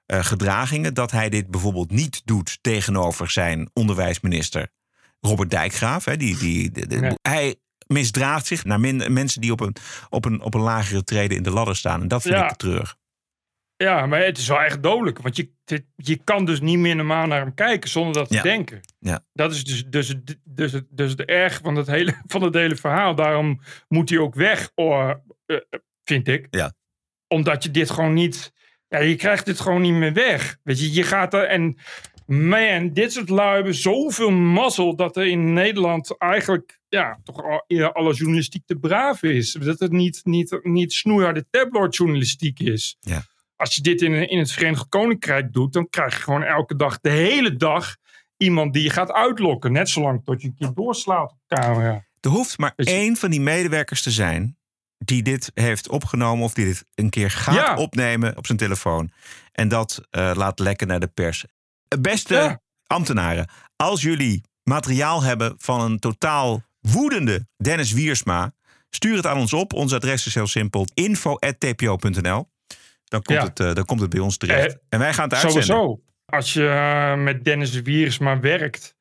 eh, 0.06 0.24
gedragingen. 0.24 0.94
Dat 0.94 1.10
hij 1.10 1.28
dit 1.28 1.50
bijvoorbeeld 1.50 1.90
niet 1.90 2.22
doet 2.24 2.58
tegenover 2.60 3.30
zijn 3.30 3.70
onderwijsminister 3.72 4.68
Robert 5.20 5.50
Dijkgraaf. 5.50 6.04
Hè, 6.04 6.16
die, 6.16 6.36
die, 6.38 6.70
de- 6.70 6.86
de- 6.86 6.96
Nee. 7.00 7.14
Hij 7.22 7.56
misdraagt 7.86 8.46
zich 8.46 8.64
naar 8.64 8.80
min- 8.80 9.12
mensen 9.12 9.40
die 9.40 9.52
op 9.52 9.60
een, 9.60 9.76
op, 10.08 10.24
een, 10.24 10.40
op 10.42 10.54
een 10.54 10.60
lagere 10.60 11.04
treden 11.04 11.36
in 11.36 11.42
de 11.42 11.50
ladder 11.50 11.76
staan. 11.76 12.00
En 12.00 12.08
dat 12.08 12.22
vind 12.22 12.34
Ja. 12.34 12.50
ik 12.50 12.56
terug. 12.56 12.96
Ja, 13.76 14.06
maar 14.06 14.24
het 14.24 14.38
is 14.38 14.48
wel 14.48 14.60
echt 14.60 14.82
dodelijk. 14.82 15.18
Want 15.18 15.36
je, 15.36 15.50
je 15.96 16.16
kan 16.24 16.44
dus 16.44 16.60
niet 16.60 16.78
meer 16.78 16.96
normaal 16.96 17.26
naar 17.26 17.40
hem 17.40 17.54
kijken 17.54 17.90
zonder 17.90 18.12
dat 18.12 18.28
te 18.28 18.34
Ja. 18.34 18.42
denken. 18.42 18.80
Ja. 18.98 19.24
Dat 19.32 19.52
is 19.52 19.64
dus, 19.64 19.84
dus, 19.86 20.14
dus, 20.44 20.80
dus, 20.90 21.16
de 21.16 21.24
erg 21.24 21.60
van 21.62 21.76
het, 21.76 21.86
hele, 21.86 22.14
van 22.26 22.42
het 22.42 22.54
hele 22.54 22.76
verhaal. 22.76 23.14
Daarom 23.14 23.60
moet 23.88 24.10
hij 24.10 24.18
ook 24.18 24.34
weg, 24.34 24.70
oh, 24.74 25.10
eh, 25.46 25.56
vind 26.04 26.28
ik. 26.28 26.46
Ja. 26.50 26.72
Omdat 27.28 27.62
je 27.62 27.70
dit 27.70 27.90
gewoon 27.90 28.12
niet... 28.12 28.52
Ja, 28.88 28.98
je 28.98 29.16
krijgt 29.16 29.46
dit 29.46 29.60
gewoon 29.60 29.82
niet 29.82 29.92
meer 29.92 30.12
weg. 30.12 30.56
Weet 30.62 30.80
je, 30.80 30.92
je 30.92 31.02
gaat 31.02 31.34
er... 31.34 31.44
En 31.44 31.76
man, 32.26 32.92
dit 32.92 33.12
soort 33.12 33.28
lui 33.28 33.54
hebben 33.54 33.74
zoveel 33.74 34.30
mazzel... 34.30 34.96
dat 34.96 35.16
er 35.16 35.26
in 35.26 35.52
Nederland 35.52 36.18
eigenlijk... 36.18 36.80
Ja, 36.88 37.20
toch 37.24 37.42
al, 37.42 37.92
alle 37.92 38.14
journalistiek 38.14 38.66
te 38.66 38.76
braaf 38.76 39.22
is. 39.22 39.52
Dat 39.52 39.78
het 39.78 39.92
niet, 39.92 40.20
niet, 40.24 40.58
niet 40.62 40.92
snoeiharde 40.92 41.46
tabloidjournalistiek 41.50 42.60
is 42.60 42.96
Ja. 43.00 43.22
Als 43.64 43.74
je 43.74 43.82
dit 43.82 44.02
in, 44.02 44.28
in 44.28 44.38
het 44.38 44.52
Verenigd 44.52 44.88
Koninkrijk 44.88 45.52
doet, 45.52 45.72
dan 45.72 45.88
krijg 45.88 46.16
je 46.16 46.22
gewoon 46.22 46.42
elke 46.42 46.76
dag, 46.76 47.00
de 47.00 47.10
hele 47.10 47.56
dag, 47.56 47.96
iemand 48.36 48.72
die 48.72 48.82
je 48.82 48.90
gaat 48.90 49.12
uitlokken. 49.12 49.72
Net 49.72 49.88
zolang 49.88 50.24
tot 50.24 50.42
je 50.42 50.48
een 50.48 50.54
keer 50.54 50.72
doorslaat 50.74 51.30
op 51.30 51.38
camera. 51.58 52.04
Er 52.20 52.30
hoeft 52.30 52.58
maar 52.58 52.72
je- 52.76 52.84
één 52.84 53.16
van 53.16 53.30
die 53.30 53.40
medewerkers 53.40 54.02
te 54.02 54.10
zijn 54.10 54.58
die 54.98 55.22
dit 55.22 55.50
heeft 55.54 55.88
opgenomen... 55.88 56.44
of 56.44 56.54
die 56.54 56.64
dit 56.64 56.84
een 56.94 57.10
keer 57.10 57.30
gaat 57.30 57.54
Ja. 57.54 57.76
opnemen 57.76 58.36
op 58.36 58.46
zijn 58.46 58.58
telefoon... 58.58 59.10
en 59.52 59.68
dat 59.68 60.00
eh, 60.10 60.30
laat 60.34 60.58
lekken 60.58 60.86
naar 60.86 61.00
de 61.00 61.06
pers. 61.06 61.44
Beste 62.00 62.34
Ja. 62.34 62.60
ambtenaren, 62.86 63.48
als 63.76 64.02
jullie 64.02 64.42
materiaal 64.62 65.22
hebben... 65.22 65.54
van 65.58 65.80
een 65.80 65.98
totaal 65.98 66.62
woedende 66.80 67.46
Dennis 67.56 67.92
Wiersma... 67.92 68.52
stuur 68.90 69.16
het 69.16 69.26
aan 69.26 69.38
ons 69.38 69.52
op. 69.52 69.72
Ons 69.72 69.92
adres 69.92 70.26
is 70.26 70.34
heel 70.34 70.46
simpel. 70.46 70.86
info.tpo.nl 70.94 72.52
dan, 73.14 73.22
komt 73.22 73.38
Ja. 73.38 73.44
het, 73.44 73.60
eh, 73.60 73.74
dan 73.74 73.84
komt 73.84 74.00
het 74.00 74.10
bij 74.10 74.20
ons 74.20 74.36
terecht. 74.36 74.72
Eh, 74.72 74.80
en 74.88 74.98
wij 74.98 75.12
gaan 75.14 75.24
het 75.24 75.32
uitzenden. 75.32 75.62
Sowieso. 75.62 76.00
Als 76.26 76.52
je 76.52 76.68
eh, 76.68 77.22
met 77.22 77.44
Dennis 77.44 77.82
Wiersma 77.82 78.40
werkt 78.40 78.96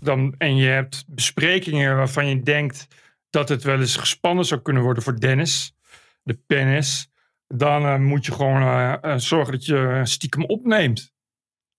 dan, 0.00 0.34
en 0.38 0.56
je 0.56 0.68
hebt 0.68 1.04
besprekingen 1.06 1.96
waarvan 1.96 2.28
je 2.28 2.42
denkt 2.42 2.86
dat 3.30 3.48
het 3.48 3.62
wel 3.62 3.80
eens 3.80 3.96
gespannen 3.96 4.44
zou 4.44 4.60
kunnen 4.60 4.82
worden 4.82 5.02
voor 5.02 5.20
Dennis, 5.20 5.74
de 6.22 6.38
penis, 6.46 7.10
dan 7.46 8.02
moet 8.02 8.26
je 8.26 8.32
gewoon 8.32 9.20
zorgen 9.20 9.52
dat 9.52 9.64
je 9.64 10.00
stiekem 10.02 10.44
opneemt. 10.44 11.12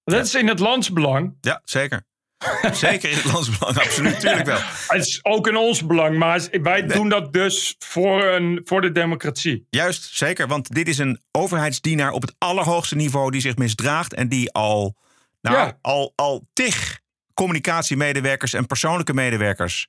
Dat 0.04 0.26
is 0.26 0.36
in 0.36 0.48
het 0.48 0.60
landsbelang. 0.60 1.38
Ja, 1.42 1.62
zeker. 1.64 2.04
zeker 2.72 3.10
in 3.10 3.16
het 3.16 3.26
landsbelang, 3.26 3.78
absoluut. 3.78 4.20
Tuurlijk 4.20 4.46
wel. 4.46 4.60
Het 4.88 5.06
is 5.06 5.20
ook 5.24 5.48
in 5.48 5.56
ons 5.56 5.86
belang, 5.86 6.18
maar 6.18 6.48
wij 6.62 6.86
doen 6.86 7.10
dat 7.10 7.34
dus 7.34 7.76
voor, 7.80 8.24
een, 8.24 8.62
voor 8.64 8.82
de 8.82 8.92
democratie. 8.92 9.66
Juist, 9.70 10.10
zeker. 10.16 10.48
Want 10.48 10.74
dit 10.74 10.88
is 10.88 10.98
een 10.98 11.22
overheidsdienaar 11.32 12.12
op 12.12 12.22
het 12.22 12.36
allerhoogste 12.38 12.96
niveau 12.96 13.32
die 13.32 13.42
zich 13.42 13.56
misdraagt 13.56 14.14
en 14.14 14.28
die 14.30 14.52
al, 14.52 14.96
nou, 15.42 15.58
Ja. 15.58 15.78
al, 15.82 16.14
al 16.16 16.48
tig 16.54 17.00
communicatiemedewerkers 17.34 18.54
en 18.54 18.66
persoonlijke 18.66 19.14
medewerkers 19.14 19.88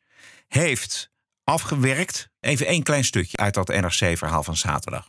heeft 0.49 1.11
afgewerkt. 1.45 2.29
Even 2.41 2.67
één 2.67 2.83
klein 2.83 3.05
stukje 3.05 3.37
uit 3.37 3.55
dat 3.55 3.69
NRC-verhaal 3.69 4.43
van 4.43 4.57
zaterdag. 4.57 5.09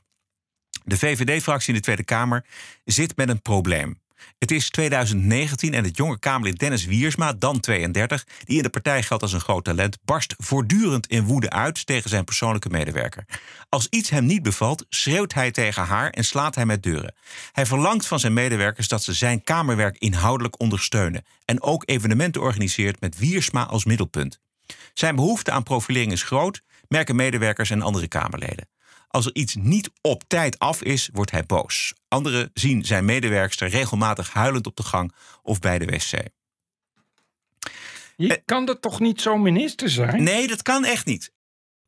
De 0.84 0.98
VVD-fractie 0.98 1.70
in 1.70 1.76
de 1.76 1.82
Tweede 1.82 2.04
Kamer 2.04 2.46
zit 2.84 3.16
met 3.16 3.30
een 3.30 3.42
probleem. 3.42 4.02
Het 4.40 4.52
is 4.52 4.70
2019 4.70 5.74
en 5.74 5.84
het 5.84 5.98
jonge 5.98 6.20
Kamerlid 6.20 6.60
Dennis 6.60 6.86
Wiersma, 6.86 7.34
dan 7.34 7.60
32, 7.60 8.26
die 8.44 8.58
in 8.58 8.64
de 8.64 8.70
partij 8.70 9.04
geldt 9.04 9.24
als 9.24 9.34
een 9.34 9.40
groot 9.40 9.64
talent, 9.64 9.98
barst 10.04 10.36
voortdurend 10.38 11.08
in 11.08 11.24
woede 11.24 11.50
uit 11.50 11.86
tegen 11.86 12.10
zijn 12.10 12.24
persoonlijke 12.24 12.70
medewerker. 12.70 13.26
Als 13.70 13.88
iets 13.90 14.10
hem 14.10 14.26
niet 14.26 14.44
bevalt, 14.44 14.86
schreeuwt 14.90 15.34
hij 15.34 15.52
tegen 15.52 15.84
haar 15.84 16.10
en 16.10 16.24
slaat 16.24 16.56
hij 16.56 16.66
met 16.66 16.84
deuren. 16.84 17.16
Hij 17.52 17.66
verlangt 17.66 18.08
van 18.08 18.20
zijn 18.20 18.34
medewerkers 18.34 18.88
dat 18.88 19.04
ze 19.04 19.14
zijn 19.14 19.44
kamerwerk 19.44 19.98
inhoudelijk 19.98 20.60
ondersteunen 20.60 21.26
en 21.46 21.62
ook 21.62 21.84
evenementen 21.86 22.42
organiseert 22.42 23.02
met 23.02 23.18
Wiersma 23.18 23.64
als 23.64 23.86
middelpunt. 23.86 24.40
Zijn 24.94 25.16
behoefte 25.16 25.52
aan 25.52 25.64
profilering 25.64 26.12
is 26.12 26.24
groot, 26.24 26.62
merken 26.88 27.16
medewerkers 27.16 27.70
en 27.70 27.82
andere 27.82 28.08
Kamerleden. 28.08 28.68
Als 29.12 29.26
er 29.26 29.36
iets 29.36 29.56
niet 29.56 29.92
op 30.02 30.24
tijd 30.28 30.60
af 30.60 30.82
is, 30.82 31.10
wordt 31.14 31.32
hij 31.32 31.44
boos. 31.44 31.94
Anderen 32.08 32.50
zien 32.54 32.86
zijn 32.86 33.06
medewerkster 33.06 33.70
regelmatig 33.70 34.34
huilend 34.34 34.68
op 34.68 34.76
de 34.76 34.84
gang 34.84 35.14
of 35.42 35.60
bij 35.60 35.80
de 35.80 35.86
wc. 35.86 36.30
Je 38.16 38.42
kan 38.46 38.68
er 38.68 38.80
toch 38.80 39.00
niet 39.00 39.22
zo 39.22 39.38
minister 39.38 39.90
zijn? 39.90 40.24
Nee, 40.24 40.48
dat 40.48 40.62
kan 40.62 40.86
echt 40.86 41.06
niet. 41.06 41.32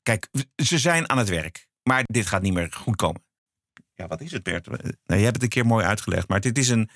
Kijk, 0.02 0.28
ze 0.56 0.78
zijn 0.78 1.10
aan 1.10 1.18
het 1.18 1.30
werk. 1.30 1.68
Maar 1.84 2.04
dit 2.06 2.26
gaat 2.26 2.42
niet 2.42 2.54
meer 2.54 2.72
goed 2.72 2.96
komen. 2.96 3.24
Ja, 3.94 4.08
wat 4.08 4.22
is 4.22 4.32
het, 4.32 4.44
Bert? 4.44 4.68
Nou, 4.68 4.82
je 5.06 5.16
hebt 5.16 5.36
het 5.36 5.44
een 5.44 5.50
keer 5.50 5.66
mooi 5.66 5.86
uitgelegd. 5.86 6.28
Maar 6.28 6.40
dit 6.40 6.58
is 6.58 6.70
een, 6.70 6.90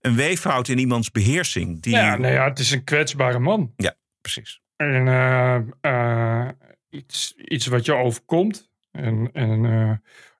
een 0.00 0.14
weeffout 0.14 0.68
in 0.68 0.78
iemands 0.78 1.10
beheersing. 1.10 1.82
Die... 1.82 1.92
Ja, 1.92 2.16
nou 2.16 2.32
ja, 2.32 2.48
het 2.48 2.58
is 2.58 2.70
een 2.70 2.84
kwetsbare 2.84 3.38
man. 3.38 3.72
Ja, 3.76 3.94
precies. 4.20 4.60
En 4.76 5.08
eh, 5.08 5.56
eh, 5.80 6.48
iets, 6.90 7.34
iets 7.36 7.66
wat 7.66 7.84
je 7.84 7.94
overkomt. 7.94 8.72
En, 8.94 9.30
en 9.32 9.64
eh, 9.64 9.92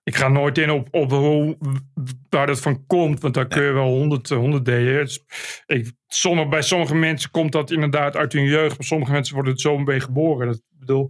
ik 0.03 0.15
ga 0.15 0.27
nooit 0.27 0.57
in 0.57 0.71
op, 0.71 0.87
op 0.91 1.11
hoe, 1.11 1.57
waar 2.29 2.47
dat 2.47 2.59
van 2.61 2.85
komt, 2.87 3.19
want 3.21 3.33
daar 3.33 3.47
kun 3.47 3.63
je 3.63 3.71
wel 3.71 3.87
honderd, 3.87 4.29
honderd. 4.29 4.67
Het 4.67 5.09
is- 5.09 5.23
Ik, 5.65 5.91
sommige, 6.07 6.47
bij 6.47 6.61
sommige 6.61 6.95
mensen 6.95 7.31
komt 7.31 7.51
dat 7.51 7.71
inderdaad 7.71 8.15
uit 8.15 8.33
hun 8.33 8.45
jeugd, 8.45 8.77
maar 8.77 8.87
sommige 8.87 9.11
mensen 9.11 9.33
worden 9.33 9.51
het 9.53 9.61
zo 9.61 9.77
mee 9.77 9.99
geboren. 9.99 10.47
Dat 10.47 10.61
bedoel, 10.69 11.07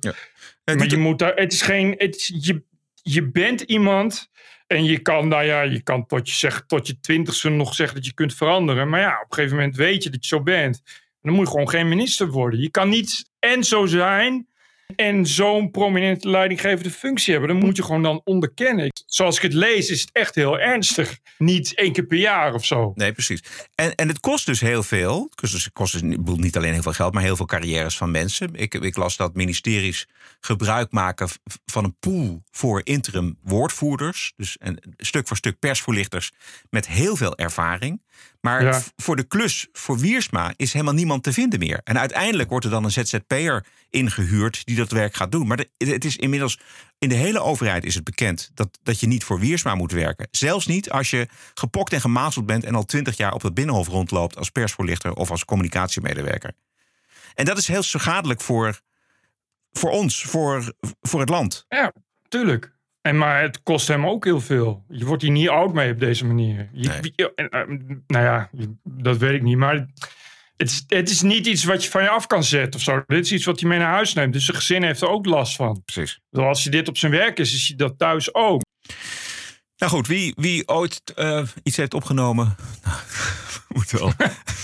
maar 0.75 0.88
je 0.89 0.97
moet 0.97 1.19
daar, 1.19 1.34
het 1.36 1.53
is 1.53 1.62
geen, 1.62 1.93
het 1.97 2.15
is, 2.15 2.31
je, 2.39 2.63
je 3.01 3.31
bent 3.31 3.62
iemand 3.62 4.29
en 4.67 4.84
je 4.84 4.99
kan, 4.99 5.27
nou 5.27 5.43
ja, 5.43 5.62
je 5.62 5.81
kan 5.84 6.05
tot 6.05 6.29
je, 6.29 6.36
zeg, 6.36 6.63
tot 6.67 6.88
je 6.88 6.99
twintigste 6.99 7.49
nog 7.49 7.73
zeggen 7.73 7.95
dat 7.95 8.05
je 8.05 8.13
kunt 8.13 8.34
veranderen. 8.36 8.89
Maar 8.89 8.99
ja, 8.99 9.19
op 9.23 9.29
een 9.29 9.36
gegeven 9.36 9.58
moment 9.58 9.75
weet 9.75 10.03
je 10.03 10.10
dat 10.10 10.21
je 10.27 10.36
zo 10.36 10.43
bent. 10.43 10.81
Dan 11.21 11.34
moet 11.34 11.45
je 11.45 11.51
gewoon 11.51 11.69
geen 11.69 11.88
minister 11.88 12.27
worden. 12.27 12.60
Je 12.60 12.69
kan 12.71 12.89
niet 12.89 13.29
en 13.39 13.63
zo 13.63 13.86
zijn 13.86 14.47
en 14.95 15.26
zo'n 15.26 15.71
prominente 15.71 16.30
leidinggevende 16.30 16.91
functie 16.91 17.32
hebben. 17.32 17.52
Dan 17.52 17.60
moet 17.60 17.78
je 17.78 17.84
gewoon 17.84 18.04
dan 18.04 18.21
onderkennen. 18.24 18.91
Zoals 19.06 19.36
ik 19.36 19.41
het 19.41 19.54
lees 19.54 19.89
is 19.89 20.02
het 20.02 20.10
echt 20.12 20.36
heel 20.36 20.60
ernstig. 20.60 21.17
Niet 21.38 21.74
één 21.74 21.91
keer 21.93 22.06
per 22.06 22.17
jaar 22.17 22.54
of 22.54 22.65
zo. 22.65 22.91
Nee, 22.95 23.12
precies. 23.12 23.43
En, 23.76 23.95
en 23.95 24.08
het 24.08 24.19
kost 24.19 24.45
dus 24.45 24.60
heel 24.60 24.84
veel. 24.84 25.24
Het 25.24 25.36
kost, 25.36 25.54
dus, 25.54 25.71
kost 25.71 25.91
dus 25.91 26.17
niet 26.36 26.58
alleen 26.58 26.74
heel 26.74 26.82
veel 26.82 26.93
geld, 26.93 27.13
maar 27.13 27.24
heel 27.24 27.36
veel 27.36 27.45
carrières 27.45 27.98
van 27.98 28.12
mensen. 28.12 28.50
Ik, 28.54 28.74
ik 28.74 28.98
las 28.98 29.17
dat 29.17 29.36
ministeries 29.36 30.08
gebruik 30.39 30.91
maken 30.91 31.30
van 31.65 31.84
een 31.84 31.98
pool 32.00 32.43
voor 32.52 32.82
interim 32.84 33.38
woordvoerders. 33.43 34.34
Dus 34.36 34.56
een, 34.60 34.80
stuk 34.98 35.28
voor 35.28 35.38
stuk 35.38 35.60
persvoorlichters 35.60 36.32
met 36.69 36.88
heel 36.88 37.15
veel 37.15 37.38
ervaring. 37.38 38.02
Maar 38.45 38.63
Ja. 38.63 38.81
voor 38.95 39.15
de 39.15 39.23
klus, 39.23 39.67
voor 39.71 39.97
Wiersma, 39.99 40.53
is 40.55 40.73
helemaal 40.73 40.93
niemand 40.93 41.23
te 41.23 41.34
vinden 41.34 41.60
meer. 41.60 41.79
En 41.84 41.99
uiteindelijk 41.99 42.49
wordt 42.49 42.65
er 42.65 42.71
dan 42.71 42.84
een 42.84 42.91
ZZP'er 42.91 43.65
ingehuurd 43.89 44.65
die 44.65 44.75
dat 44.75 44.91
werk 44.91 45.15
gaat 45.15 45.31
doen. 45.31 45.47
Maar 45.47 45.58
de- 45.58 45.69
het 45.77 46.05
is 46.05 46.15
inmiddels, 46.17 46.60
in 46.97 47.10
de 47.10 47.15
hele 47.15 47.39
overheid 47.39 47.86
is 47.86 47.95
het 47.95 48.03
bekend 48.03 48.49
dat, 48.53 48.79
dat 48.84 48.99
je 48.99 49.08
niet 49.08 49.23
voor 49.23 49.39
Wiersma 49.39 49.75
moet 49.75 49.91
werken. 49.91 50.27
Zelfs 50.31 50.65
niet 50.65 50.89
als 50.89 51.10
je 51.10 51.27
gepokt 51.53 51.93
en 51.93 52.01
gemazeld 52.01 52.45
bent 52.45 52.63
en 52.63 52.75
al 52.75 52.86
twintig 52.86 53.17
jaar 53.17 53.34
op 53.34 53.41
het 53.41 53.53
binnenhof 53.53 53.88
rondloopt 53.88 54.38
als 54.38 54.49
persvoorlichter 54.49 55.13
of 55.13 55.31
als 55.31 55.45
communicatiemedewerker. 55.45 56.53
En 57.34 57.45
dat 57.45 57.58
is 57.58 57.67
heel 57.67 57.84
schadelijk 57.84 58.41
voor, 58.41 58.79
voor 59.71 59.91
ons, 59.91 60.23
voor, 60.23 60.73
voor 61.01 61.19
het 61.19 61.29
land. 61.29 61.65
Ja, 61.69 61.93
tuurlijk. 62.27 62.73
En, 63.05 63.17
maar 63.17 63.41
het 63.41 63.63
kost 63.63 63.87
hem 63.87 64.05
ook 64.07 64.23
heel 64.25 64.41
veel. 64.41 64.83
Je 64.89 65.05
wordt 65.05 65.21
hier 65.21 65.31
niet 65.31 65.49
oud 65.49 65.73
mee 65.73 65.91
op 65.91 65.99
deze 65.99 66.25
manier. 66.25 66.69
Je, 66.73 67.11
je- 67.15 67.31
en, 67.35 67.49
eh, 67.49 67.67
nou 68.07 68.25
ja, 68.25 68.49
je- 68.51 68.75
dat 68.83 69.17
weet 69.17 69.33
ik 69.33 69.41
niet. 69.41 69.57
Maar 69.57 69.75
het 70.57 70.69
is, 70.69 70.83
het 70.87 71.09
is 71.09 71.21
niet 71.21 71.47
iets 71.47 71.63
wat 71.63 71.83
je 71.83 71.89
van 71.89 72.03
je 72.03 72.09
af 72.09 72.27
kan 72.27 72.43
zetten 72.43 72.73
of 72.79 72.81
zo. 72.85 73.03
Dit 73.07 73.25
is 73.25 73.31
iets 73.31 73.45
wat 73.45 73.59
hij 73.59 73.69
mee 73.69 73.79
naar 73.79 73.91
huis 73.93 74.13
neemt. 74.13 74.33
Dus 74.33 74.45
zijn 74.45 74.57
gezin 74.57 74.83
heeft 74.83 75.01
er 75.01 75.07
ook 75.09 75.25
last 75.25 75.55
van. 75.55 75.81
Precies. 75.85 76.19
Als 76.31 76.63
hij 76.63 76.71
dit 76.71 76.87
op 76.87 76.97
zijn 76.97 77.11
werk 77.11 77.39
is, 77.39 77.53
is 77.53 77.67
hij 77.67 77.75
dat 77.77 77.93
thuis 77.97 78.33
ook. 78.33 78.61
Nou 79.77 79.91
goed, 79.91 80.07
wie, 80.07 80.33
wie 80.35 80.67
ooit 80.67 81.01
eh, 81.15 81.43
iets 81.63 81.77
heeft 81.77 81.93
opgenomen, 81.93 82.55
nou, 82.83 82.97
moet, 83.75 83.91
wel, 83.91 84.11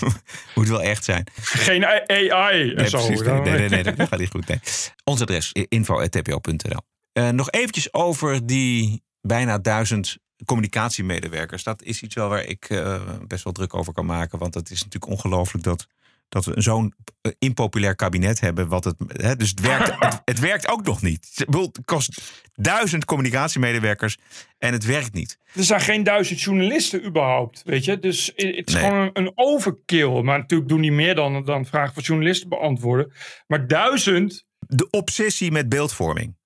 moet 0.54 0.68
wel 0.68 0.82
echt 0.82 1.04
zijn. 1.04 1.26
Geen 1.42 1.84
AI 1.86 2.70
en 2.70 2.74
Nee, 2.76 2.88
zo. 2.88 3.06
precies. 3.06 3.20
Nee, 3.26 3.40
nee, 3.40 3.68
nee, 3.68 3.68
nee, 3.68 3.82
dat 3.94 4.08
gaat 4.08 4.18
niet 4.18 4.30
goed. 4.30 4.48
Nee. 4.48 4.60
Ons 5.04 5.20
adres 5.20 5.52
info.tpo.nl. 5.52 6.80
Eh 7.12 7.28
nog 7.28 7.50
eventjes 7.50 7.92
over 7.94 8.46
die 8.46 9.02
bijna 9.20 9.58
duizend 9.58 10.18
communicatiemedewerkers. 10.44 11.62
Dat 11.62 11.82
is 11.82 12.02
iets 12.02 12.14
wel 12.14 12.28
waar 12.28 12.44
ik 12.44 12.64
eh, 12.68 13.02
best 13.26 13.44
wel 13.44 13.52
druk 13.52 13.74
over 13.74 13.92
kan 13.92 14.06
maken. 14.06 14.38
Want 14.38 14.54
het 14.54 14.70
is 14.70 14.84
natuurlijk 14.84 15.12
ongelooflijk 15.12 15.64
dat, 15.64 15.86
dat 16.28 16.44
we 16.44 16.60
zo'n 16.60 16.94
eh, 17.20 17.32
impopulair 17.38 17.94
kabinet 17.94 18.40
hebben. 18.40 18.68
Wat 18.68 18.84
het, 18.84 18.94
hè, 19.06 19.36
dus 19.36 19.50
het 19.50 19.60
werkt, 19.60 19.94
het, 20.04 20.20
het 20.24 20.38
werkt 20.38 20.68
ook 20.68 20.82
nog 20.84 21.02
niet. 21.02 21.28
Het 21.34 21.78
kost 21.84 22.22
duizend 22.54 23.04
communicatiemedewerkers 23.04 24.16
en 24.58 24.72
het 24.72 24.84
werkt 24.84 25.12
niet. 25.12 25.38
Er 25.54 25.64
zijn 25.64 25.80
geen 25.80 26.02
duizend 26.02 26.40
journalisten 26.40 27.04
überhaupt, 27.04 27.62
weet 27.64 27.84
je. 27.84 27.98
Dus 27.98 28.26
het 28.36 28.68
is 28.68 28.74
Nee. 28.74 28.82
gewoon 28.84 29.00
een, 29.00 29.10
een 29.12 29.32
overkill. 29.34 30.22
Maar 30.22 30.38
natuurlijk 30.38 30.68
doen 30.68 30.80
die 30.80 30.92
meer 30.92 31.14
dan, 31.14 31.44
dan 31.44 31.66
vragen 31.66 31.94
van 31.94 32.02
journalisten 32.02 32.48
beantwoorden. 32.48 33.12
Maar 33.46 33.66
duizend... 33.66 34.44
De 34.66 34.90
obsessie 34.90 35.50
met 35.50 35.68
beeldvorming. 35.68 36.36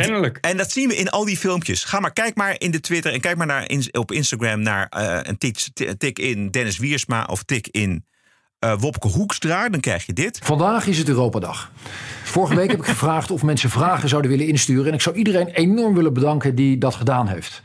Kennelijk. 0.00 0.38
En 0.40 0.56
dat 0.56 0.70
zien 0.70 0.88
we 0.88 0.96
in 0.96 1.10
al 1.10 1.24
die 1.24 1.36
filmpjes. 1.36 1.84
Ga 1.84 2.00
maar, 2.00 2.12
kijk 2.12 2.36
maar 2.36 2.54
in 2.58 2.70
de 2.70 2.80
Twitter 2.80 3.12
en 3.12 3.20
kijk 3.20 3.36
maar 3.36 3.46
naar 3.46 3.70
in, 3.70 3.88
op 3.92 4.12
Instagram 4.12 4.60
naar 4.60 4.86
eh, 4.88 5.18
een 5.22 5.38
tik, 5.38 5.68
tik 5.98 6.18
in 6.18 6.50
Dennis 6.50 6.78
Wiersma 6.78 7.24
of 7.24 7.42
tik 7.42 7.68
in 7.70 8.04
eh, 8.58 8.74
Wopke 8.78 9.08
Hoekstra. 9.08 9.68
Dan 9.68 9.80
krijg 9.80 10.06
je 10.06 10.12
dit. 10.12 10.38
Vandaag 10.42 10.86
is 10.86 10.98
het 10.98 11.08
Europadag. 11.08 11.70
Vorige 12.22 12.54
week 12.54 12.70
heb 12.70 12.78
ik 12.78 12.84
gevraagd 12.84 13.30
of 13.30 13.42
mensen 13.42 13.70
vragen 13.70 14.08
zouden 14.08 14.30
willen 14.30 14.46
insturen. 14.46 14.86
En 14.86 14.94
ik 14.94 15.00
zou 15.00 15.16
iedereen 15.16 15.48
enorm 15.48 15.94
willen 15.94 16.12
bedanken 16.12 16.54
die 16.54 16.78
dat 16.78 16.94
gedaan 16.94 17.28
heeft. 17.28 17.62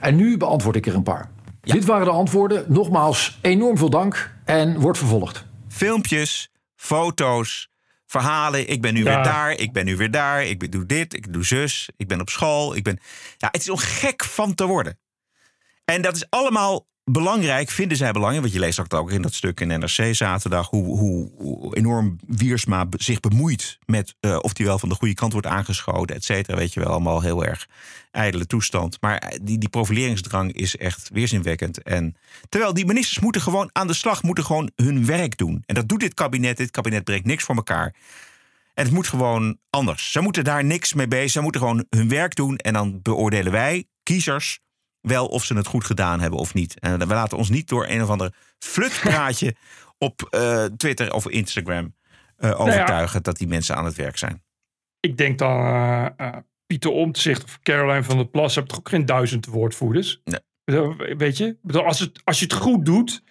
En 0.00 0.16
nu 0.16 0.36
beantwoord 0.36 0.76
ik 0.76 0.86
er 0.86 0.94
een 0.94 1.02
paar. 1.02 1.30
Dit 1.60 1.84
waren 1.84 2.06
de 2.06 2.12
antwoorden. 2.12 2.64
Nogmaals, 2.68 3.38
enorm 3.40 3.78
veel 3.78 3.90
dank 3.90 4.34
en 4.44 4.80
wordt 4.80 4.98
vervolgd. 4.98 5.44
Filmpjes, 5.68 6.50
foto's, 6.74 7.69
verhalen. 8.10 8.68
Ik 8.68 8.80
ben 8.80 8.94
nu 8.94 9.04
Ja. 9.04 9.14
weer 9.14 9.22
daar, 9.22 9.52
ik 9.52 9.72
ben 9.72 9.84
nu 9.84 9.96
weer 9.96 10.10
daar. 10.10 10.44
Ik 10.44 10.72
doe 10.72 10.86
dit, 10.86 11.14
ik 11.14 11.32
doe 11.32 11.44
zus, 11.44 11.88
ik 11.96 12.08
ben 12.08 12.20
op 12.20 12.30
school. 12.30 12.76
Ik 12.76 12.82
ben... 12.82 12.98
ja, 13.36 13.48
het 13.50 13.60
is 13.60 13.68
om 13.68 13.76
gek 13.78 14.24
van 14.24 14.54
te 14.54 14.66
worden. 14.66 14.98
En 15.84 16.02
dat 16.02 16.16
is 16.16 16.30
allemaal 16.30 16.86
belangrijk, 17.12 17.70
vinden 17.70 17.96
zij 17.96 18.12
belangrijk, 18.12 18.42
want 18.42 18.54
je 18.54 18.60
leest 18.60 18.80
ook 18.80 18.94
ook 18.94 19.10
in 19.10 19.22
dat 19.22 19.34
stuk 19.34 19.60
in 19.60 19.68
NRC 19.68 20.14
zaterdag, 20.14 20.70
hoe, 20.70 20.96
hoe, 20.96 21.76
enorm 21.76 22.18
Wiersma 22.26 22.86
zich 22.90 23.20
bemoeit 23.20 23.78
met 23.86 24.14
eh, 24.20 24.38
of 24.40 24.52
die 24.52 24.66
wel 24.66 24.78
van 24.78 24.88
de 24.88 24.94
goede 24.94 25.14
kant 25.14 25.32
wordt 25.32 25.46
aangeschoten, 25.46 26.16
et 26.16 26.24
cetera. 26.24 26.56
Weet 26.56 26.72
je 26.72 26.80
wel, 26.80 26.88
allemaal 26.88 27.22
heel 27.22 27.44
erg 27.44 27.68
ijdele 28.10 28.46
toestand. 28.46 28.96
Maar 29.00 29.18
eh, 29.18 29.38
die, 29.42 29.58
die 29.58 29.68
profileringsdrang 29.68 30.52
is 30.52 30.76
echt 30.76 31.10
weerzinwekkend. 31.12 31.82
En 31.82 32.16
terwijl 32.48 32.74
die 32.74 32.86
ministers 32.86 33.18
moeten 33.18 33.40
gewoon 33.40 33.70
aan 33.72 33.86
de 33.86 33.94
slag, 33.94 34.22
moeten 34.22 34.44
gewoon 34.44 34.70
hun 34.76 35.06
werk 35.06 35.36
doen. 35.36 35.62
En 35.66 35.74
dat 35.74 35.88
doet 35.88 36.00
dit 36.00 36.14
kabinet. 36.14 36.56
Dit 36.56 36.70
kabinet 36.70 37.04
brengt 37.04 37.26
niks 37.26 37.44
voor 37.44 37.56
elkaar. 37.56 37.94
En 38.74 38.84
het 38.84 38.94
moet 38.94 39.08
gewoon 39.08 39.58
anders. 39.70 40.12
Ze 40.12 40.20
moeten 40.20 40.44
daar 40.44 40.64
niks 40.64 40.94
mee 40.94 41.08
bezig. 41.08 41.30
Ze 41.30 41.40
moeten 41.40 41.60
gewoon 41.60 41.84
hun 41.90 42.08
werk 42.08 42.34
doen. 42.34 42.56
En 42.56 42.72
dan 42.72 43.02
beoordelen 43.02 43.52
wij, 43.52 43.84
kiezers, 44.02 44.60
wel 45.00 45.26
of 45.26 45.44
ze 45.44 45.54
het 45.54 45.66
goed 45.66 45.84
gedaan 45.84 46.20
hebben 46.20 46.38
of 46.38 46.54
niet. 46.54 46.78
En 46.78 46.98
we 46.98 47.14
laten 47.14 47.38
ons 47.38 47.50
niet 47.50 47.68
door 47.68 47.86
een 47.88 48.02
of 48.02 48.08
ander 48.08 48.34
flutpraatje 48.58 49.54
op 49.98 50.22
eh, 50.30 50.64
Twitter 50.64 51.12
of 51.12 51.28
Instagram 51.28 51.94
eh, 52.36 52.60
overtuigen 52.60 53.22
dat 53.22 53.36
die 53.36 53.48
mensen 53.48 53.76
aan 53.76 53.84
het 53.84 53.96
werk 53.96 54.18
zijn. 54.18 54.42
Ik 55.00 55.16
denk 55.16 55.38
dan 55.38 55.60
eh, 56.16 56.36
Pieter 56.66 56.90
Omtzigt 56.90 57.44
of 57.44 57.58
Caroline 57.62 58.02
van 58.02 58.16
der 58.16 58.28
Plas 58.28 58.54
hebben 58.54 58.72
toch 58.72 58.80
ook 58.80 58.88
geen 58.88 59.06
duizend 59.06 59.46
woordvoerders? 59.46 60.20
Nee. 60.24 60.40
Weet 61.16 61.36
je? 61.36 61.56
Als, 61.72 62.00
het, 62.00 62.20
als 62.24 62.38
je 62.38 62.44
het 62.44 62.54
goed 62.54 62.84
doet, 62.84 63.22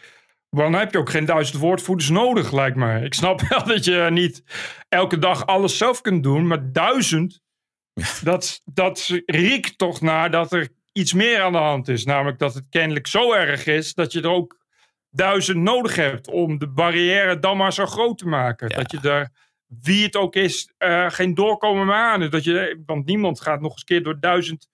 dan 0.50 0.74
heb 0.74 0.92
je 0.92 0.98
ook 0.98 1.10
geen 1.10 1.26
duizend 1.26 1.62
woordvoerders 1.62 2.10
nodig, 2.10 2.52
lijkt 2.52 2.78
mij. 2.78 3.04
Ik 3.04 3.14
snap 3.14 3.42
wel 3.50 3.64
dat 3.64 3.86
je 3.86 4.08
niet 4.12 4.44
elke 4.90 5.20
dag 5.20 5.46
alles 5.46 5.78
zelf 5.78 6.02
kunt 6.02 6.24
doen, 6.24 6.48
maar 6.48 6.72
duizend, 6.72 7.42
dat, 8.24 8.62
dat 8.66 9.22
riekt 9.26 9.78
toch 9.78 10.02
naar 10.02 10.32
dat 10.32 10.52
er 10.54 10.70
iets 10.92 11.14
meer 11.14 11.42
aan 11.42 11.52
de 11.52 11.58
hand 11.58 11.88
is. 11.88 12.06
Namelijk 12.06 12.40
dat 12.40 12.54
het 12.54 12.66
kennelijk 12.70 13.08
zo 13.08 13.34
erg 13.34 13.66
is 13.66 13.94
dat 13.94 14.12
je 14.12 14.22
er 14.22 14.30
ook 14.30 14.58
duizend 15.10 15.58
nodig 15.58 15.96
hebt 15.96 16.28
om 16.28 16.58
de 16.58 16.68
barrière 16.68 17.40
dan 17.40 17.58
maar 17.58 17.74
zo 17.74 17.86
groot 17.86 18.18
te 18.18 18.28
maken. 18.28 18.70
Dat 18.70 18.92
je 18.92 19.00
er, 19.10 19.30
wie 19.82 20.04
het 20.04 20.16
ook 20.16 20.36
is, 20.36 20.74
eh, 20.78 21.10
geen 21.10 21.34
doorkomen 21.34 21.86
meer 21.86 21.96
aan. 21.96 22.30
Dat 22.30 22.44
je, 22.44 22.82
want 22.86 23.06
niemand 23.06 23.42
gaat 23.42 23.62
nog 23.62 23.72
eens 23.72 23.84
keer 23.84 24.04
door 24.04 24.20
duizend 24.20 24.68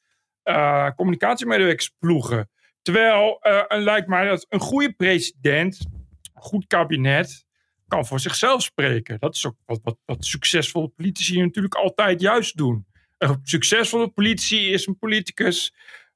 eh 0.44 0.90
communicatiemedewerkers 0.96 1.92
ploegen. 2.00 2.50
Terwijl 2.82 3.40
eh, 3.42 3.64
een- 3.68 3.84
lijkt 3.84 4.08
mij 4.08 4.28
dat 4.28 4.46
een 4.50 4.60
goede 4.60 4.94
president, 4.94 5.86
een 6.34 6.42
goed 6.42 6.68
kabinet, 6.68 7.46
kan 7.88 8.06
voor 8.06 8.20
zichzelf 8.20 8.62
spreken. 8.62 9.20
Dat 9.20 9.36
is 9.36 9.46
ook 9.46 9.56
wat, 9.66 9.80
wat, 9.84 9.98
wat 10.06 10.26
succesvolle 10.26 10.88
politici 10.88 11.42
natuurlijk 11.42 11.76
altijd 11.76 12.22
juist 12.22 12.58
doen. 12.58 12.86
Een 13.18 13.40
succesvolle 13.44 14.08
politici 14.10 14.72
is 14.72 14.88
een 14.88 14.98
politicus 14.98 15.74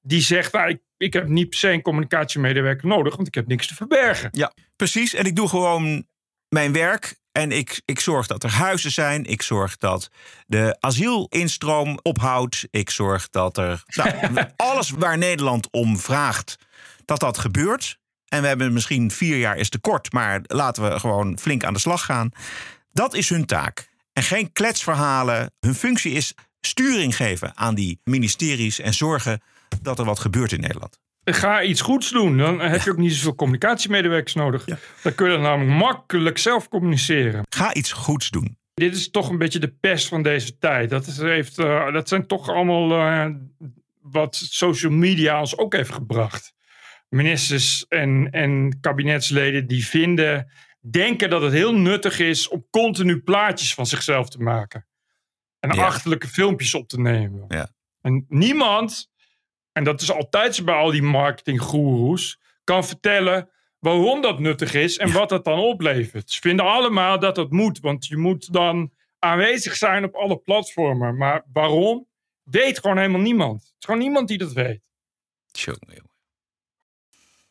die 0.10 0.22
zegt: 0.22 0.52
nou, 0.52 0.70
ik, 0.70 0.82
ik 0.98 1.14
heb 1.14 1.28
niet 1.28 1.50
per 1.50 1.60
se 1.60 1.72
een 1.72 1.82
communicatiemedewerker 1.82 2.88
nodig, 2.88 3.16
want 3.16 3.28
ik 3.28 3.36
heb 3.36 3.48
niks 3.48 3.68
te 3.68 3.76
verbergen. 3.76 4.30
Ja, 4.32 4.54
precies. 4.76 5.14
En 5.14 5.26
ik 5.26 5.36
doe 5.36 5.48
gewoon 5.48 6.08
mijn 6.50 6.74
werk. 6.74 7.18
En 7.32 7.52
ik, 7.52 7.82
ik 7.86 8.00
zorg 8.00 8.28
dat 8.28 8.44
er 8.44 8.52
huizen 8.52 8.92
zijn. 8.92 9.26
Ik 9.26 9.42
zorg 9.42 9.78
dat 9.78 10.10
de 10.48 10.78
asielinstroom 10.80 12.00
ophoudt. 12.02 12.68
Ik 12.72 12.90
zorg 12.90 13.30
dat 13.30 13.58
er 13.58 13.84
nou, 13.86 14.48
alles 14.56 14.90
waar 14.90 15.18
Nederland 15.18 15.68
om 15.72 15.98
vraagt, 15.98 16.56
dat 17.06 17.20
dat 17.20 17.38
gebeurt. 17.38 18.00
En 18.28 18.42
we 18.42 18.48
hebben 18.48 18.74
misschien 18.74 19.12
vier 19.12 19.38
jaar 19.38 19.58
is 19.58 19.70
te 19.70 19.80
kort, 19.80 20.12
maar 20.14 20.42
laten 20.44 20.84
we 20.84 21.00
gewoon 21.00 21.40
flink 21.40 21.64
aan 21.64 21.74
de 21.74 21.80
slag 21.80 22.06
gaan. 22.06 22.32
Dat 22.92 23.14
is 23.14 23.30
hun 23.30 23.46
taak. 23.46 23.90
En 24.14 24.24
geen 24.24 24.52
kletsverhalen. 24.52 25.52
Hun 25.60 25.76
functie 25.76 26.14
is 26.14 26.34
sturing 26.62 27.16
geven 27.16 27.58
aan 27.58 27.76
die 27.76 28.00
ministeries 28.04 28.80
en 28.80 28.94
zorgen 28.94 29.42
dat 29.82 30.00
er 30.00 30.06
wat 30.06 30.20
gebeurt 30.20 30.52
in 30.52 30.60
Nederland. 30.60 31.00
Ga 31.24 31.64
iets 31.64 31.82
goeds 31.82 32.10
doen, 32.12 32.38
dan 32.38 32.60
heb 32.60 32.82
je 32.82 32.92
ook 32.92 32.98
niet 32.98 33.14
zoveel 33.14 33.36
communicatiemedewerkers 33.36 34.34
nodig. 34.34 34.66
Dan 35.04 35.16
kun 35.16 35.26
je 35.26 35.32
dat 35.32 35.42
namelijk 35.42 35.78
makkelijk 35.78 36.38
zelf 36.38 36.68
communiceren. 36.70 37.44
Ga 37.50 37.74
iets 37.74 37.92
goeds 37.92 38.30
doen. 38.30 38.58
Dit 38.74 38.96
is 38.96 39.10
toch 39.10 39.30
een 39.30 39.38
beetje 39.38 39.60
de 39.60 39.74
pest 39.80 40.08
van 40.08 40.24
deze 40.24 40.58
tijd. 40.58 40.90
Dat, 40.90 41.08
is, 41.08 41.18
heeft, 41.18 41.58
eh, 41.58 41.94
dat 41.94 42.08
zijn 42.08 42.28
toch 42.28 42.50
allemaal 42.50 42.92
eh, 42.92 43.26
wat 44.02 44.36
social 44.36 44.92
media 44.92 45.40
ons 45.40 45.58
ook 45.58 45.74
heeft 45.74 45.92
gebracht. 45.94 46.54
Ministers 47.10 47.86
en, 47.88 48.28
en 48.32 48.78
kabinetsleden 48.82 49.68
die 49.68 49.86
vinden, 49.88 50.52
denken 50.82 51.30
dat 51.30 51.42
het 51.42 51.54
heel 51.54 51.76
nuttig 51.76 52.20
is 52.20 52.48
om 52.48 52.66
continu 52.70 53.20
plaatjes 53.22 53.74
van 53.74 53.86
zichzelf 53.86 54.30
te 54.30 54.40
maken. 54.40 54.86
En 55.60 55.76
Ja. 55.76 55.86
achterlijke 55.86 56.28
filmpjes 56.28 56.74
op 56.74 56.88
te 56.88 57.00
nemen. 57.00 57.46
Ja. 57.48 57.70
En 58.02 58.26
niemand, 58.30 59.10
en 59.80 59.86
dat 59.86 60.02
is 60.02 60.12
altijd 60.12 60.56
zo 60.56 60.64
bij 60.64 60.76
al 60.76 60.92
die 60.92 61.02
marketinggoeroes, 61.02 62.40
kan 62.64 62.86
vertellen 62.86 63.50
waarom 63.80 64.22
dat 64.22 64.40
nuttig 64.40 64.74
is 64.74 64.98
en 64.98 65.12
wat 65.12 65.30
dat 65.30 65.44
dan 65.44 65.60
oplevert. 65.60 66.32
Ze 66.32 66.42
vinden 66.42 66.66
allemaal 66.66 67.20
dat 67.20 67.36
dat 67.36 67.52
moet, 67.52 67.80
want 67.80 68.06
je 68.06 68.18
moet 68.18 68.54
dan 68.54 68.92
aanwezig 69.20 69.76
zijn 69.76 70.04
op 70.04 70.16
alle 70.16 70.38
platformen. 70.38 71.18
Maar 71.18 71.46
waarom? 71.54 72.08
Weet 72.44 72.80
gewoon 72.80 72.98
helemaal 72.98 73.22
niemand. 73.22 73.62
Het 73.62 73.76
is 73.80 73.86
gewoon 73.86 74.00
niemand 74.00 74.28
die 74.28 74.38
dat 74.38 74.54
weet. 74.54 74.82
Tjonge, 75.52 75.78
jonge. 75.86 76.09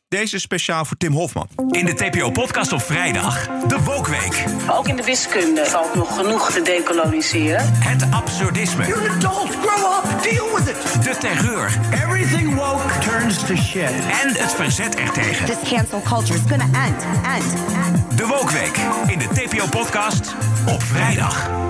Deze 0.08 0.36
is 0.36 0.42
speciaal 0.42 0.84
voor 0.84 0.96
Tim 0.96 1.12
Hofman. 1.12 1.48
In 1.70 1.84
de 1.84 1.94
TPO-podcast 1.94 2.72
op 2.72 2.82
vrijdag, 2.82 3.46
de 3.66 3.82
Wokweek. 3.82 4.44
Ook 4.70 4.88
in 4.88 4.96
de 4.96 5.04
wiskunde 5.04 5.64
valt 5.66 5.94
nog 5.94 6.16
genoeg 6.16 6.50
te 6.50 6.62
decoloniseren. 6.62 7.72
Het 7.72 8.06
absurdisme. 8.10 8.86
You're 8.86 9.10
an 9.10 9.16
adult. 9.16 9.50
Grow 9.50 10.04
up. 10.04 10.22
Deal 10.22 10.56
with 10.56 10.68
it. 10.68 11.02
De 11.04 11.16
terreur. 11.18 11.78
Everything 11.92 12.54
woke 12.54 12.98
turns 12.98 13.38
to 13.46 13.56
shit. 13.56 13.90
En 14.22 14.28
het 14.28 14.54
verzet 14.54 14.94
ertegen. 14.94 15.46
This 15.46 15.70
cancel 15.70 16.02
culture 16.02 16.38
is 16.38 16.44
gonna 16.48 16.86
end. 16.86 17.02
End. 17.36 18.18
De 18.18 18.26
Wokweek. 18.26 18.76
In 19.06 19.18
de 19.18 19.28
TPO-podcast 19.28 20.34
op 20.68 20.82
vrijdag. 20.82 21.67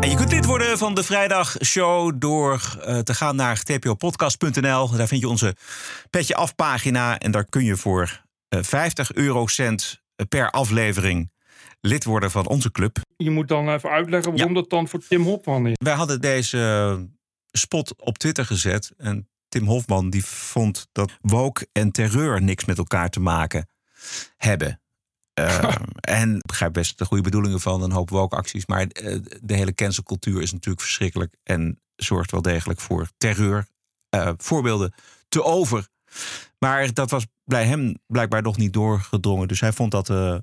En 0.00 0.10
je 0.10 0.16
kunt 0.16 0.32
lid 0.32 0.44
worden 0.44 0.78
van 0.78 0.94
de 0.94 1.02
Vrijdagshow 1.02 2.12
door 2.18 2.78
eh, 2.84 2.98
te 2.98 3.14
gaan 3.14 3.36
naar 3.36 3.62
tpopodcast.nl. 3.62 4.90
Daar 4.90 5.08
vind 5.08 5.20
je 5.20 5.28
onze 5.28 5.56
Petje 6.10 6.34
Af 6.34 6.54
pagina. 6.54 7.18
En 7.18 7.30
daar 7.30 7.44
kun 7.44 7.64
je 7.64 7.76
voor 7.76 8.22
eh, 8.48 8.62
50 8.62 9.12
eurocent 9.12 10.02
per 10.28 10.50
aflevering 10.50 11.30
lid 11.80 12.04
worden 12.04 12.30
van 12.30 12.46
onze 12.46 12.70
club. 12.70 12.98
Je 13.16 13.30
moet 13.30 13.48
dan 13.48 13.68
even 13.68 13.90
uitleggen 13.90 14.32
waarom 14.32 14.54
dat 14.54 14.70
dan 14.70 14.88
voor 14.88 15.00
Tim 15.08 15.22
Hopman 15.22 15.66
is. 15.66 15.74
Wij 15.78 15.94
hadden 15.94 16.20
deze 16.20 17.08
spot 17.50 17.94
op 17.96 18.18
Twitter 18.18 18.44
gezet. 18.44 18.92
En 18.96 19.28
Tim 19.48 19.66
Hofman 19.66 20.10
die 20.10 20.24
vond 20.24 20.88
dat 20.92 21.12
woke 21.20 21.68
en 21.72 21.90
terreur 21.90 22.42
niks 22.42 22.64
met 22.64 22.78
elkaar 22.78 23.10
te 23.10 23.20
maken 23.20 23.68
hebben. 24.36 24.80
Uh, 25.38 25.74
en 26.20 26.36
ik 26.36 26.46
begrijp 26.46 26.72
best 26.72 26.98
de 26.98 27.04
goede 27.04 27.22
bedoelingen 27.22 27.60
van 27.60 27.82
een 27.82 27.92
hoop 27.92 28.10
woke-acties. 28.10 28.66
Maar 28.66 28.80
uh, 28.80 29.18
de 29.42 29.54
hele 29.54 29.74
cancelcultuur 29.74 30.42
is 30.42 30.52
natuurlijk 30.52 30.82
verschrikkelijk. 30.82 31.34
En 31.42 31.80
zorgt 31.96 32.30
wel 32.30 32.42
degelijk 32.42 32.80
voor 32.80 33.08
terreur. 33.16 33.66
Uh, 34.14 34.30
voorbeelden 34.36 34.94
te 35.28 35.44
over. 35.44 35.88
Maar 36.58 36.92
dat 36.94 37.10
was 37.10 37.26
bij 37.44 37.66
hem 37.66 37.98
blijkbaar 38.06 38.42
nog 38.42 38.56
niet 38.56 38.72
doorgedrongen. 38.72 39.48
Dus 39.48 39.60
hij 39.60 39.72
vond 39.72 39.90
dat 39.90 40.08
uh, 40.08 40.38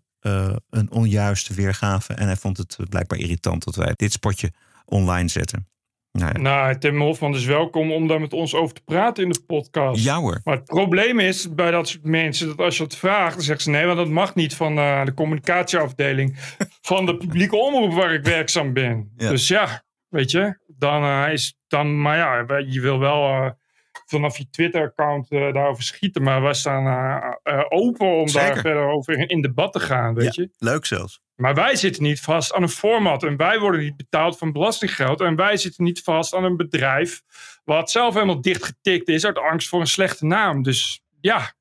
een 0.70 0.92
onjuiste 0.92 1.54
weergave. 1.54 2.14
En 2.14 2.26
hij 2.26 2.38
vond 2.38 2.58
het 2.58 2.78
blijkbaar 2.90 3.20
irritant 3.20 3.64
dat 3.64 3.76
wij 3.76 3.94
dit 3.96 4.12
spotje 4.12 4.54
online 4.86 5.28
zetten. 5.28 5.68
Nou, 6.16 6.32
ja. 6.34 6.42
nou, 6.42 6.78
Tim 6.78 7.02
Hofman 7.02 7.36
is 7.36 7.46
welkom 7.46 7.92
om 7.92 8.08
daar 8.08 8.20
met 8.20 8.34
ons 8.34 8.56
over 8.56 8.76
te 8.76 8.82
praten 8.86 9.24
in 9.24 9.30
de 9.30 9.44
podcast. 9.48 10.04
Ja 10.04 10.20
hoor. 10.20 10.42
Maar 10.44 10.56
het 10.56 10.66
probleem 10.66 11.20
is 11.20 11.54
bij 11.54 11.72
dat 11.72 11.88
soort 11.88 12.04
mensen 12.04 12.48
dat 12.48 12.60
als 12.60 12.78
je 12.78 12.84
het 12.84 12.96
vraagt, 12.96 13.34
dan 13.34 13.44
zeggen 13.44 13.64
ze 13.64 13.70
nee, 13.70 13.86
want 13.86 13.98
dat 13.98 14.10
mag 14.10 14.36
niet 14.36 14.56
van 14.56 14.78
uh, 14.78 15.06
de 15.06 15.14
communicatieafdeling 15.14 16.38
van 16.82 17.06
de 17.06 17.18
publieke 17.18 17.56
omroep 17.56 17.94
waar 17.94 18.14
ik 18.14 18.24
werkzaam 18.24 18.74
ben. 18.74 19.12
Ja. 19.18 19.30
Dus 19.30 19.48
ja, 19.48 19.84
weet 20.10 20.32
je, 20.32 20.58
dan 20.78 21.04
uh, 21.04 21.28
is 21.32 21.58
dan, 21.68 22.02
maar 22.02 22.18
ja, 22.18 22.58
je 22.68 22.82
wil 22.82 23.00
wel 23.00 23.30
uh, 23.30 23.50
vanaf 24.06 24.38
je 24.38 24.50
Twitter-account 24.50 25.30
daarover 25.30 25.84
schieten, 25.84 26.24
maar 26.24 26.42
wij 26.42 26.54
staan 26.54 27.36
open 27.70 28.08
om 28.08 28.28
Zeker. 28.28 28.48
daar 28.48 28.62
verder 28.62 28.88
over 28.88 29.30
in 29.30 29.42
debat 29.42 29.74
te 29.74 29.80
gaan, 29.80 30.14
weet 30.14 30.36
ja, 30.36 30.44
je. 30.44 30.50
Leuk 30.58 30.86
zelfs. 30.86 31.24
Maar 31.36 31.54
wij 31.54 31.76
zitten 31.76 32.04
niet 32.04 32.20
vast 32.20 32.54
aan 32.54 32.62
een 32.62 32.70
format 32.70 33.24
en 33.24 33.38
wij 33.38 33.60
worden 33.60 33.82
niet 33.82 33.98
betaald 33.98 34.38
van 34.38 34.52
belastinggeld. 34.52 35.22
En 35.22 35.36
wij 35.36 35.58
zitten 35.58 35.84
niet 35.84 36.02
vast 36.02 36.34
aan 36.34 36.44
een 36.44 36.58
bedrijf 36.58 37.22
wat 37.64 37.92
zelf 37.92 38.14
helemaal 38.14 38.42
dichtgetikt 38.42 39.08
is 39.08 39.26
uit 39.26 39.38
angst 39.38 39.70
voor 39.70 39.80
een 39.80 39.88
slechte 39.88 40.26
naam. 40.26 40.64
Dus 40.64 41.02
ja, 41.22 41.54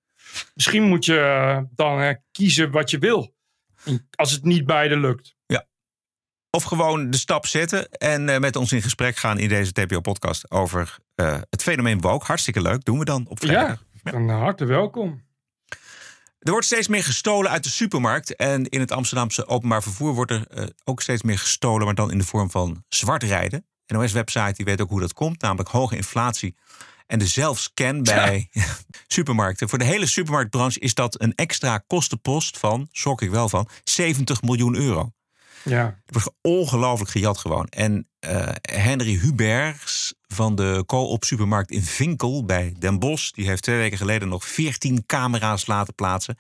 misschien 0.54 0.82
moet 0.82 1.04
je 1.04 1.66
dan 1.74 2.18
kiezen 2.32 2.70
wat 2.70 2.90
je 2.90 2.98
wil. 2.98 3.34
Als 4.10 4.32
het 4.32 4.44
niet 4.44 4.66
beide 4.66 4.96
lukt. 4.96 5.36
Of 6.54 6.62
gewoon 6.62 7.10
de 7.10 7.16
stap 7.16 7.46
zetten 7.46 7.88
en 7.88 8.28
uh, 8.28 8.38
met 8.38 8.56
ons 8.56 8.72
in 8.72 8.82
gesprek 8.82 9.16
gaan 9.16 9.38
in 9.38 9.48
deze 9.48 9.72
TPO-podcast 9.72 10.50
over 10.50 10.98
eh, 11.14 11.40
het 11.50 11.62
fenomeen 11.62 12.00
woke. 12.00 12.26
Hartstikke 12.26 12.62
leuk. 12.62 12.84
Doen 12.84 12.98
we 12.98 13.04
dan 13.04 13.26
op 13.28 13.40
vrijdag. 13.40 13.84
Ja, 14.02 14.10
van 14.10 14.28
harte 14.28 14.64
welkom. 14.64 15.22
Er 16.38 16.50
wordt 16.50 16.66
steeds 16.66 16.88
meer 16.88 17.04
gestolen 17.04 17.50
uit 17.50 17.64
de 17.64 17.70
supermarkt. 17.70 18.36
En 18.36 18.68
in 18.68 18.80
het 18.80 18.92
Amsterdamse 18.92 19.46
openbaar 19.46 19.82
vervoer 19.82 20.14
wordt 20.14 20.30
er 20.30 20.46
uh, 20.54 20.64
ook 20.84 21.02
steeds 21.02 21.22
meer 21.22 21.38
gestolen, 21.38 21.84
maar 21.84 21.94
dan 21.94 22.10
in 22.10 22.18
de 22.18 22.24
vorm 22.24 22.50
van 22.50 22.84
zwart 22.88 23.22
rijden. 23.22 23.66
NOS-website 23.86 24.52
die 24.52 24.64
weet 24.64 24.80
ook 24.80 24.90
hoe 24.90 25.00
dat 25.00 25.12
komt, 25.12 25.40
namelijk 25.40 25.68
hoge 25.68 25.96
inflatie 25.96 26.56
En 27.06 27.18
de 27.18 27.26
zelfscan 27.26 28.02
bij 28.02 28.48
supermarkten. 29.06 29.68
Voor 29.68 29.78
de 29.78 29.84
hele 29.84 30.06
supermarktbranche 30.06 30.80
is 30.80 30.94
dat 30.94 31.20
een 31.20 31.34
extra 31.34 31.78
kostenpost 31.78 32.58
van, 32.58 32.88
schrok 32.92 33.22
ik 33.22 33.30
wel 33.30 33.48
van, 33.48 33.68
70 33.84 34.42
miljoen 34.42 34.76
euro. 34.76 35.12
Ja. 35.64 35.84
Er 35.84 36.02
wordt 36.06 36.32
ongelooflijk 36.40 37.10
gejat 37.10 37.38
gewoon. 37.38 37.66
En 37.66 38.08
eh, 38.18 38.48
Henry 38.62 39.18
Huberts 39.18 40.14
van 40.26 40.54
de 40.54 40.82
co-op 40.86 41.24
supermarkt 41.24 41.70
in 41.70 41.82
Vinkel 41.82 42.44
bij 42.44 42.74
Den 42.78 42.98
Bosch... 42.98 43.30
die 43.30 43.46
heeft 43.46 43.62
twee 43.62 43.76
weken 43.76 43.98
geleden 43.98 44.28
nog 44.28 44.44
14 44.44 45.06
camera's 45.06 45.66
laten 45.66 45.94
plaatsen. 45.94 46.38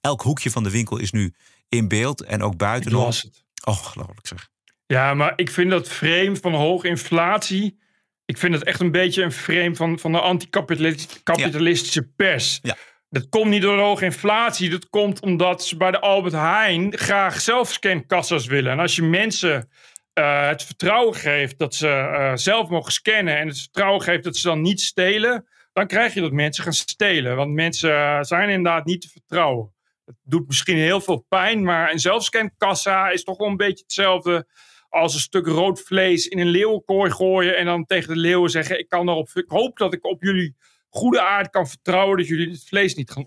Elk 0.00 0.22
hoekje 0.22 0.50
van 0.50 0.62
de 0.62 0.70
winkel 0.70 0.98
is 0.98 1.10
nu 1.10 1.34
in 1.68 1.88
beeld 1.88 2.22
en 2.22 2.42
ook 2.42 2.56
buiten. 2.56 2.90
Ik 2.90 2.96
las 2.96 3.22
het. 3.22 3.44
Ongelooflijk 3.64 4.26
zeg. 4.26 4.48
Ja, 4.86 5.14
maar 5.14 5.32
ik 5.36 5.50
vind 5.50 5.70
dat 5.70 5.88
frame 5.88 6.36
van 6.36 6.54
hoge 6.54 6.88
inflatie. 6.88 7.78
Ik 8.24 8.38
vind 8.38 8.54
het 8.54 8.64
echt 8.64 8.80
een 8.80 8.90
beetje 8.90 9.22
een 9.22 9.32
frame 9.32 9.74
van, 9.76 9.98
van 9.98 10.12
de 10.12 10.20
anticapitalistische 10.20 12.02
pers. 12.02 12.58
Ja. 12.62 12.76
Dat 13.08 13.28
komt 13.28 13.50
niet 13.50 13.62
door 13.62 13.78
hoge 13.78 14.04
inflatie. 14.04 14.70
Dat 14.70 14.88
komt 14.88 15.20
omdat 15.20 15.64
ze 15.64 15.76
bij 15.76 15.90
de 15.90 16.00
Albert 16.00 16.34
Heijn 16.34 16.98
graag 16.98 17.40
zelfscankassas 17.40 18.46
willen. 18.46 18.72
En 18.72 18.78
als 18.78 18.96
je 18.96 19.02
mensen 19.02 19.68
eh, 20.12 20.48
het 20.48 20.62
vertrouwen 20.62 21.14
geeft 21.14 21.58
dat 21.58 21.74
ze 21.74 21.88
eh, 21.88 22.32
zelf 22.34 22.68
mogen 22.68 22.92
scannen. 22.92 23.38
en 23.38 23.48
het 23.48 23.58
vertrouwen 23.58 24.02
geeft 24.02 24.24
dat 24.24 24.36
ze 24.36 24.48
dan 24.48 24.60
niet 24.60 24.80
stelen. 24.80 25.46
dan 25.72 25.86
krijg 25.86 26.14
je 26.14 26.20
dat 26.20 26.32
mensen 26.32 26.64
gaan 26.64 26.72
stelen. 26.72 27.36
Want 27.36 27.52
mensen 27.52 27.96
eh, 27.96 28.22
zijn 28.22 28.48
inderdaad 28.48 28.84
niet 28.84 29.00
te 29.00 29.08
vertrouwen. 29.08 29.74
Het 30.04 30.16
doet 30.22 30.46
misschien 30.46 30.76
heel 30.76 31.00
veel 31.00 31.24
pijn, 31.28 31.64
maar 31.64 31.92
een 31.92 31.98
zelfscankassa 31.98 33.10
is 33.10 33.24
toch 33.24 33.38
wel 33.38 33.48
een 33.48 33.56
beetje 33.56 33.82
hetzelfde 33.82 34.46
als 34.88 35.14
een 35.14 35.20
stuk 35.20 35.46
rood 35.46 35.80
vlees 35.80 36.26
in 36.26 36.38
een 36.38 36.46
leeuwenkooi 36.46 37.10
gooien 37.10 37.56
en 37.56 37.64
dan 37.64 37.86
tegen 37.86 38.14
de 38.14 38.20
leeuwen 38.20 38.50
zeggen: 38.50 38.78
ik 38.78 38.88
kan 38.88 39.08
erop, 39.08 39.28
ik 39.34 39.48
hoop 39.48 39.78
dat 39.78 39.94
ik 39.94 40.04
op 40.04 40.22
jullie 40.22 40.56
goede 40.96 41.20
aard 41.20 41.50
kan 41.50 41.68
vertrouwen 41.68 42.16
dat 42.16 42.26
jullie 42.26 42.50
het 42.50 42.64
vlees 42.64 42.94
niet 42.94 43.10
gaan 43.10 43.26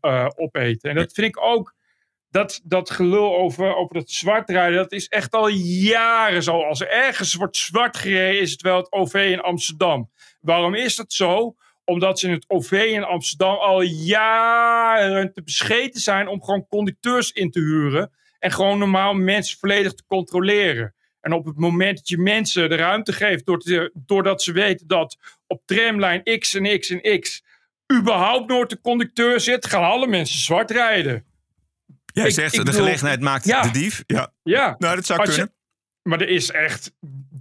eh, 0.00 0.28
opeten. 0.36 0.90
En 0.90 0.96
dat 0.96 1.12
vind 1.12 1.26
ik 1.26 1.40
ook. 1.44 1.74
Dat, 2.30 2.60
dat 2.64 2.90
gelul 2.90 3.36
over, 3.36 3.74
over 3.74 3.94
dat 3.94 4.10
zwartrijden, 4.10 4.76
dat 4.76 4.92
is 4.92 5.08
echt 5.08 5.32
al 5.34 5.48
jaren 5.48 6.42
zo. 6.42 6.62
Als 6.62 6.80
er 6.80 6.88
ergens 6.88 7.34
wordt 7.34 7.56
zwart 7.56 7.96
gereden, 7.96 8.40
is 8.40 8.50
het 8.50 8.62
wel 8.62 8.76
het 8.76 8.92
OV 8.92 9.14
in 9.14 9.40
Amsterdam. 9.40 10.10
Waarom 10.40 10.74
is 10.74 10.96
dat 10.96 11.12
zo? 11.12 11.54
Omdat 11.84 12.18
ze 12.18 12.26
in 12.26 12.32
het 12.32 12.44
OV 12.48 12.72
in 12.72 13.04
Amsterdam 13.04 13.56
al 13.56 13.80
jaren 13.82 15.32
te 15.32 15.42
bescheten 15.42 16.00
zijn 16.00 16.28
om 16.28 16.42
gewoon 16.42 16.66
conducteurs 16.66 17.32
in 17.32 17.50
te 17.50 17.60
huren. 17.60 18.10
En 18.38 18.52
gewoon 18.52 18.78
normaal 18.78 19.14
mensen 19.14 19.58
volledig 19.58 19.94
te 19.94 20.04
controleren. 20.06 20.94
En 21.24 21.32
op 21.32 21.44
het 21.44 21.56
moment 21.58 21.96
dat 21.96 22.08
je 22.08 22.18
mensen 22.18 22.68
de 22.68 22.74
ruimte 22.76 23.12
geeft, 23.12 23.44
doordat 23.94 24.42
ze 24.42 24.52
weten 24.52 24.86
dat 24.86 25.16
op 25.46 25.62
tramlijn 25.64 26.22
X 26.38 26.54
en 26.54 26.78
X 26.80 26.90
en 26.90 27.20
X 27.20 27.44
überhaupt 27.98 28.48
nooit 28.48 28.70
de 28.70 28.80
conducteur 28.80 29.40
zit, 29.40 29.66
gaan 29.66 29.82
alle 29.82 30.06
mensen 30.06 30.38
zwart 30.38 30.70
rijden. 30.70 31.24
Jij 32.04 32.26
Ik- 32.26 32.32
zegt, 32.32 32.52
ik 32.52 32.58
de 32.58 32.64
bedoel- 32.64 32.80
gelegenheid 32.80 33.20
maakt 33.20 33.44
Ja. 33.44 33.62
de 33.62 33.70
dief. 33.70 34.02
Ja. 34.06 34.32
Ja. 34.42 34.74
Nou, 34.78 34.94
dat 34.96 35.06
zou 35.06 35.20
je- 35.22 35.28
kunnen. 35.28 35.52
maar 36.02 36.20
er 36.20 36.28
is 36.28 36.50
echt, 36.50 36.92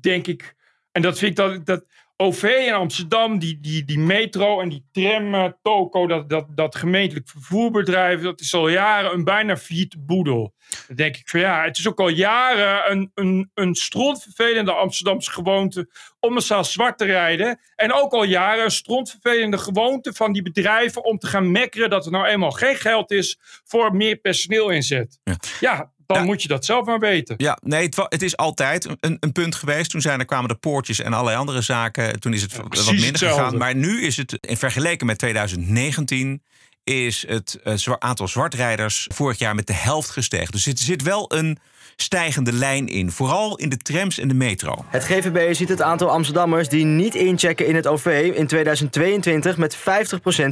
denk 0.02 0.28
ik, 0.28 0.56
en 0.92 1.02
dat 1.02 1.18
vind 1.18 1.32
ik 1.32 1.38
dat, 1.38 1.66
dat 1.66 1.86
OV 2.24 2.44
in 2.44 2.74
Amsterdam, 2.74 3.40
die, 3.40 3.60
die, 3.60 3.86
die 3.86 4.00
metro 4.00 4.62
en 4.62 4.70
die 4.70 4.86
tram, 4.92 5.34
eh, 5.34 5.52
toko, 5.62 6.08
dat, 6.08 6.30
dat, 6.30 6.46
dat 6.50 6.76
gemeentelijk 6.76 7.30
vervoerbedrijf, 7.30 8.22
dat 8.22 8.42
is 8.42 8.54
al 8.54 8.68
jaren 8.68 9.14
een 9.14 9.24
bijna 9.24 9.58
failliete 9.58 10.00
boedel. 10.00 10.54
Dan 10.88 10.96
denk 10.96 11.18
ik 11.18 11.30
van 11.30 11.40
ja, 11.40 11.64
het 11.64 11.78
is 11.78 11.88
ook 11.88 12.00
al 12.00 12.10
jaren 12.10 12.92
een, 12.92 13.12
een, 13.14 13.52
een 13.54 13.76
strontvervelende 13.76 14.72
Amsterdamse 14.72 15.32
gewoonte 15.32 15.90
om 16.20 16.34
massaal 16.34 16.64
zwart 16.64 16.98
te 16.98 17.06
rijden. 17.06 17.60
En 17.76 17.94
ook 17.94 18.14
al 18.14 18.24
jaren 18.24 18.64
een 18.64 18.72
strontvervelende 18.72 19.58
gewoonte 19.58 20.14
van 20.14 20.34
die 20.34 20.42
bedrijven 20.42 21.04
om 21.04 21.18
te 21.18 21.28
gaan 21.28 21.52
mekkeren 21.52 21.90
dat 21.90 22.06
er 22.06 22.12
nou 22.12 22.26
eenmaal 22.26 22.52
geen 22.52 22.76
geld 22.76 23.12
is 23.12 23.40
voor 23.64 23.96
meer 23.96 24.16
personeel 24.16 24.70
inzet. 24.70 25.20
Ja, 25.60 25.92
dan 26.14 26.26
moet 26.26 26.42
je 26.42 26.48
dat 26.48 26.66
zelf 26.66 26.86
maar 26.86 27.00
weten. 27.00 27.36
Ja, 27.38 27.58
nee, 27.62 27.90
het, 28.10 28.22
is 28.22 28.38
altijd 28.38 28.90
een, 29.00 29.18
een 29.20 29.32
punt 29.32 29.56
geweest. 29.56 29.90
Toen 29.90 30.02
zijn 30.02 30.20
er 30.20 30.26
kwamen 30.26 30.50
de 30.50 30.56
poortjes 30.56 31.00
en 31.00 31.14
allerlei 31.14 31.38
andere 31.38 31.62
zaken. 31.62 32.20
Toen 32.20 32.34
is 32.34 32.42
het 32.42 32.56
wat 32.56 32.86
minder 32.86 33.06
hetzelfde. 33.06 33.44
gegaan. 33.44 33.58
Maar 33.58 33.76
nu 33.76 34.02
is 34.02 34.18
het, 34.18 34.38
in 34.40 34.58
vergeleken 34.58 35.06
met 35.06 35.18
2019, 35.18 36.42
is 36.84 37.26
het 37.28 37.60
eh, 37.64 37.94
aantal 38.00 38.28
zwartrijders 38.28 39.08
vorig 39.14 39.38
jaar 39.38 39.56
met 39.56 39.68
de 39.68 39.74
helft 39.74 40.10
gestegen. 40.10 40.52
Dus 40.52 40.66
er 40.66 40.78
zit 40.78 41.02
wel 41.02 41.34
een 41.34 41.58
stijgende 41.96 42.54
lijn 42.54 42.88
in. 42.88 43.12
Vooral 43.12 43.58
in 43.58 43.70
de 43.70 43.78
trams 43.78 44.20
en 44.20 44.28
de 44.28 44.34
metro. 44.34 44.86
Het 44.88 45.04
GVB 45.04 45.54
ziet 45.54 45.70
het 45.70 45.82
aantal 45.82 46.10
Amsterdammers 46.10 46.70
die 46.70 46.86
niet 46.86 47.16
inchecken 47.16 47.68
in 47.68 47.76
het 47.76 47.88
OV 47.88 48.32
in 48.36 48.48
2022 48.48 49.58
met 49.58 49.78
50% 49.78 49.80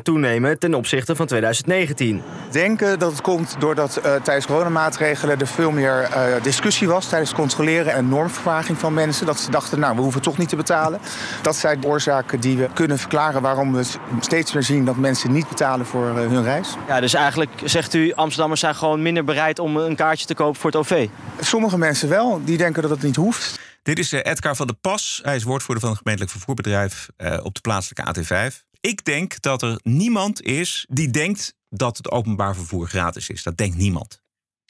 toenemen 0.03 0.59
ten 0.59 0.73
opzichte 0.73 1.15
van 1.15 1.25
2019. 1.25 2.21
denken 2.51 2.99
dat 2.99 3.11
het 3.11 3.21
komt 3.21 3.55
doordat 3.59 3.97
eh, 3.97 4.15
tijdens 4.15 4.45
coronamaatregelen 4.45 5.39
er 5.39 5.47
veel 5.47 5.71
meer 5.71 6.01
eh, 6.01 6.43
discussie 6.43 6.87
was 6.87 7.07
tijdens 7.07 7.29
het 7.29 7.39
controleren 7.39 7.93
en 7.93 8.09
normvervaging 8.09 8.77
van 8.77 8.93
mensen. 8.93 9.25
Dat 9.25 9.39
ze 9.39 9.51
dachten, 9.51 9.79
nou, 9.79 9.95
we 9.95 10.01
hoeven 10.01 10.21
toch 10.21 10.37
niet 10.37 10.49
te 10.49 10.55
betalen. 10.55 10.99
Dat 11.41 11.55
zijn 11.55 11.81
de 11.81 11.87
oorzaken 11.87 12.39
die 12.39 12.57
we 12.57 12.67
kunnen 12.73 12.99
verklaren 12.99 13.41
waarom 13.41 13.73
we 13.73 13.83
steeds 14.19 14.53
meer 14.53 14.63
zien 14.63 14.85
dat 14.85 14.95
mensen 14.95 15.31
niet 15.31 15.47
betalen 15.47 15.85
voor 15.85 16.07
eh, 16.07 16.15
hun 16.15 16.43
reis. 16.43 16.75
Ja, 16.87 16.99
dus 16.99 17.13
eigenlijk 17.13 17.51
zegt 17.63 17.93
u 17.93 18.13
Amsterdammers 18.13 18.61
zijn 18.61 18.75
gewoon 18.75 19.01
minder 19.01 19.23
bereid 19.23 19.59
om 19.59 19.77
een 19.77 19.95
kaartje 19.95 20.25
te 20.25 20.33
kopen 20.33 20.59
voor 20.59 20.71
het 20.71 20.79
OV. 20.79 21.07
Sommige 21.39 21.77
mensen 21.77 22.09
wel, 22.09 22.41
die 22.45 22.57
denken 22.57 22.81
dat 22.81 22.91
het 22.91 23.01
niet 23.01 23.15
hoeft. 23.15 23.59
Dit 23.83 23.99
is 23.99 24.13
eh, 24.13 24.31
Edgar 24.31 24.55
van 24.55 24.67
der 24.67 24.75
Pas. 24.75 25.19
Hij 25.23 25.35
is 25.35 25.43
woordvoerder 25.43 25.83
van 25.83 25.89
het 25.89 26.01
gemeentelijk 26.01 26.35
vervoerbedrijf 26.35 27.09
eh, 27.17 27.39
op 27.43 27.55
de 27.55 27.61
plaatselijke 27.61 28.13
AT5. 28.13 28.69
Ik 28.81 29.05
denk 29.05 29.41
dat 29.41 29.61
er 29.61 29.79
niemand 29.83 30.41
is 30.41 30.85
die 30.89 31.09
denkt 31.09 31.55
dat 31.69 31.97
het 31.97 32.11
openbaar 32.11 32.55
vervoer 32.55 32.87
gratis 32.87 33.29
is. 33.29 33.43
Dat 33.43 33.57
denkt 33.57 33.77
niemand. 33.77 34.21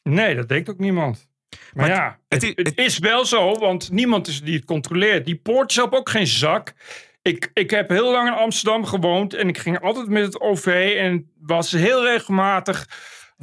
Nee, 0.04 0.36
dat 0.36 0.50
denkt 0.50 0.70
ook 0.70 0.78
niemand. 0.78 1.28
Maar, 1.74 1.88
ja, 1.88 2.20
het, 2.28 2.42
het 2.42 2.78
is 2.78 2.98
wel 2.98 3.26
zo, 3.26 3.54
want 3.54 3.92
niemand 3.92 4.28
is 4.28 4.42
die 4.42 4.56
het 4.56 4.66
controleert. 4.66 5.26
Die 5.26 5.36
poort 5.36 5.72
zelf 5.72 5.92
ook 5.92 6.10
geen 6.10 6.28
zak. 6.28 6.74
Ik, 7.22 7.52
ik 7.54 7.70
heb 7.70 7.90
heel 7.90 8.12
lang 8.12 8.28
in 8.28 8.34
Amsterdam 8.34 8.86
gewoond 8.86 9.34
en 9.34 9.48
ik 9.48 9.58
ging 9.58 9.82
altijd 9.82 10.08
met 10.08 10.24
het 10.24 10.40
OV 10.40 10.96
en 10.98 11.32
was 11.40 11.72
heel 11.72 12.04
regelmatig 12.04 12.88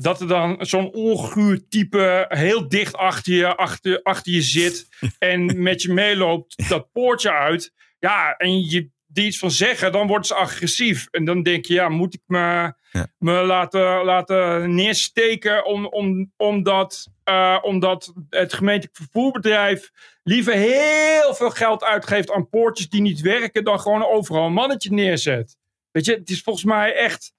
dat 0.00 0.20
er 0.20 0.28
dan 0.28 0.56
zo'n 0.60 0.92
onguur 0.92 1.68
type 1.68 2.26
heel 2.28 2.68
dicht 2.68 2.96
achter 2.96 3.32
je, 3.32 3.56
achter, 3.56 4.02
achter 4.02 4.32
je 4.32 4.42
zit 4.42 4.88
en 5.18 5.62
met 5.62 5.82
je 5.82 5.92
meeloopt 5.92 6.68
dat 6.68 6.92
poortje 6.92 7.32
uit. 7.32 7.72
Ja, 7.98 8.36
en 8.36 8.68
je 8.68 8.90
die 9.10 9.26
iets 9.26 9.38
van 9.38 9.50
zeggen, 9.50 9.92
dan 9.92 10.06
wordt 10.06 10.26
ze 10.26 10.34
agressief. 10.34 11.06
En 11.10 11.24
dan 11.24 11.42
denk 11.42 11.64
je, 11.64 11.74
ja, 11.74 11.88
moet 11.88 12.14
ik 12.14 12.22
me, 12.26 12.72
me 13.18 13.32
laten, 13.32 14.04
laten 14.04 14.74
neersteken 14.74 15.64
om, 15.64 15.86
om, 15.86 16.32
omdat, 16.36 17.08
eh, 17.24 17.58
omdat 17.62 18.12
het 18.30 18.52
gemeentelijk 18.52 18.96
vervoerbedrijf 18.96 19.90
liever 20.22 20.52
heel 20.52 21.34
veel 21.34 21.50
geld 21.50 21.84
uitgeeft 21.84 22.30
aan 22.30 22.48
poortjes 22.48 22.88
die 22.88 23.00
niet 23.00 23.20
werken, 23.20 23.64
dan 23.64 23.80
gewoon 23.80 24.06
overal 24.06 24.46
een 24.46 24.52
mannetje 24.52 24.92
neerzet. 24.92 25.56
Weet 25.90 26.04
je, 26.04 26.14
het 26.14 26.30
is 26.30 26.42
volgens 26.42 26.64
mij 26.64 26.94
echt 26.94 27.32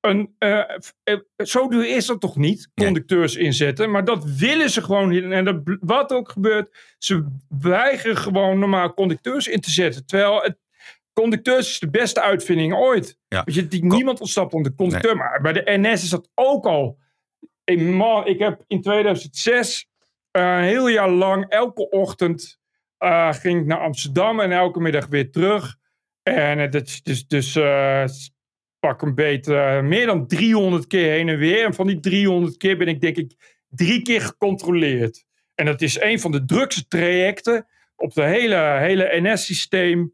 een. 0.00 0.34
eh, 0.38 0.58
eh, 1.02 1.18
zo 1.36 1.68
duur 1.68 1.96
is 1.96 2.06
dat 2.06 2.20
toch 2.20 2.36
niet? 2.36 2.70
Conducteurs 2.74 3.36
inzetten. 3.36 3.90
Maar 3.90 4.04
dat 4.04 4.24
willen 4.24 4.70
ze 4.70 4.82
gewoon 4.82 5.08
niet. 5.08 5.24
En 5.24 5.44
dat, 5.44 5.60
wat 5.80 6.12
ook 6.12 6.30
gebeurt, 6.30 6.94
ze 6.98 7.26
weigeren 7.48 8.16
gewoon 8.16 8.58
normaal 8.58 8.94
conducteurs 8.94 9.48
in 9.48 9.60
te 9.60 9.70
zetten. 9.70 10.06
Terwijl 10.06 10.42
het. 10.42 10.58
Conducteurs 11.12 11.70
is 11.70 11.78
de 11.78 11.90
beste 11.90 12.20
uitvinding 12.20 12.74
ooit. 12.74 13.18
Weet 13.28 13.54
je, 13.54 13.68
die, 13.68 13.84
niemand 13.84 14.20
ontsnapt 14.20 14.52
om 14.52 14.62
de 14.62 14.74
conducteur. 14.74 15.16
Maar 15.16 15.40
bij 15.40 15.52
de 15.52 15.62
NS 15.64 16.02
is 16.02 16.08
dat 16.08 16.30
ook 16.34 16.66
al. 16.66 16.98
Hey 17.64 17.76
man, 17.76 18.26
ik 18.26 18.38
heb 18.38 18.64
in 18.66 18.82
2006 18.82 19.88
eh, 20.30 20.42
een 20.42 20.62
heel 20.62 20.88
jaar 20.88 21.10
lang 21.10 21.48
elke 21.48 21.88
ochtend 21.88 22.58
ging 23.30 23.60
ik 23.60 23.66
naar 23.66 23.80
Amsterdam 23.80 24.40
en 24.40 24.52
elke 24.52 24.80
middag 24.80 25.06
weer 25.06 25.30
terug. 25.30 25.76
En 26.22 26.58
het 26.58 26.74
is 26.74 27.02
dus, 27.02 27.26
dus 27.26 27.56
pak 28.80 29.02
een 29.02 29.14
beetje 29.14 29.56
eh, 29.56 29.80
meer 29.82 30.06
dan 30.06 30.26
300 30.26 30.86
keer 30.86 31.10
heen 31.10 31.28
en 31.28 31.38
weer. 31.38 31.64
En 31.64 31.74
van 31.74 31.86
die 31.86 32.00
300 32.00 32.56
keer 32.56 32.76
ben 32.76 32.88
ik 32.88 33.00
denk 33.00 33.16
ik 33.16 33.58
drie 33.68 34.02
keer 34.02 34.20
gecontroleerd. 34.20 35.24
En 35.54 35.64
dat 35.66 35.80
is 35.82 36.00
een 36.00 36.20
van 36.20 36.32
de 36.32 36.44
drukste 36.44 36.86
trajecten 36.88 37.66
op 37.96 38.14
het 38.14 38.24
hele, 38.24 38.76
hele 38.78 39.20
NS-systeem. 39.20 40.12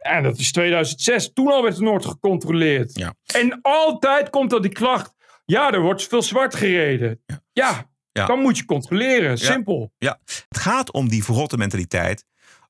En 0.00 0.22
dat 0.22 0.38
is 0.38 0.52
2006. 0.52 1.32
Toen 1.32 1.46
al 1.48 1.62
werd 1.62 1.76
er 1.76 1.82
nooit 1.82 2.06
gecontroleerd. 2.06 2.98
Ja. 2.98 3.14
En 3.34 3.58
altijd 3.62 4.30
komt 4.30 4.50
dan 4.50 4.62
die 4.62 4.72
klacht. 4.72 5.12
Ja, 5.44 5.72
er 5.72 5.80
wordt 5.80 6.06
veel 6.08 6.22
zwart 6.22 6.54
gereden. 6.54 7.22
Ja, 7.52 7.90
Ja. 8.12 8.26
dan 8.26 8.38
moet 8.40 8.56
je 8.58 8.64
controleren. 8.64 9.38
Simpel. 9.38 9.92
Ja, 9.98 10.20
het 10.24 10.58
gaat 10.58 10.92
om 10.92 11.08
die 11.08 11.24
verrotte 11.24 11.56
mentaliteit. 11.56 12.24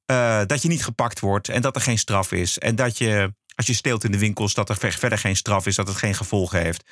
eh, 0.07 0.43
dat 0.47 0.63
je 0.63 0.69
niet 0.69 0.85
gepakt 0.85 1.21
wordt 1.21 1.49
en 1.49 1.63
dat 1.63 1.75
er 1.77 1.81
geen 1.83 1.99
straf 1.99 2.33
is. 2.33 2.59
En 2.59 2.75
dat 2.75 2.99
je, 2.99 3.35
als 3.55 3.67
je 3.67 3.75
steelt 3.75 4.05
in 4.05 4.13
de 4.13 4.19
winkels, 4.19 4.55
dat 4.55 4.69
er 4.69 4.77
ver- 4.77 4.93
verder 4.93 5.19
geen 5.19 5.37
straf 5.37 5.67
is, 5.67 5.77
dat 5.77 5.89
het 5.89 5.97
geen 5.97 6.15
gevolgen 6.15 6.61
heeft. 6.63 6.85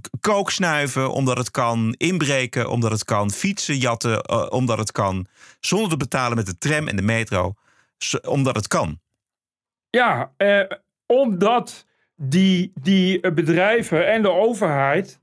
K- 0.00 0.20
kook 0.20 0.50
snuiven 0.50 1.12
omdat 1.12 1.36
het 1.36 1.50
kan, 1.50 1.94
inbreken 1.96 2.70
omdat 2.70 2.90
het 2.90 3.04
kan, 3.04 3.30
fietsen 3.30 3.76
jatten 3.76 4.22
eh, 4.22 4.46
omdat 4.48 4.78
het 4.78 4.92
kan, 4.92 5.26
zonder 5.60 5.90
te 5.90 5.96
betalen 5.96 6.36
met 6.36 6.46
de 6.46 6.58
tram 6.58 6.88
en 6.88 6.96
de 6.96 7.02
metro, 7.02 7.54
omdat 8.22 8.56
het 8.56 8.68
kan. 8.68 9.00
Ja, 9.90 10.32
eh, 10.36 10.60
omdat 11.06 11.86
die, 12.16 12.72
die 12.74 13.32
bedrijven 13.32 14.06
en 14.12 14.22
de 14.22 14.30
overheid 14.30 15.19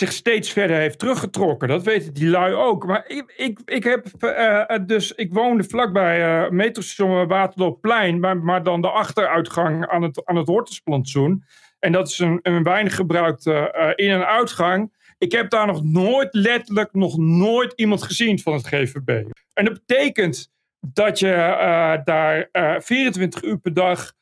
zich 0.00 0.12
steeds 0.12 0.50
verder 0.50 0.76
heeft 0.76 0.98
teruggetrokken. 0.98 1.68
Dat 1.68 1.82
weten 1.82 2.14
die 2.14 2.28
lui 2.28 2.54
ook. 2.54 2.86
Maar 2.86 3.04
ik, 3.06 3.32
ik, 3.36 3.60
ik 3.64 3.84
heb 3.84 4.06
uh, 4.20 4.64
dus, 4.86 5.12
ik 5.12 5.32
woonde 5.32 5.64
vlakbij 5.64 6.44
uh, 6.44 6.50
metrostation 6.50 7.28
Waterloopplein, 7.28 8.20
maar, 8.20 8.36
maar 8.36 8.62
dan 8.62 8.80
de 8.80 8.90
achteruitgang 8.90 9.86
aan 9.86 10.02
het, 10.02 10.24
aan 10.24 10.36
het 10.36 10.46
Hortusplantsoen. 10.46 11.44
En 11.78 11.92
dat 11.92 12.08
is 12.08 12.18
een, 12.18 12.38
een 12.42 12.62
weinig 12.62 12.94
gebruikte 12.94 13.72
in- 13.96 14.10
en 14.10 14.26
uitgang. 14.26 14.92
Ik 15.18 15.32
heb 15.32 15.50
daar 15.50 15.66
nog 15.66 15.84
nooit, 15.84 16.28
letterlijk 16.34 16.92
nog 16.92 17.18
nooit 17.18 17.72
iemand 17.76 18.02
gezien 18.02 18.38
van 18.38 18.52
het 18.52 18.66
GVB. 18.66 19.08
En 19.52 19.64
dat 19.64 19.72
betekent 19.86 20.50
dat 20.80 21.18
je 21.18 22.00
daar 22.04 22.48
24 22.82 23.42
uur 23.42 23.58
per 23.58 23.74
dag 23.74 24.12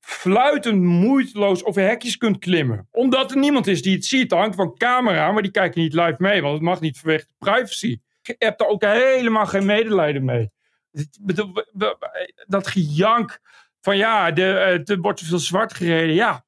fluitend 0.00 0.82
moeiteloos 0.82 1.64
over 1.64 1.82
hekjes 1.82 2.16
kunt 2.16 2.38
klimmen. 2.38 2.88
Omdat 2.90 3.30
er 3.30 3.36
niemand 3.38 3.66
is 3.66 3.82
die 3.82 3.94
het 3.94 4.04
ziet. 4.04 4.32
Er 4.32 4.38
hangt 4.38 4.56
van 4.56 4.76
camera, 4.76 5.32
maar 5.32 5.42
die 5.42 5.50
kijken 5.50 5.80
niet 5.80 5.92
live 5.92 6.16
mee. 6.18 6.42
Want 6.42 6.54
het 6.54 6.62
mag 6.62 6.80
niet 6.80 6.98
vanwege 6.98 7.26
de 7.26 7.34
privacy. 7.38 7.98
Je 8.22 8.34
hebt 8.38 8.60
er 8.60 8.66
ook 8.66 8.82
helemaal 8.82 9.46
geen 9.46 9.66
medelijden 9.66 10.24
mee. 10.24 10.50
Dat 12.46 12.66
gejank 12.66 13.40
van 13.80 13.96
ja, 13.96 14.34
er 14.34 14.98
wordt 15.00 15.18
te 15.18 15.24
veel 15.24 15.38
zwart 15.38 15.74
gereden. 15.74 16.14
Ja, 16.14 16.44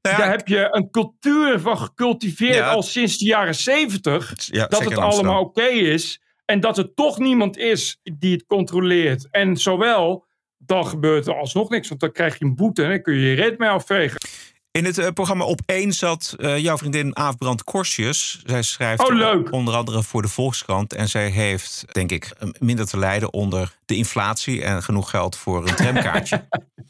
daar 0.00 0.30
heb 0.30 0.48
je 0.48 0.68
een 0.70 0.90
cultuur 0.90 1.60
van 1.60 1.78
gecultiveerd 1.78 2.54
ja. 2.54 2.70
al 2.70 2.82
sinds 2.82 3.18
de 3.18 3.24
jaren 3.24 3.54
zeventig. 3.54 4.34
Ja, 4.36 4.66
dat 4.66 4.84
het 4.84 4.96
allemaal 4.98 5.40
oké 5.40 5.60
okay 5.60 5.78
is. 5.78 6.20
En 6.44 6.60
dat 6.60 6.78
er 6.78 6.94
toch 6.94 7.18
niemand 7.18 7.56
is 7.56 8.00
die 8.02 8.32
het 8.32 8.46
controleert. 8.46 9.30
En 9.30 9.56
zowel 9.56 10.26
dan 10.72 10.86
gebeurt 10.86 11.26
er 11.26 11.34
alsnog 11.34 11.68
niks. 11.68 11.88
Want 11.88 12.00
dan 12.00 12.12
krijg 12.12 12.38
je 12.38 12.44
een 12.44 12.54
boete 12.54 12.82
en 12.82 12.88
dan 12.88 13.02
kun 13.02 13.14
je 13.14 13.20
je 13.20 13.34
red 13.34 13.58
mee 13.58 13.68
afvegen. 13.68 14.20
In 14.70 14.84
het 14.84 14.98
uh, 14.98 15.08
programma 15.08 15.44
Op 15.44 15.60
1 15.66 15.92
zat 15.92 16.34
uh, 16.38 16.58
jouw 16.58 16.76
vriendin 16.76 17.16
Aafbrand 17.16 17.64
Korsjes. 17.64 18.42
Zij 18.46 18.62
schrijft 18.62 19.08
oh, 19.10 19.16
leuk. 19.16 19.52
onder 19.52 19.74
andere 19.74 20.02
voor 20.02 20.22
de 20.22 20.28
Volkskrant. 20.28 20.94
En 20.94 21.08
zij 21.08 21.28
heeft, 21.28 21.84
denk 21.92 22.10
ik, 22.10 22.32
minder 22.58 22.86
te 22.86 22.98
lijden 22.98 23.32
onder 23.32 23.76
de 23.84 23.96
inflatie... 23.96 24.62
en 24.64 24.82
genoeg 24.82 25.10
geld 25.10 25.36
voor 25.36 25.68
een 25.68 25.74
tramkaartje. 25.74 26.48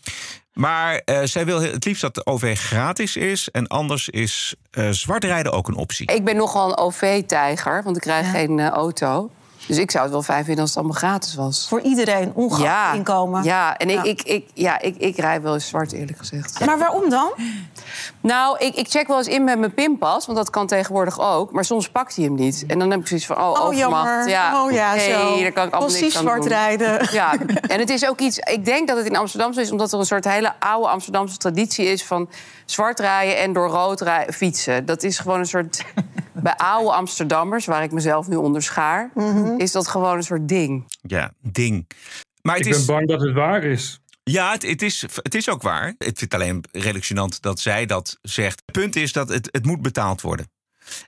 maar 0.65 1.03
uh, 1.05 1.21
zij 1.25 1.45
wil 1.45 1.61
het 1.61 1.85
liefst 1.85 2.03
dat 2.03 2.15
de 2.15 2.27
OV 2.27 2.59
gratis 2.59 3.17
is. 3.17 3.51
En 3.51 3.67
anders 3.67 4.09
is 4.09 4.55
zwart 4.91 5.25
rijden 5.25 5.53
ook 5.53 5.69
een 5.69 5.77
optie. 5.77 6.13
Ik 6.13 6.25
ben 6.25 6.37
nogal 6.37 6.69
een 6.69 6.79
OV-tijger, 6.79 7.83
want 7.83 7.97
ik 7.97 8.03
krijg 8.03 8.27
ja. 8.27 8.33
geen 8.33 8.61
auto. 8.61 9.31
Dus 9.67 9.79
ik 9.79 9.91
zou 9.91 10.03
het 10.05 10.13
wel 10.13 10.23
fijn 10.23 10.45
vinden 10.45 10.61
als 10.63 10.71
het 10.71 10.79
allemaal 10.79 10.99
gratis 10.99 11.35
was. 11.35 11.67
Voor 11.69 11.81
iedereen, 11.81 12.33
ongeacht 12.35 12.63
ja, 12.63 12.93
inkomen. 12.93 13.43
Ja, 13.43 13.77
en 13.77 13.89
ja. 13.89 14.03
Ik, 14.03 14.23
ik, 14.23 14.23
ik, 14.23 14.51
ja, 14.55 14.81
ik, 14.81 14.97
ik 14.97 15.17
rij 15.17 15.43
wel 15.43 15.55
eens 15.55 15.69
zwart, 15.69 15.93
eerlijk 15.93 16.19
gezegd. 16.19 16.65
Maar 16.65 16.79
waarom 16.79 17.09
dan? 17.11 17.33
Nou, 18.21 18.59
ik, 18.59 18.75
ik 18.75 18.89
check 18.89 19.07
wel 19.07 19.19
eens 19.19 19.27
in 19.27 19.45
met 19.45 19.59
mijn 19.59 19.75
pinpas, 19.75 20.27
want 20.27 20.39
dat 20.39 20.51
kan 20.51 20.67
tegenwoordig 20.67 21.21
ook. 21.21 21.53
Maar 21.53 21.65
soms 21.65 21.89
pakt 21.89 22.17
hij 22.17 22.25
hem 22.25 22.35
niet. 22.35 22.65
En 22.67 22.79
dan 22.79 22.91
heb 22.91 23.01
ik 23.01 23.07
zoiets 23.07 23.27
van, 23.27 23.37
oh, 23.37 23.43
oh 23.43 23.65
overmacht. 23.65 23.79
Jammer. 23.79 24.29
Ja, 24.29 24.65
oh 24.65 24.73
ja, 24.73 24.89
hey, 24.89 25.11
zo. 25.11 25.41
daar 25.41 25.53
kan 25.53 25.67
ik 25.67 25.73
allemaal 25.73 26.01
niks 26.01 26.17
aan 26.17 26.23
zwart 26.23 26.41
doen. 26.41 26.49
rijden. 26.49 27.09
Ja, 27.13 27.33
en 27.73 27.79
het 27.79 27.91
is 27.91 28.09
ook 28.09 28.21
iets... 28.21 28.39
Ik 28.39 28.65
denk 28.65 28.89
dat 28.89 28.97
het 28.97 29.07
in 29.07 29.17
Amsterdam 29.17 29.53
zo 29.53 29.61
is, 29.61 29.71
omdat 29.71 29.93
er 29.93 29.99
een 29.99 30.07
soort 30.07 30.25
hele 30.25 30.53
oude 30.59 30.89
Amsterdamse 30.89 31.37
traditie 31.37 31.87
is... 31.87 32.05
van 32.05 32.29
zwart 32.65 33.01
rijden 33.01 33.39
en 33.39 33.53
door 33.53 33.69
rood 33.69 34.01
rijden, 34.01 34.35
fietsen. 34.35 34.85
Dat 34.87 35.03
is 35.03 35.19
gewoon 35.19 35.39
een 35.39 35.47
soort... 35.47 35.85
Bij 36.33 36.57
oude 36.57 36.93
Amsterdammers, 36.93 37.67
waar 37.67 37.83
ik 37.83 37.93
mezelf 37.93 38.29
nu 38.29 38.37
onder 38.37 38.63
schaar... 38.63 39.11
Mm 39.15 39.45
-hmm. 39.45 39.52
Is 39.59 39.73
dat 39.73 39.89
gewoon 39.89 40.17
een 40.17 40.23
soort 40.23 40.49
ding. 40.49 40.85
Ja, 41.01 41.33
ding. 41.41 41.91
Maar 42.43 42.57
het 42.57 42.67
ik 42.67 42.73
is... 42.73 42.85
ben 42.85 42.87
bang 42.87 43.09
dat 43.09 43.21
het 43.21 43.33
waar 43.33 43.65
is. 43.65 44.01
Ja, 44.25 44.53
het, 44.53 44.63
het, 44.63 44.83
is, 44.83 45.05
het 45.15 45.35
is 45.35 45.49
ook 45.49 45.63
waar. 45.63 45.89
Ik 45.89 45.97
vind 45.99 46.21
het 46.21 46.35
alleen 46.35 46.65
redelijk 46.73 47.05
gênant 47.05 47.41
dat 47.41 47.61
zij 47.61 47.87
dat 47.87 48.19
zegt. 48.23 48.63
Het 48.67 48.75
punt 48.75 48.97
is 48.97 49.13
dat 49.13 49.29
het, 49.29 49.49
het 49.53 49.67
moet 49.67 49.83
betaald 49.83 50.21
worden. 50.21 50.51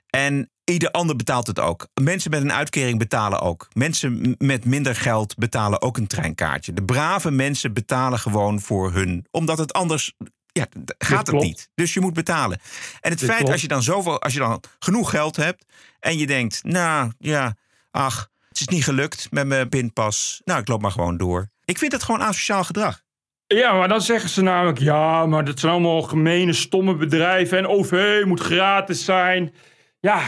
En 0.09 0.49
ieder 0.63 0.91
ander 0.91 1.15
betaalt 1.15 1.47
het 1.47 1.59
ook. 1.59 1.87
Mensen 2.01 2.31
met 2.31 2.41
een 2.41 2.53
uitkering 2.53 2.99
betalen 2.99 3.41
ook. 3.41 3.67
Mensen 3.73 4.35
met 4.37 4.65
minder 4.65 4.95
geld 4.95 5.35
betalen 5.35 5.81
ook 5.81 5.97
een 5.97 6.07
treinkaartje. 6.07 6.73
De 6.73 6.83
brave 6.83 7.31
mensen 7.31 7.73
betalen 7.73 8.19
gewoon 8.19 8.61
voor 8.61 8.93
hun. 8.93 9.25
Omdat 9.31 9.57
het 9.57 9.73
anders 9.73 10.13
ja, 10.51 10.67
gaat 10.97 11.27
het 11.27 11.41
niet. 11.41 11.69
Dus 11.75 11.93
je 11.93 12.01
moet 12.01 12.13
betalen. 12.13 12.59
En 12.99 13.09
het 13.09 13.19
Dit 13.19 13.27
feit 13.27 13.37
klopt. 13.37 13.51
als 13.51 13.61
je 13.61 13.67
dan 13.67 13.83
zoveel, 13.83 14.21
als 14.21 14.33
je 14.33 14.39
dan 14.39 14.63
genoeg 14.79 15.09
geld 15.09 15.35
hebt 15.35 15.65
en 15.99 16.17
je 16.17 16.27
denkt, 16.27 16.63
nou 16.63 17.11
ja, 17.19 17.55
ach, 17.91 18.29
het 18.59 18.69
is 18.69 18.75
niet 18.75 18.83
gelukt 18.83 19.27
met 19.31 19.47
mijn 19.47 19.69
pinpas. 19.69 20.41
Nou, 20.43 20.59
ik 20.59 20.67
loop 20.67 20.81
maar 20.81 20.91
gewoon 20.91 21.17
door. 21.17 21.49
Ik 21.65 21.77
vind 21.77 21.91
het 21.91 22.03
gewoon 22.03 22.21
asociaal 22.21 22.63
gedrag. 22.63 23.01
Ja, 23.47 23.73
maar 23.73 23.87
dan 23.87 24.01
zeggen 24.01 24.29
ze 24.29 24.41
namelijk... 24.41 24.79
ja, 24.79 25.25
maar 25.25 25.45
dat 25.45 25.59
zijn 25.59 25.71
allemaal 25.71 26.01
gemene, 26.01 26.53
stomme 26.53 26.95
bedrijven... 26.95 27.57
en 27.57 27.67
OV 27.67 28.21
moet 28.25 28.39
gratis 28.39 29.05
zijn. 29.05 29.53
Ja, 29.99 30.21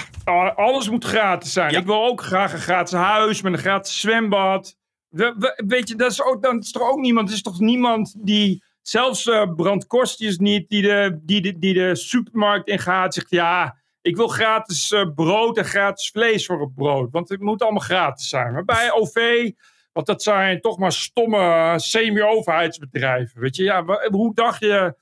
alles 0.56 0.90
moet 0.90 1.06
gratis 1.06 1.54
zijn. 1.54 1.76
Ik 1.76 1.86
wil 1.86 2.06
ook 2.06 2.22
graag 2.22 2.54
een 2.54 2.60
gratis 2.60 2.94
huis 2.94 3.42
met 3.42 3.54
een 3.54 3.60
gratis 3.60 4.00
zwembad. 4.00 4.76
We- 5.10 5.36
we- 5.38 5.64
weet 5.68 5.90
je, 5.90 5.96
dat 5.96 6.12
is, 6.12 6.24
ook, 6.24 6.46
is 6.60 6.76
er 6.76 6.90
ook 6.90 7.00
niemand... 7.00 7.30
er 7.30 7.36
is 7.36 7.42
toch 7.42 7.60
niemand 7.60 8.16
die... 8.18 8.64
zelfs 8.82 9.26
uh, 9.26 9.54
Brand 9.56 9.88
Kostjes 9.88 10.38
niet... 10.38 10.70
Die 10.70 10.82
de, 10.82 11.20
die, 11.22 11.42
de, 11.42 11.60
die 11.60 11.74
de 11.74 11.96
supermarkt 11.96 12.68
ingaat 12.68 13.14
zegt... 13.14 13.30
ja, 13.30 13.78
ik 14.08 14.16
wil 14.16 14.28
gratis 14.28 14.92
eh, 14.92 15.06
brood 15.16 15.58
en 15.58 15.66
gratis 15.66 16.10
vlees 16.10 16.46
voor 16.46 16.62
het 16.62 16.76
brood. 16.76 17.12
Want 17.12 17.30
het 17.30 17.40
moet 17.40 17.62
allemaal 17.62 17.82
gratis 17.82 18.30
zijn. 18.30 18.54
Maar 18.54 18.66
bij 18.66 18.92
OV... 18.92 19.52
Want 19.92 20.10
dat 20.10 20.24
zijn 20.24 20.62
toch 20.62 20.78
maar 20.78 20.92
stomme 20.92 21.38
eh, 21.38 21.78
semi-overheidsbedrijven. 21.78 23.42
Weet 23.42 23.56
je, 23.56 23.64
ja, 23.64 23.84
hoe 24.10 24.34
dacht 24.34 24.60
je, 24.60 24.96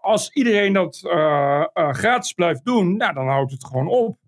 als 0.00 0.30
iedereen 0.32 0.72
dat 0.72 1.00
eh, 1.04 1.64
gratis 1.74 2.32
blijft 2.32 2.64
doen, 2.64 2.96
nou, 2.96 3.14
dan 3.14 3.28
houdt 3.28 3.52
het 3.52 3.64
gewoon 3.66 3.88
op 3.88 4.18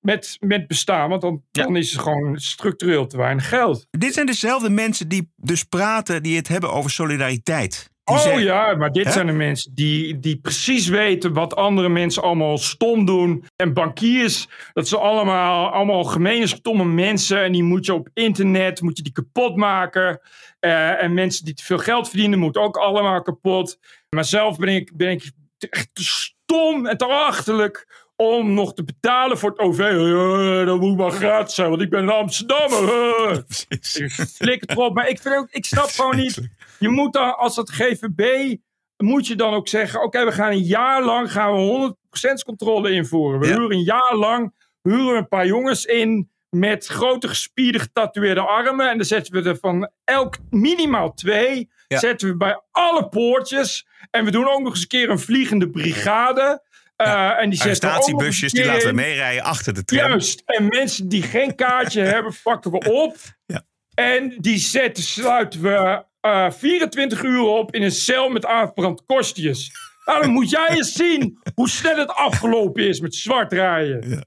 met, 0.00 0.36
met 0.40 0.66
bestaan. 0.66 1.08
Want 1.08 1.22
dan, 1.22 1.42
dan 1.50 1.76
is 1.76 1.94
er 1.94 2.00
gewoon 2.00 2.38
structureel 2.38 3.06
te 3.06 3.16
weinig 3.16 3.48
geld. 3.48 3.86
Dit 3.90 4.14
zijn 4.14 4.26
dezelfde 4.26 4.70
mensen 4.70 5.08
die 5.08 5.32
dus 5.36 5.64
praten, 5.64 6.22
die 6.22 6.36
het 6.36 6.48
hebben 6.48 6.72
over 6.72 6.90
solidariteit. 6.90 7.90
Oh 8.10 8.18
zeggen- 8.18 8.42
ja, 8.42 8.74
maar 8.74 8.92
dit 8.92 9.04
Hè? 9.04 9.10
zijn 9.10 9.26
de 9.26 9.32
mensen 9.32 9.74
die, 9.74 10.18
die 10.18 10.36
precies 10.36 10.88
weten 10.88 11.32
wat 11.32 11.56
andere 11.56 11.88
mensen 11.88 12.22
allemaal 12.22 12.58
stom 12.58 13.04
doen. 13.04 13.44
En 13.56 13.72
bankiers, 13.72 14.48
dat 14.72 14.88
zijn 14.88 15.00
allemaal, 15.00 15.70
allemaal 15.70 16.04
gemene 16.04 16.46
stomme 16.46 16.84
mensen. 16.84 17.42
En 17.42 17.52
die 17.52 17.62
moet 17.62 17.86
je 17.86 17.94
op 17.94 18.08
internet 18.14 18.80
moet 18.80 18.96
je 18.96 19.02
die 19.02 19.12
kapot 19.12 19.56
maken. 19.56 20.20
Eh, 20.60 21.02
en 21.02 21.14
mensen 21.14 21.44
die 21.44 21.54
te 21.54 21.64
veel 21.64 21.78
geld 21.78 22.08
verdienen, 22.08 22.38
moeten 22.38 22.62
ook 22.62 22.76
allemaal 22.76 23.22
kapot. 23.22 23.78
Maar 24.08 24.24
zelf 24.24 24.58
ben 24.58 24.68
ik, 24.68 24.96
ben 24.96 25.10
ik 25.10 25.30
echt 25.58 25.88
te 25.92 26.04
stom 26.04 26.86
en 26.86 26.96
te 26.96 27.04
achterlijk 27.04 28.05
om 28.16 28.54
nog 28.54 28.74
te 28.74 28.84
betalen 28.84 29.38
voor 29.38 29.50
het 29.50 29.58
OV. 29.58 29.78
Eh, 29.78 30.66
dat 30.66 30.80
moet 30.80 30.96
maar 30.96 31.10
gratis 31.10 31.54
zijn, 31.54 31.68
want 31.68 31.82
ik 31.82 31.90
ben 31.90 32.02
een 32.02 32.08
Amsterdammer. 32.08 32.88
Eh. 33.28 33.38
Ik 33.68 34.10
Flikker 34.10 34.70
erop. 34.70 34.94
Maar 34.94 35.08
ik, 35.08 35.20
vind 35.20 35.34
ook, 35.34 35.48
ik 35.50 35.64
snap 35.64 35.88
gewoon 35.88 36.16
niet. 36.16 36.48
Je 36.78 36.88
moet 36.88 37.12
dan, 37.12 37.36
als 37.36 37.54
dat 37.54 37.70
GVB, 37.70 38.56
moet 38.96 39.26
je 39.26 39.34
dan 39.34 39.54
ook 39.54 39.68
zeggen: 39.68 40.02
oké, 40.02 40.24
we 40.24 40.32
gaan 40.32 40.50
een 40.50 40.62
jaar 40.62 41.04
lang 41.04 41.32
gaan 41.32 41.52
we 41.52 41.96
100% 42.40 42.44
controle 42.44 42.90
invoeren. 42.90 43.40
We 43.40 43.46
huren 43.46 43.72
een 43.72 43.82
jaar 43.82 44.16
lang 44.16 44.54
huren 44.82 45.12
we 45.12 45.18
een 45.18 45.28
paar 45.28 45.46
jongens 45.46 45.84
in 45.84 46.30
met 46.50 46.86
grote 46.86 47.28
gespierde 47.28 47.78
getatoeëerde 47.78 48.40
armen. 48.40 48.90
En 48.90 48.96
dan 48.96 49.06
zetten 49.06 49.32
we 49.32 49.48
er 49.48 49.58
van 49.58 49.90
elk 50.04 50.36
minimaal 50.50 51.14
twee. 51.14 51.70
Ja. 51.88 51.98
Zetten 51.98 52.28
we 52.28 52.36
bij 52.36 52.60
alle 52.70 53.08
poortjes. 53.08 53.86
En 54.10 54.24
we 54.24 54.30
doen 54.30 54.48
ook 54.48 54.60
nog 54.60 54.72
eens 54.72 54.80
een 54.80 54.88
keer 54.88 55.10
een 55.10 55.18
vliegende 55.18 55.70
brigade. 55.70 56.62
Eh, 56.96 57.40
en 57.40 57.50
die 57.50 57.60
Arrestatiebusjes, 57.60 58.52
die 58.52 58.64
laten 58.64 58.88
we 58.88 58.94
meerijden 58.94 59.42
achter 59.42 59.74
de 59.74 59.84
tram. 59.84 60.08
Juist. 60.08 60.42
En 60.44 60.68
mensen 60.68 61.08
die 61.08 61.22
geen 61.22 61.54
kaartje 61.54 62.00
hebben, 62.14 62.34
pakken 62.42 62.70
we 62.70 62.92
op. 62.92 63.16
En 63.94 64.34
die 64.38 64.58
zetten, 64.58 65.02
sluiten 65.02 65.62
we 65.62 66.04
eh, 66.20 66.50
24 66.50 67.22
uur 67.22 67.40
op 67.40 67.74
in 67.74 67.82
een 67.82 67.90
cel 67.90 68.28
met 68.28 68.46
aanverbrand 68.46 69.04
kostjes. 69.06 69.70
Nou, 70.04 70.20
dan 70.22 70.30
moet 70.30 70.50
jij 70.50 70.68
eens 70.68 70.92
zien 70.92 71.38
hoe 71.54 71.68
snel 71.68 71.96
het 71.96 72.10
afgelopen 72.10 72.88
is 72.88 73.00
met 73.00 73.14
zwart 73.14 73.52
rijden. 73.52 74.26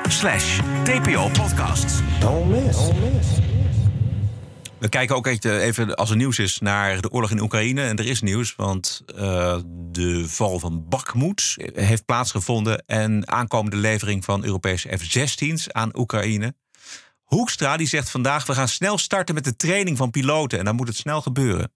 slash 0.07 0.59
TPO-podcast. 0.83 2.03
Don't 2.19 2.49
miss. 2.49 2.89
We 4.77 4.89
kijken 4.89 5.15
ook 5.15 5.27
eh, 5.27 5.63
even, 5.63 5.95
als 5.95 6.09
er 6.09 6.15
nieuws 6.15 6.39
is, 6.39 6.59
naar 6.59 7.01
de 7.01 7.11
oorlog 7.11 7.31
in 7.31 7.41
Oekraïne. 7.41 7.81
En 7.81 7.97
er 7.97 8.05
is 8.05 8.21
nieuws, 8.21 8.55
want 8.55 9.03
uh, 9.15 9.57
de 9.67 10.27
val 10.27 10.59
van 10.59 10.87
Bakhmut 10.89 11.57
heeft 11.73 12.05
plaatsgevonden. 12.05 12.83
En 12.85 13.27
aankomende 13.27 13.77
levering 13.77 14.25
van 14.25 14.43
Europese 14.43 14.97
F-16's 14.97 15.71
aan 15.71 15.97
Oekraïne. 15.97 16.53
Hoekstra 17.23 17.77
die 17.77 17.87
zegt 17.87 18.09
vandaag, 18.09 18.45
we 18.45 18.53
gaan 18.53 18.67
snel 18.67 18.97
starten 18.97 19.35
met 19.35 19.43
de 19.43 19.55
training 19.55 19.97
van 19.97 20.11
piloten. 20.11 20.59
En 20.59 20.65
dan 20.65 20.75
moet 20.75 20.87
het 20.87 20.97
snel 20.97 21.21
gebeuren. 21.21 21.71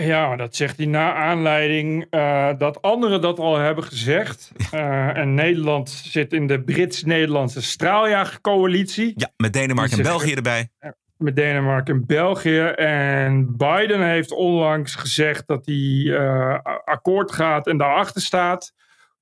Ja, 0.00 0.36
dat 0.36 0.56
zegt 0.56 0.76
hij 0.76 0.86
na 0.86 1.14
aanleiding 1.14 2.06
uh, 2.10 2.48
dat 2.58 2.82
anderen 2.82 3.20
dat 3.20 3.38
al 3.38 3.56
hebben 3.56 3.84
gezegd. 3.84 4.52
Uh, 4.74 5.16
en 5.22 5.34
Nederland 5.34 5.90
zit 5.90 6.32
in 6.32 6.46
de 6.46 6.62
Brits-Nederlandse 6.62 7.62
straaljagercoalitie. 7.62 9.12
Ja, 9.16 9.30
met 9.36 9.52
Denemarken 9.52 9.96
en 9.96 10.02
België 10.02 10.32
erbij. 10.34 10.68
Met 11.16 11.36
Denemarken 11.36 11.94
en 11.94 12.06
België. 12.06 12.60
En 12.76 13.56
Biden 13.56 14.08
heeft 14.08 14.32
onlangs 14.32 14.94
gezegd 14.94 15.46
dat 15.46 15.66
hij 15.66 15.74
uh, 15.74 16.58
akkoord 16.84 17.32
gaat 17.32 17.66
en 17.66 17.76
daarachter 17.76 18.22
staat. 18.22 18.72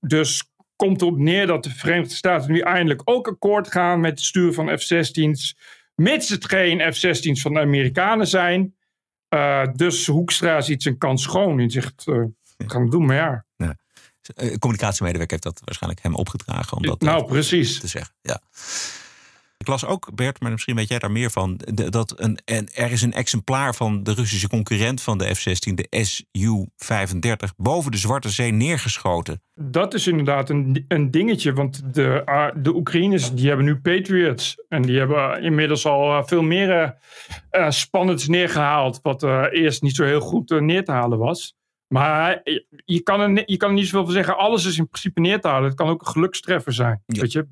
Dus 0.01 0.53
komt 0.77 1.03
erop 1.03 1.19
neer 1.19 1.47
dat 1.47 1.65
de 1.65 1.71
Verenigde 1.71 2.15
Staten 2.15 2.53
nu 2.53 2.61
eindelijk 2.61 3.01
ook 3.05 3.29
akkoord 3.29 3.71
gaan 3.71 4.01
met 4.01 4.11
het 4.11 4.21
sturen 4.21 4.55
van 4.55 4.79
F-16's. 4.79 5.57
Mits 5.95 6.29
het 6.29 6.45
geen 6.45 6.93
F-16's 6.93 7.43
van 7.43 7.55
de 7.55 7.61
Amerikanen 7.61 8.27
zijn. 8.27 8.77
Uh, 9.35 9.67
dus 9.73 10.07
Hoekstra 10.07 10.61
ziet 10.61 10.83
zijn 10.83 10.99
kans 10.99 11.23
schoon 11.23 11.61
en 11.61 11.71
zegt, 11.71 12.07
uh, 12.07 12.25
gaan 12.57 12.91
doen, 12.91 13.07
maar 13.07 13.17
ja. 13.17 13.45
ja. 13.57 13.77
Communicatiemedewerker 14.59 15.31
heeft 15.31 15.43
dat 15.43 15.61
waarschijnlijk 15.65 16.03
hem 16.03 16.15
opgedragen 16.15 16.77
om 16.77 16.83
dat 16.83 17.01
nou, 17.01 17.25
precies. 17.27 17.81
te 17.81 17.87
zeggen. 17.87 18.15
Ja. 18.21 18.41
Ik 19.59 19.67
las 19.67 19.87
ook, 19.87 20.15
Bert, 20.15 20.41
maar 20.41 20.51
misschien 20.51 20.77
weet 20.77 20.89
jij 20.89 20.99
daar 20.99 21.11
meer 21.11 21.31
van. 21.31 21.61
Dat 21.75 22.21
een, 22.21 22.39
en 22.45 22.69
er 22.75 22.93
is 22.93 23.03
een 23.03 23.13
exemplaar 23.13 23.75
van 23.75 24.03
de 24.03 24.13
Russische 24.13 24.49
concurrent 24.49 25.03
van 25.03 25.19
de 25.19 25.35
F-16, 25.35 25.75
de 25.75 25.87
Su-35, 25.91 27.55
boven 27.57 27.91
de 27.91 27.97
Zwarte 27.97 28.29
Zee 28.29 28.53
neergeschoten. 28.53 29.43
Dat 29.55 29.95
is 29.95 30.07
inderdaad 30.07 30.51
een, 30.51 30.85
een 30.89 31.11
dingetje, 31.11 31.53
want 31.53 31.95
de, 31.95 32.23
uh, 32.27 32.47
de 32.55 32.75
Oekraïners 32.75 33.35
die 33.35 33.47
hebben 33.49 33.65
nu 33.65 33.81
Patriots. 33.81 34.65
En 34.69 34.83
die 34.83 34.99
hebben 34.99 35.43
inmiddels 35.43 35.87
al 35.87 36.27
veel 36.27 36.43
meer 36.43 36.97
uh, 37.51 37.71
spannends 37.71 38.29
neergehaald, 38.29 39.01
wat 39.03 39.23
uh, 39.23 39.45
eerst 39.51 39.83
niet 39.83 39.97
zo 39.97 40.05
heel 40.05 40.21
goed 40.21 40.61
neer 40.61 40.85
te 40.85 40.93
halen 40.93 41.19
was. 41.19 41.58
Maar 41.89 42.41
je 42.85 43.01
kan, 43.01 43.21
er, 43.21 43.43
je 43.47 43.57
kan 43.57 43.69
er 43.69 43.75
niet 43.75 43.85
zoveel 43.85 44.05
van 44.05 44.13
zeggen. 44.13 44.37
Alles 44.37 44.65
is 44.65 44.79
in 44.79 44.89
principe 44.89 45.21
neer 45.21 45.41
te 45.41 45.49
halen. 45.49 45.69
Het 45.69 45.79
kan 45.79 45.89
ook 45.89 46.01
een 46.01 46.13
gelukstreffer 46.13 46.73
zijn. 46.73 47.03
Ja. 47.07 47.21
Weet 47.21 47.33
je? 47.33 47.49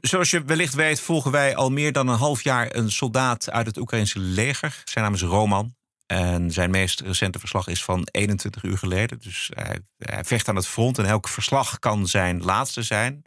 Zoals 0.00 0.30
je 0.30 0.44
wellicht 0.44 0.74
weet, 0.74 1.00
volgen 1.00 1.30
wij 1.30 1.56
al 1.56 1.70
meer 1.70 1.92
dan 1.92 2.08
een 2.08 2.18
half 2.18 2.42
jaar 2.42 2.74
een 2.76 2.90
soldaat 2.90 3.50
uit 3.50 3.66
het 3.66 3.76
Oekraïnse 3.76 4.18
leger. 4.18 4.82
Zijn 4.84 5.04
naam 5.04 5.14
is 5.14 5.22
Roman. 5.22 5.76
En 6.06 6.50
zijn 6.50 6.70
meest 6.70 7.00
recente 7.00 7.38
verslag 7.38 7.66
is 7.66 7.84
van 7.84 8.08
21 8.10 8.62
uur 8.62 8.78
geleden. 8.78 9.18
Dus 9.20 9.50
hij, 9.54 9.78
hij 9.98 10.24
vecht 10.24 10.48
aan 10.48 10.56
het 10.56 10.66
front 10.66 10.98
en 10.98 11.04
elk 11.04 11.28
verslag 11.28 11.78
kan 11.78 12.06
zijn 12.06 12.42
laatste 12.42 12.82
zijn. 12.82 13.22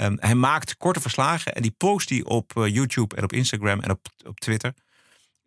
Um, 0.00 0.16
hij 0.20 0.34
maakt 0.34 0.76
korte 0.76 1.00
verslagen 1.00 1.54
en 1.54 1.62
die 1.62 1.74
post 1.76 2.08
hij 2.08 2.24
op 2.24 2.52
uh, 2.56 2.66
YouTube 2.74 3.16
en 3.16 3.22
op 3.22 3.32
Instagram 3.32 3.80
en 3.80 3.90
op, 3.90 4.06
op 4.26 4.40
Twitter. 4.40 4.74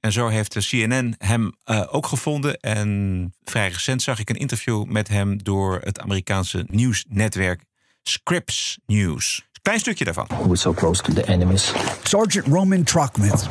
En 0.02 0.12
zo 0.12 0.28
heeft 0.28 0.54
de 0.54 0.60
CNN 0.60 1.16
hem 1.18 1.56
uh, 1.66 1.84
ook 1.90 2.06
gevonden. 2.06 2.60
En 2.60 3.34
vrij 3.44 3.68
recent 3.68 4.02
zag 4.02 4.20
ik 4.20 4.30
een 4.30 4.36
interview 4.36 4.86
met 4.86 5.08
hem 5.08 5.44
door 5.44 5.80
het 5.84 6.00
Amerikaanse 6.00 6.66
nieuwsnetwerk 6.68 7.64
Scripps 8.04 8.80
News. 8.86 9.46
Klein 9.62 9.80
stukje 9.80 10.04
daarvan. 10.04 10.28
We're 10.28 10.56
so 10.56 10.74
close 10.74 11.02
to 11.02 11.14
the 11.14 11.26
enemies. 11.26 11.74
Sergeant 12.04 12.48
Roman 12.48 12.84
Trachmith 12.84 13.48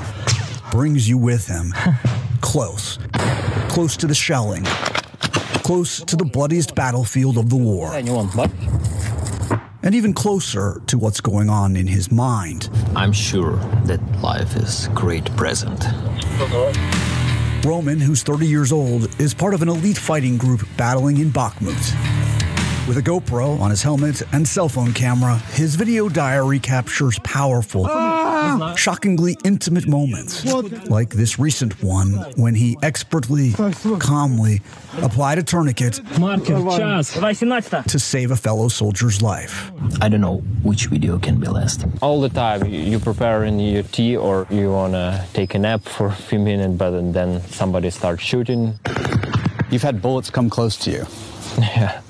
brings 0.70 1.07
you 1.07 1.24
with 1.24 1.46
him. 1.46 1.74
Close. 2.53 2.98
Close 3.68 3.96
to 3.96 4.07
the 4.07 4.14
shelling. 4.14 4.66
Close 5.62 6.05
to 6.05 6.16
the 6.16 6.26
bloodiest 6.30 6.74
battlefield 6.74 7.36
of 7.36 7.48
the 7.48 7.59
war. 7.59 7.92
And 9.83 9.95
even 9.95 10.12
closer 10.12 10.83
to 10.87 10.99
what's 10.99 11.20
going 11.20 11.49
on 11.49 11.74
in 11.74 11.87
his 11.87 12.12
mind. 12.12 12.68
I'm 12.95 13.12
sure 13.12 13.57
that 13.85 14.01
life 14.20 14.57
is 14.57 14.89
great 14.95 15.24
present. 15.37 15.85
Roman, 17.64 18.01
who's 18.01 18.22
30 18.22 18.47
years 18.47 18.72
old, 18.72 19.09
is 19.20 19.35
part 19.35 19.55
of 19.55 19.62
an 19.62 19.68
elite 19.68 19.99
fighting 19.99 20.37
group 20.37 20.66
battling 20.76 21.18
in 21.18 21.31
Bakhmut. 21.31 22.39
With 22.91 22.99
a 22.99 23.03
GoPro 23.03 23.61
on 23.61 23.70
his 23.70 23.84
helmet 23.84 24.20
and 24.32 24.49
cell 24.49 24.68
phone 24.68 24.93
camera, 24.93 25.36
his 25.53 25.76
video 25.76 26.09
diary 26.09 26.59
captures 26.59 27.20
powerful, 27.20 27.86
ah! 27.88 28.74
shockingly 28.74 29.36
intimate 29.45 29.86
moments. 29.86 30.45
Like 30.91 31.11
this 31.11 31.38
recent 31.38 31.80
one 31.84 32.14
when 32.34 32.57
he 32.57 32.76
expertly, 32.82 33.53
calmly 34.01 34.61
applied 35.03 35.38
a 35.38 35.45
tourniquet 35.45 36.01
to 36.05 37.99
save 38.01 38.32
a 38.32 38.36
fellow 38.36 38.66
soldier's 38.66 39.22
life. 39.22 39.70
I 40.01 40.09
don't 40.09 40.20
know 40.20 40.38
which 40.64 40.86
video 40.86 41.20
can 41.20 41.38
be 41.38 41.47
last. 41.47 41.84
All 42.03 42.20
the 42.20 42.28
time, 42.28 42.66
you 42.66 42.99
preparing 42.99 43.61
your 43.61 43.84
tea 43.84 44.16
or 44.16 44.49
you 44.51 44.72
want 44.72 44.95
to 44.95 45.24
take 45.32 45.55
a 45.55 45.61
nap 45.61 45.82
for 45.82 46.09
a 46.09 46.12
few 46.12 46.41
minutes, 46.41 46.74
but 46.76 47.12
then 47.12 47.41
somebody 47.43 47.91
starts 47.91 48.24
shooting. 48.24 48.80
You've 49.70 49.84
had 49.84 50.03
bullets 50.03 50.28
come 50.28 50.51
close 50.51 50.76
to 50.78 50.91
you. 50.91 51.07
Yeah. 51.59 52.01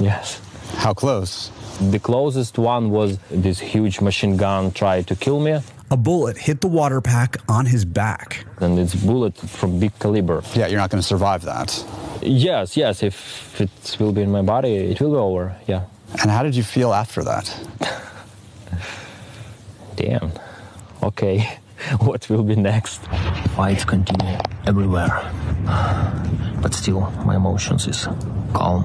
Yes. 0.00 0.40
How 0.76 0.94
close? 0.94 1.50
The 1.80 1.98
closest 1.98 2.58
one 2.58 2.90
was 2.90 3.18
this 3.30 3.58
huge 3.58 4.00
machine 4.00 4.36
gun 4.36 4.72
tried 4.72 5.06
to 5.08 5.16
kill 5.16 5.40
me. 5.40 5.60
A 5.90 5.96
bullet 5.96 6.36
hit 6.38 6.60
the 6.60 6.68
water 6.68 7.00
pack 7.00 7.36
on 7.48 7.66
his 7.66 7.84
back. 7.84 8.44
And 8.60 8.78
it's 8.78 8.94
bullet 8.94 9.36
from 9.36 9.80
big 9.80 9.98
caliber. 9.98 10.42
Yeah, 10.54 10.68
you're 10.68 10.78
not 10.78 10.90
going 10.90 11.00
to 11.00 11.06
survive 11.06 11.42
that. 11.42 11.84
Yes, 12.22 12.76
yes. 12.76 13.02
If 13.02 13.60
it 13.60 13.96
will 13.98 14.12
be 14.12 14.22
in 14.22 14.30
my 14.30 14.42
body, 14.42 14.74
it 14.74 15.00
will 15.00 15.10
go 15.10 15.24
over. 15.24 15.56
Yeah. 15.66 15.84
And 16.22 16.30
how 16.30 16.42
did 16.42 16.54
you 16.54 16.62
feel 16.62 16.92
after 16.92 17.24
that? 17.24 17.54
Damn. 19.96 20.32
Okay. 21.02 21.58
What 22.00 22.28
will 22.28 22.42
be 22.42 22.56
next? 22.56 23.00
Fights 23.56 23.86
continue 23.86 24.36
everywhere. 24.66 25.32
But 26.60 26.74
still, 26.74 27.10
my 27.24 27.36
emotions 27.36 27.86
is 27.86 28.06
calm. 28.52 28.84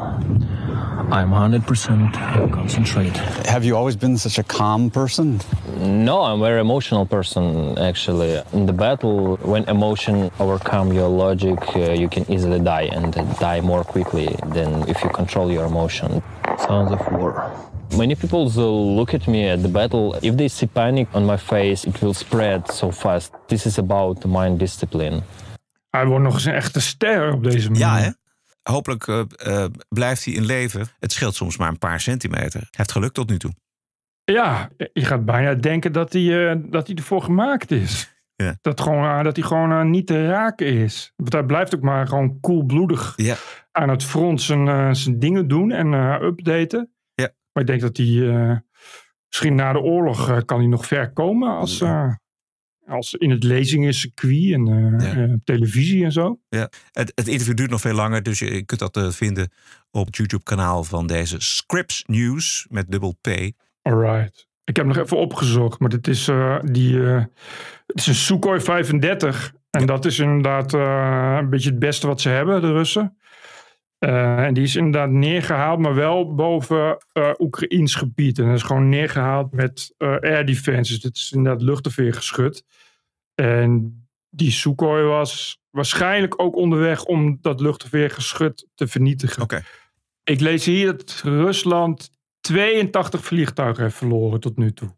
I'm 1.12 1.30
100% 1.30 2.52
concentrate. 2.52 3.16
Have 3.46 3.64
you 3.64 3.76
always 3.76 3.96
been 3.96 4.18
such 4.18 4.40
a 4.40 4.44
calm 4.44 4.90
person? 4.90 5.40
No, 5.78 6.22
I'm 6.22 6.42
a 6.42 6.46
very 6.46 6.60
emotional 6.60 7.06
person, 7.06 7.78
actually. 7.78 8.42
In 8.54 8.66
the 8.66 8.74
battle, 8.74 9.38
when 9.38 9.64
emotion 9.70 10.32
overcome 10.40 10.92
your 10.94 11.08
logic, 11.08 11.60
uh, 11.76 11.92
you 11.92 12.10
can 12.10 12.30
easily 12.32 12.60
die 12.60 12.90
and 12.92 13.14
die 13.40 13.62
more 13.62 13.84
quickly 13.84 14.36
than 14.48 14.88
if 14.90 15.04
you 15.04 15.10
control 15.10 15.52
your 15.52 15.66
emotion. 15.66 16.24
Sounds 16.68 16.92
of 16.92 17.02
war. 17.12 17.52
Many 17.96 18.16
people 18.16 18.50
look 18.50 19.14
at 19.14 19.28
me 19.28 19.48
at 19.48 19.62
the 19.62 19.70
battle. 19.70 20.16
If 20.22 20.36
they 20.36 20.48
see 20.48 20.66
panic 20.66 21.08
on 21.14 21.26
my 21.26 21.38
face, 21.38 21.86
it 21.86 22.02
will 22.02 22.14
spread 22.14 22.72
so 22.72 22.92
fast. 22.92 23.32
This 23.48 23.66
is 23.66 23.78
about 23.78 24.26
mind 24.26 24.60
discipline. 24.60 25.22
Hij 25.90 26.06
wordt 26.06 26.24
nog 26.24 26.34
eens 26.34 26.46
een 26.46 26.54
echte 26.54 26.82
ster 26.82 27.34
op 27.34 27.44
deze 27.44 27.72
manier. 27.72 27.86
Ja, 27.86 27.98
hè? 27.98 28.10
Hopelijk 28.70 29.08
uh, 29.08 29.22
uh, 29.48 29.66
blijft 29.90 30.26
hij 30.26 30.34
in 30.34 30.46
leven. 30.46 30.88
Het 31.00 31.12
scheelt 31.12 31.36
soms 31.36 31.58
maar 31.58 31.70
een 31.70 31.78
paar 31.78 32.00
centimeter. 32.00 32.60
Hij 32.60 32.70
heeft 32.72 32.92
geluk 32.92 33.12
tot 33.12 33.30
nu 33.30 33.38
toe. 33.38 33.52
Ja, 34.24 34.70
je 34.94 35.06
gaat 35.06 35.26
bijna 35.26 35.54
denken 35.54 35.92
dat 35.92 36.14
hij, 36.14 36.22
uh, 36.22 36.56
dat 36.66 36.88
hij 36.88 36.96
ervoor 36.96 37.22
gemaakt 37.22 37.72
is. 37.72 37.94
Ja. 38.38 38.56
Dat, 38.62 38.82
gewoon, 38.82 39.24
dat 39.24 39.36
hij 39.36 39.46
gewoon 39.46 39.90
niet 39.90 40.08
te 40.08 40.28
raken 40.28 40.68
is. 40.68 41.14
Want 41.16 41.34
hij 41.34 41.44
blijft 41.44 41.76
ook 41.76 41.82
maar 41.82 42.08
gewoon 42.08 42.40
koelbloedig 42.40 43.14
ja. 43.16 43.36
aan 43.72 43.90
het 43.90 44.04
front 44.04 44.42
zijn, 44.42 44.96
zijn 44.96 45.20
dingen 45.20 45.48
doen 45.48 45.72
en 45.72 45.94
updaten. 46.24 46.92
Ja. 47.14 47.30
Maar 47.52 47.64
ik 47.64 47.68
denk 47.68 47.82
dat 47.82 47.98
hij 47.98 48.62
misschien 49.28 49.56
na 49.56 49.74
de 49.74 49.80
oorlog 49.80 50.46
kan 50.46 50.60
hij 50.60 50.68
nog 50.68 50.86
ver 50.86 51.14
komen 51.14 51.58
als, 51.58 51.84
als 52.88 53.14
in 53.14 53.30
het 53.30 53.44
lezingencircuit 53.44 54.52
en 54.52 54.68
uh, 54.68 55.14
ja. 55.14 55.18
uh, 55.18 55.34
televisie 55.44 56.04
en 56.04 56.12
zo. 56.12 56.40
Ja, 56.50 56.70
het, 56.92 57.12
het, 57.16 57.28
interview 57.28 57.56
duurt 57.56 57.70
nog 57.70 57.82
veel 57.82 57.94
langer, 57.94 58.24
dus 58.24 58.40
je 58.40 58.64
kunt 58.64 58.80
dat 58.80 58.98
uh, 58.98 59.10
vinden 59.10 59.52
op 59.92 60.06
het 60.06 60.18
YouTube-kanaal 60.18 60.84
van 60.84 61.08
deze 61.08 61.36
Scripps 61.40 62.04
News 62.08 62.66
met 62.70 62.92
dubbel 62.92 63.18
P. 63.22 63.28
Alright. 63.82 64.48
Ik 64.64 64.76
heb 64.76 64.86
nog 64.86 64.98
even 64.98 65.18
opgezocht, 65.18 65.80
maar 65.80 65.90
dit 65.90 66.08
is, 66.08 66.26
die, 66.62 66.98
het 66.98 67.30
is 67.94 68.08
een 68.08 68.16
Sukhoi 68.16 68.60
35. 68.60 69.54
En 69.72 69.80
ja. 69.80 69.86
dat 69.86 70.06
is 70.06 70.20
inderdaad 70.20 70.74
een 70.74 71.50
beetje 71.50 71.70
het 71.70 71.80
beste 71.80 72.08
wat 72.08 72.22
ze 72.22 72.30
hebben, 72.30 72.62
de 72.62 72.72
Russen. 72.72 73.18
En 74.06 74.54
die 74.54 74.64
is 74.64 74.76
inderdaad 74.76 75.10
neergehaald, 75.10 75.80
maar 75.80 75.96
wel 75.96 76.36
boven 76.36 76.98
Oekraïns 77.38 77.96
gebied. 77.96 78.40
En 78.40 78.46
dat 78.46 78.56
is 78.56 78.64
gewoon 78.64 78.90
neergehaald 78.90 79.52
met 79.52 79.94
air 79.98 80.46
defense. 80.46 80.94
Dus 80.94 81.04
het 81.04 81.16
is 81.16 81.32
inderdaad 81.32 81.62
luchtafweer 81.62 82.14
geschud. 82.14 82.64
En 83.36 84.00
die 84.30 84.52
Sukhoi 84.52 85.04
was 85.04 85.60
waarschijnlijk 85.70 86.42
ook 86.42 86.56
onderweg 86.56 87.04
om 87.04 87.38
dat 87.42 87.62
luchtafweergeschut 87.62 88.68
te 88.76 88.88
vernietigen. 88.88 89.44
Okay. 89.44 89.64
Ik 90.24 90.40
lees 90.40 90.66
hier 90.66 90.86
dat 90.86 91.22
Rusland 91.24 92.12
82 92.42 93.26
vliegtuigen 93.26 93.84
heeft 93.84 93.96
verloren 93.96 94.40
tot 94.40 94.58
nu 94.58 94.74
toe. 94.74 94.96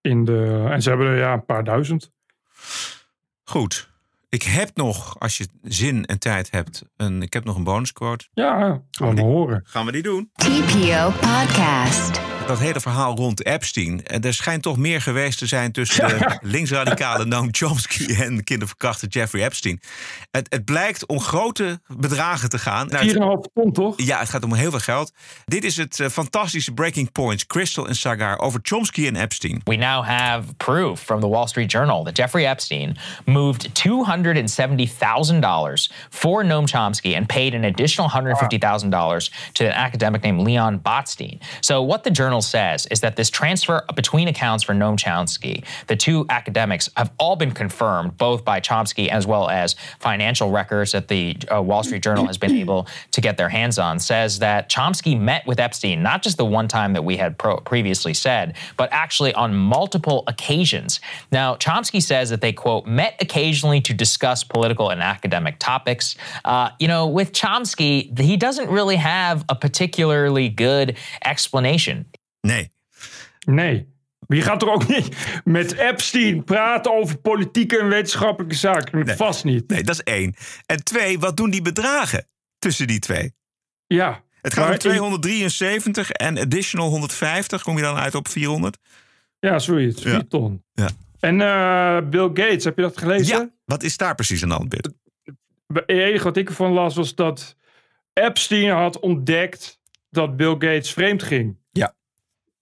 In 0.00 0.24
de, 0.24 0.66
en 0.70 0.82
ze 0.82 0.88
hebben 0.88 1.06
er 1.06 1.18
ja, 1.18 1.32
een 1.32 1.44
paar 1.44 1.64
duizend. 1.64 2.12
Goed. 3.44 3.87
Ik 4.30 4.42
heb 4.42 4.70
nog, 4.74 5.18
als 5.18 5.38
je 5.38 5.48
zin 5.62 6.04
en 6.06 6.18
tijd 6.18 6.50
hebt, 6.50 6.82
een, 6.96 7.22
ik 7.22 7.32
heb 7.32 7.44
nog 7.44 7.56
een 7.56 7.64
bonusquote. 7.64 8.28
Ja, 8.32 8.82
gaan 8.90 9.14
we 9.14 9.20
horen. 9.20 9.60
Gaan 9.64 9.86
we 9.86 9.92
die 9.92 10.02
doen? 10.02 10.30
TPO 10.32 11.10
Podcast. 11.10 12.37
Dat 12.48 12.58
hele 12.58 12.80
verhaal 12.80 13.16
rond 13.16 13.44
Epstein. 13.46 14.04
En 14.06 14.22
er 14.22 14.34
schijnt 14.34 14.62
toch 14.62 14.76
meer 14.76 15.02
geweest 15.02 15.38
te 15.38 15.46
zijn 15.46 15.72
tussen 15.72 16.08
de 16.08 16.38
linksradicale 16.42 17.24
Noam 17.24 17.48
Chomsky 17.50 18.14
en 18.14 18.44
kinderverkrachter 18.44 19.08
Jeffrey 19.08 19.44
Epstein. 19.44 19.80
Het, 20.30 20.46
het 20.48 20.64
blijkt 20.64 21.06
om 21.06 21.20
grote 21.20 21.80
bedragen 21.86 22.48
te 22.48 22.58
gaan. 22.58 22.88
Nou, 22.88 23.06
het- 23.06 23.16
4,5 23.48 23.52
ton 23.54 23.72
toch? 23.72 23.94
ja, 23.96 24.18
het 24.18 24.28
gaat 24.28 24.44
om 24.44 24.54
heel 24.54 24.70
veel 24.70 24.78
geld. 24.80 25.12
Dit 25.44 25.64
is 25.64 25.76
het 25.76 26.00
eh, 26.00 26.08
fantastische 26.08 26.72
Breaking 26.72 27.12
Points, 27.12 27.46
Crystal 27.46 27.88
en 27.88 27.96
Sagar 27.96 28.38
over 28.38 28.60
Chomsky 28.62 29.06
en 29.06 29.16
Epstein. 29.16 29.60
We 29.64 29.76
now 29.76 30.04
have 30.04 30.54
proof 30.56 31.00
from 31.00 31.20
the 31.20 31.28
Wall 31.28 31.46
Street 31.46 31.70
Journal 31.72 32.04
that 32.04 32.16
Jeffrey 32.16 32.46
Epstein 32.46 32.96
moved 33.24 33.68
$270,000 33.86 35.88
for 36.10 36.44
Noam 36.44 36.66
Chomsky 36.66 37.16
and 37.16 37.26
paid 37.28 37.54
an 37.54 37.64
additional 37.64 38.08
$150,000 38.08 39.30
to 39.52 39.64
an 39.64 39.72
academic 39.72 40.22
named 40.22 40.40
Leon 40.40 40.80
Botstein. 40.80 41.38
So, 41.60 41.82
what 41.82 42.02
the 42.04 42.10
journal 42.10 42.37
says 42.42 42.86
is 42.86 43.00
that 43.00 43.16
this 43.16 43.30
transfer 43.30 43.84
between 43.94 44.28
accounts 44.28 44.64
for 44.64 44.74
Noam 44.74 44.96
Chomsky, 44.98 45.64
the 45.86 45.96
two 45.96 46.26
academics, 46.28 46.88
have 46.96 47.12
all 47.18 47.36
been 47.36 47.52
confirmed 47.52 48.16
both 48.16 48.44
by 48.44 48.60
Chomsky 48.60 49.08
as 49.08 49.26
well 49.26 49.48
as 49.48 49.74
financial 49.98 50.50
records 50.50 50.92
that 50.92 51.08
the 51.08 51.36
uh, 51.52 51.62
Wall 51.62 51.82
Street 51.82 52.02
Journal 52.02 52.26
has 52.26 52.38
been 52.38 52.56
able 52.56 52.86
to 53.12 53.20
get 53.20 53.36
their 53.36 53.48
hands 53.48 53.78
on. 53.78 53.98
Says 53.98 54.38
that 54.38 54.70
Chomsky 54.70 55.18
met 55.18 55.46
with 55.46 55.60
Epstein, 55.60 56.02
not 56.02 56.22
just 56.22 56.36
the 56.36 56.44
one 56.44 56.68
time 56.68 56.92
that 56.92 57.02
we 57.02 57.16
had 57.16 57.38
pro- 57.38 57.58
previously 57.58 58.14
said, 58.14 58.56
but 58.76 58.88
actually 58.92 59.34
on 59.34 59.54
multiple 59.54 60.24
occasions. 60.26 61.00
Now, 61.32 61.54
Chomsky 61.56 62.02
says 62.02 62.30
that 62.30 62.40
they, 62.40 62.52
quote, 62.52 62.86
met 62.86 63.16
occasionally 63.20 63.80
to 63.82 63.94
discuss 63.94 64.44
political 64.44 64.90
and 64.90 65.02
academic 65.02 65.58
topics. 65.58 66.16
Uh, 66.44 66.70
you 66.78 66.88
know, 66.88 67.06
with 67.06 67.32
Chomsky, 67.32 68.18
he 68.18 68.36
doesn't 68.36 68.70
really 68.70 68.96
have 68.96 69.44
a 69.48 69.54
particularly 69.54 70.48
good 70.48 70.96
explanation. 71.24 72.06
Nee. 72.48 72.72
Nee. 73.46 73.96
Maar 74.26 74.36
je 74.36 74.42
gaat 74.42 74.62
er 74.62 74.70
ook 74.70 74.88
niet 74.88 75.16
met 75.44 75.72
Epstein 75.72 76.44
praten 76.44 76.92
over 76.92 77.18
politieke 77.18 77.78
en 77.78 77.88
wetenschappelijke 77.88 78.56
zaken. 78.56 79.16
Vast 79.16 79.44
niet. 79.44 79.68
Nee, 79.68 79.82
dat 79.82 79.94
is 79.94 80.02
één. 80.02 80.34
En 80.66 80.84
twee, 80.84 81.18
wat 81.18 81.36
doen 81.36 81.50
die 81.50 81.62
bedragen 81.62 82.26
tussen 82.58 82.86
die 82.86 82.98
twee? 82.98 83.34
Ja. 83.86 84.22
Het 84.40 84.54
gaat 84.54 84.70
om 84.70 84.78
273 84.78 86.10
en 86.10 86.38
additional 86.38 86.88
150. 86.88 87.62
Kom 87.62 87.76
je 87.76 87.82
dan 87.82 87.96
uit 87.96 88.14
op 88.14 88.28
400? 88.28 88.78
Ja, 89.38 89.58
zoiets. 89.58 90.02
Ja. 90.02 90.10
4 90.10 90.28
ton. 90.28 90.64
Ja. 90.72 90.88
En 91.20 91.40
eh, 91.40 92.08
Bill 92.08 92.28
Gates, 92.34 92.64
heb 92.64 92.76
je 92.76 92.82
dat 92.82 92.98
gelezen? 92.98 93.36
Ja, 93.36 93.50
wat 93.64 93.82
is 93.82 93.96
daar 93.96 94.14
precies 94.14 94.42
aan 94.42 94.48
de 94.48 94.54
hand, 94.54 94.68
Bit? 94.68 94.92
Het 95.66 95.82
enige 95.86 96.24
wat 96.24 96.36
ik 96.36 96.48
ervan 96.48 96.72
las 96.72 96.94
was 96.94 97.14
dat 97.14 97.56
Epstein 98.12 98.70
had 98.70 99.00
ontdekt 99.00 99.80
dat 100.10 100.36
Bill 100.36 100.52
Gates 100.52 100.92
vreemd 100.92 101.22
ging. 101.22 101.56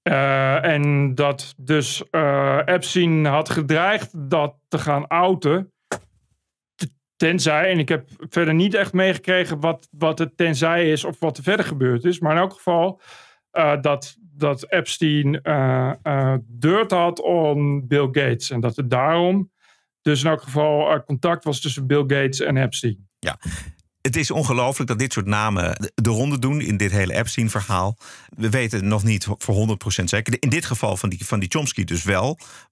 Eh, 0.07 0.65
en 0.65 1.15
dat 1.15 1.55
dus 1.57 2.11
eh, 2.11 2.61
Epstein 2.65 3.25
had 3.25 3.49
gedreigd 3.49 4.31
dat 4.31 4.55
te 4.69 4.79
gaan 4.79 5.07
outen. 5.07 5.73
Tenzij, 7.17 7.71
en 7.71 7.79
ik 7.79 7.89
heb 7.89 8.09
verder 8.17 8.55
niet 8.55 8.75
echt 8.75 8.93
meegekregen 8.93 9.61
wat, 9.61 9.89
wat 9.91 10.19
het 10.19 10.37
tenzij 10.37 10.91
is 10.91 11.05
of 11.05 11.21
wat 11.21 11.37
er 11.37 11.43
verder 11.43 11.67
gebeurd 11.67 12.05
is. 12.05 12.19
Maar 12.19 12.33
in 12.33 12.41
elk 12.41 12.53
geval 12.53 13.01
eh, 13.51 13.81
dat, 13.81 14.17
dat 14.21 14.73
Epstein 14.73 15.41
dirt 16.47 16.91
had 16.91 17.21
om 17.21 17.87
Bill 17.87 18.07
Gates. 18.07 18.51
En 18.51 18.61
dat 18.61 18.77
het 18.77 18.91
daarom 18.91 19.51
dus 20.03 20.25
in 20.25 20.31
elk 20.31 20.43
geval 20.43 21.05
contact 21.05 21.45
was 21.45 21.61
tussen 21.61 21.87
Bill 21.87 22.05
Gates 22.07 22.41
en 22.41 22.57
Epstein. 22.57 23.09
Ja. 23.19 23.39
Het 24.07 24.17
is 24.17 24.31
ongelooflijk 24.31 24.89
dat 24.89 24.99
dit 24.99 25.13
soort 25.13 25.27
namen 25.27 25.75
de- 25.81 25.93
de 25.95 26.11
ronde 26.11 26.39
doen 26.39 26.61
in 26.61 26.77
dit 26.77 26.91
hele 26.91 27.15
Epstein-verhaal. 27.15 27.97
We 28.37 28.51
weten 28.51 28.89
nog 28.89 29.05
niet 29.05 29.27
voor 29.39 29.55
100% 29.55 30.09
zeker. 30.09 30.37
In 30.39 30.49
dit 30.49 30.65
geval 30.65 30.97
van 30.97 31.09
die, 31.09 31.27
van 31.27 31.39
die 31.41 31.49
Chomsky 31.49 31.85
dus 31.85 32.03
wel. 32.03 32.25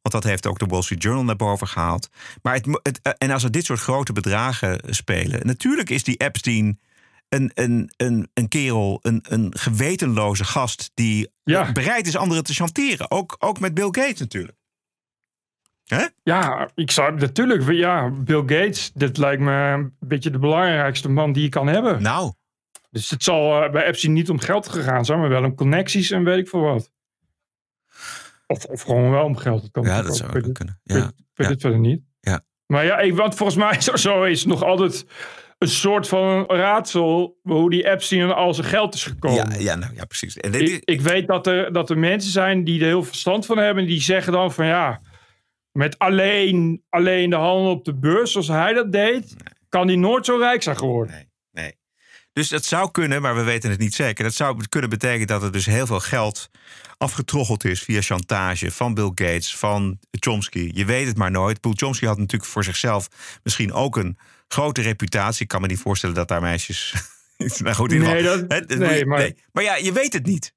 Want 0.03 0.11
dat 0.11 0.25
heeft 0.25 0.47
ook 0.47 0.59
de 0.59 0.67
Wall 0.67 0.83
Street 0.83 1.03
Journal 1.03 1.25
naar 1.25 1.37
boven 1.37 1.69
gehaald. 1.69 2.09
Maar 2.43 2.55
het, 2.55 3.01
eh, 3.03 3.13
en 3.19 3.31
als 3.31 3.43
er 3.45 3.51
dit 3.51 3.65
soort 3.65 3.81
grote 3.81 4.13
bedragen 4.13 4.81
spelen. 4.95 5.47
Natuurlijk 5.47 5.91
is 5.91 6.05
die 6.05 6.17
Epstein 6.17 6.81
een, 7.29 7.51
een, 7.55 7.93
een, 7.97 8.29
een 8.35 8.49
kerel, 8.49 8.99
een, 9.03 9.25
een 9.29 9.53
gewetenloze 9.59 10.45
gast. 10.45 10.91
die 10.95 11.29
bereid 11.73 12.07
is 12.07 12.17
anderen 12.17 12.45
te 12.45 12.55
chanteren. 12.55 13.11
Ook, 13.11 13.37
ook 13.39 13.61
met 13.61 13.75
Bill 13.75 13.89
Gates 13.91 14.19
natuurlijk. 14.21 14.57
Hè? 15.85 16.05
Ja, 16.23 16.71
ik 16.75 16.91
zou 16.91 17.15
natuurlijk. 17.15 17.71
Ja, 17.73 18.11
Bill 18.11 18.41
Gates, 18.41 18.91
dit 18.95 19.17
lijkt 19.19 19.43
me 19.43 19.53
een 19.53 19.97
beetje 20.01 20.31
de 20.31 20.39
belangrijkste 20.39 21.09
man 21.09 21.33
die 21.33 21.43
je 21.43 21.49
kan 21.49 21.67
hebben. 21.67 22.03
Nou. 22.03 22.33
Dus 22.91 23.11
het 23.11 23.23
zal 23.23 23.63
eh, 23.65 23.71
bij 23.71 23.87
Epstein 23.87 24.13
niet 24.13 24.31
om 24.31 24.39
geld 24.39 24.69
gegaan 24.69 25.05
zijn, 25.05 25.19
maar 25.21 25.29
wel 25.29 25.45
om 25.45 25.55
connecties 25.55 26.11
en 26.11 26.25
weet 26.25 26.39
ik 26.39 26.49
veel 26.49 26.61
wat. 26.61 26.91
Of, 28.47 28.65
of 28.65 28.83
gewoon 28.83 29.11
wel 29.11 29.25
om 29.25 29.37
geld. 29.37 29.69
Dat 29.73 29.85
Ja, 29.85 30.03
dat 30.03 30.11
ook. 30.11 30.17
zou 30.17 30.33
weet 30.33 30.53
kunnen. 30.53 30.81
het- 30.85 30.97
Ik 30.97 31.03
weet, 31.03 31.03
Ja. 31.03 31.09
ik 31.09 31.25
weet 31.35 31.47
Ja. 31.47 31.53
het 31.53 31.61
verder 31.61 31.79
niet. 31.81 32.03
Ja. 32.21 32.41
Maar 32.67 32.85
ja, 32.85 32.99
ik, 32.99 33.15
want 33.15 33.35
volgens 33.35 33.59
mij 33.59 33.81
zo, 33.83 33.97
zo 33.97 34.23
is 34.23 34.45
nog 34.45 34.63
altijd 34.63 35.07
een 35.59 35.69
soort 35.69 36.09
van 36.09 36.45
raadsel 36.47 37.39
hoe 37.43 37.71
die 37.71 37.91
Epstein 37.91 38.23
aan 38.23 38.35
al 38.35 38.55
zijn 38.55 38.67
geld 38.67 38.95
is 38.95 39.05
gekomen. 39.05 39.51
Ja, 39.51 39.59
ja, 39.59 39.75
nou, 39.75 39.95
ja 39.95 40.05
precies. 40.05 40.37
En 40.37 40.53
dit- 40.53 40.69
Ik, 40.71 40.83
ik 40.85 41.01
weet 41.01 41.27
dat 41.27 41.47
er, 41.47 41.73
dat 41.73 41.91
er 41.91 41.99
mensen 41.99 42.31
zijn 42.33 42.65
die 42.65 42.81
er 42.81 42.87
heel 42.87 43.03
verstand 43.03 43.47
van 43.47 43.59
hebben. 43.59 43.87
Die 43.87 44.01
zeggen 44.01 44.33
dan 44.33 44.53
van 44.53 44.67
ja, 44.67 45.01
met 45.75 45.99
alleen, 45.99 46.83
alleen 46.89 47.31
de 47.31 47.37
handel 47.37 47.71
op 47.73 47.85
de 47.85 47.95
beurs 47.95 48.33
zoals 48.33 48.49
hij 48.49 48.73
dat 48.73 48.93
deed, 48.93 49.35
kan 49.69 49.87
hij 49.87 49.97
nooit 49.97 50.25
zo 50.27 50.37
rijk 50.37 50.63
zijn 50.63 50.79
geworden. 50.79 51.29
Nee. 51.53 51.73
Dus 52.33 52.49
dat 52.49 52.65
zou 52.65 52.91
kunnen, 52.91 53.23
maar 53.23 53.35
we 53.37 53.43
weten 53.43 53.71
het 53.71 53.79
niet 53.79 53.95
zeker. 53.95 54.25
Dat 54.25 54.35
zou 54.35 54.67
kunnen 54.69 54.91
betekenen 54.91 55.27
dat 55.27 55.43
er 55.43 55.53
dus 55.53 55.67
heel 55.67 55.87
veel 55.87 56.01
geld 56.01 56.51
afgetroggeld 56.99 57.65
is 57.65 57.83
via 57.83 58.01
chantage 58.01 58.71
van 58.71 58.95
Bill 58.95 59.11
Gates, 59.15 59.57
van 59.57 59.99
Chomsky. 60.11 60.71
Je 60.75 60.85
weet 60.85 61.07
het 61.07 61.17
maar 61.17 61.31
nooit. 61.31 61.61
Bill 61.61 61.73
Chomsky 61.77 62.07
had 62.07 62.19
natuurlijk 62.19 62.51
voor 62.51 62.65
zichzelf 62.65 63.09
misschien 63.43 63.73
ook 63.73 63.97
een 63.97 64.19
grote 64.49 64.83
reputatie. 64.83 65.43
Ik 65.43 65.49
kan 65.49 65.61
me 65.61 65.67
niet 65.67 65.79
voorstellen 65.79 66.15
dat 66.15 66.29
daar 66.29 66.41
meisjes. 66.41 66.95
nou 67.59 67.75
goed, 67.75 67.93
in 67.93 68.01
Nee, 68.01 68.23
dat- 68.23 68.69
nee, 68.79 69.07
maar- 69.07 69.33
maar 69.53 69.63
ja, 69.63 69.77
je 69.77 69.93
weet 69.93 70.13
het 70.13 70.27
niet. 70.27 70.55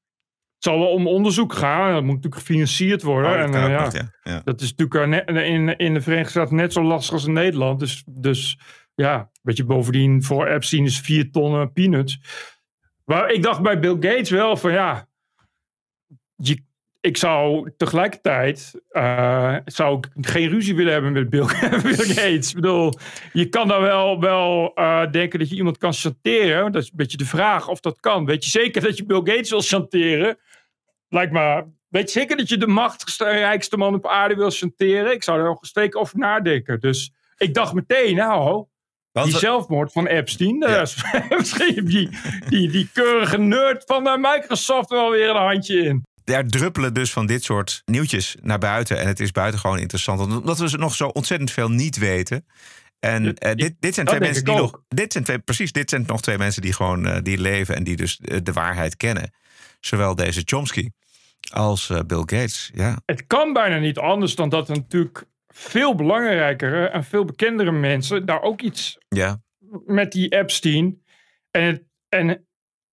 Het 0.58 0.66
zal 0.66 0.80
wel 0.80 0.90
om 0.90 1.08
onderzoek 1.08 1.54
gaan. 1.54 1.94
Dat 1.94 2.04
moet 2.04 2.16
natuurlijk 2.16 2.42
gefinancierd 2.42 3.02
worden. 3.02 3.32
Oh, 3.32 3.38
dat 3.38 3.56
en, 3.56 3.76
eh, 3.76 4.02
ja. 4.24 4.42
Dat 4.44 4.62
is 4.62 4.74
natuurlijk 4.76 5.28
eh, 5.30 5.50
in, 5.50 5.78
in 5.78 5.94
de 5.94 6.02
Verenigde 6.02 6.30
Staten 6.30 6.56
net 6.56 6.74
zo 6.74 6.84
lastig 6.84 7.14
als 7.14 7.26
in 7.26 7.34
Nederland. 7.34 7.80
Dus, 7.80 8.04
dus 8.06 8.60
ja, 8.96 9.30
weet 9.42 9.58
je, 9.58 9.66
bovendien 9.66 10.24
voor 10.24 10.48
Epstein 10.48 10.86
is 10.86 11.00
vier 11.00 11.32
ton 11.32 11.72
peanuts. 11.72 12.20
Maar 13.06 13.32
ik 13.32 13.44
dacht 13.44 13.62
bij 13.62 13.80
Bill 13.80 13.96
Gates 14.00 14.30
wel 14.30 14.58
van 14.58 14.72
ja, 14.72 15.08
je, 16.36 16.64
ik 17.02 17.18
zou 17.18 17.72
tegelijkertijd 17.78 18.82
eh, 18.90 19.56
zou 19.66 19.98
ik 19.98 20.10
geen 20.22 20.50
ruzie 20.50 20.76
willen 20.76 20.94
hebben 20.94 21.12
met 21.12 21.30
Bill, 21.30 21.46
Bill 21.82 21.96
Gates. 22.16 22.50
Ik 22.50 22.56
bedoel, 22.56 22.94
je 23.34 23.50
kan 23.50 23.68
dan 23.68 23.82
wel, 23.82 24.20
wel 24.20 24.72
eh, 24.76 25.12
denken 25.12 25.40
dat 25.40 25.50
je 25.50 25.56
iemand 25.56 25.78
kan 25.78 25.94
chanteren. 25.94 26.72
Dat 26.72 26.82
is 26.82 26.90
een 26.90 26.98
beetje 26.98 27.18
de 27.18 27.26
vraag 27.26 27.68
of 27.68 27.80
dat 27.80 28.00
kan. 28.00 28.26
Weet 28.26 28.44
je 28.44 28.50
zeker 28.50 28.82
dat 28.82 28.98
je 28.98 29.06
Bill 29.06 29.22
Gates 29.24 29.50
wil 29.50 29.62
chanteren? 29.62 30.38
Lijkt 31.10 31.32
me. 31.32 31.66
Weet 31.88 32.14
je 32.14 32.20
zeker 32.20 32.38
dat 32.38 32.50
je 32.50 32.58
de 32.58 32.68
machtigste 32.68 33.26
en 33.26 33.38
rijkste 33.38 33.78
man 33.78 33.94
op 33.94 34.08
aarde 34.08 34.36
wil 34.36 34.52
chanteren? 34.52 35.12
Ik 35.12 35.24
zou 35.24 35.40
er 35.40 35.46
nog 35.46 35.66
steken 35.66 36.00
over 36.00 36.18
nadenken. 36.18 36.80
Dus 36.80 37.14
ik 37.38 37.54
dacht 37.54 37.74
meteen, 37.74 38.16
nou, 38.16 38.66
die 39.12 39.38
zelfmoord 39.38 39.92
van 39.92 40.08
Epstein. 40.08 40.58
misschien 41.38 41.86
die, 41.86 42.10
die, 42.50 42.72
die 42.72 42.90
keurige 42.94 43.38
nerd 43.38 43.84
van 43.86 44.08
eh, 44.08 44.16
Microsoft 44.18 44.90
wel 44.90 45.12
weer 45.12 45.30
een 45.30 45.36
handje 45.36 45.84
in. 45.84 46.06
Er 46.34 46.48
druppelen 46.48 46.94
dus 46.94 47.12
van 47.12 47.26
dit 47.26 47.44
soort 47.44 47.82
nieuwtjes 47.86 48.36
naar 48.42 48.58
buiten. 48.58 49.00
En 49.00 49.08
het 49.08 49.20
is 49.20 49.32
buitengewoon 49.32 49.80
interessant. 49.80 50.20
Omdat 50.20 50.58
we 50.58 50.78
nog 50.78 50.96
zo 50.96 51.08
ontzettend 51.08 51.52
veel 51.52 51.70
niet 51.70 51.98
weten. 51.98 52.46
En 53.00 53.34
eh, 53.36 53.56
dit, 53.56 53.76
dit 53.80 53.94
zijn 53.94 54.06
twee 54.06 54.20
mensen 54.20 54.44
die 54.44 54.54
ook. 54.54 54.60
nog. 54.60 54.82
Dit 54.88 55.12
zijn 55.12 55.24
twee, 55.24 55.40
precies, 55.40 55.72
dit 55.72 55.90
zijn 55.90 56.04
nog 56.08 56.22
twee 56.22 56.38
mensen 56.38 56.62
die 56.62 56.74
gewoon 56.74 57.08
eh, 57.08 57.18
die 57.22 57.42
leven 57.42 57.76
en 57.76 57.84
die 57.84 57.96
dus 57.96 58.20
eh, 58.20 58.38
de 58.44 58.54
waarheid 58.54 58.98
kennen. 58.98 59.32
Zowel 59.80 60.16
deze 60.16 60.42
Chomsky 60.46 60.90
als 61.52 61.92
Bill 62.06 62.18
Gates. 62.26 62.72
Ja. 62.74 63.02
Het 63.06 63.28
kan 63.28 63.54
bijna 63.54 63.78
niet 63.78 63.98
anders 63.98 64.36
dan 64.36 64.50
dat 64.50 64.70
er 64.70 64.76
natuurlijk 64.76 65.24
veel 65.48 65.96
belangrijkere 65.96 66.88
en 66.88 67.04
veel 67.04 67.26
bekendere 67.26 67.72
mensen 67.72 68.26
daar 68.26 68.42
ook 68.42 68.62
iets 68.62 68.98
Ja. 69.08 69.42
met 69.86 70.12
die 70.12 70.30
Epstein. 70.30 71.02
En 71.52 71.64
het, 71.64 71.84
en 72.10 72.47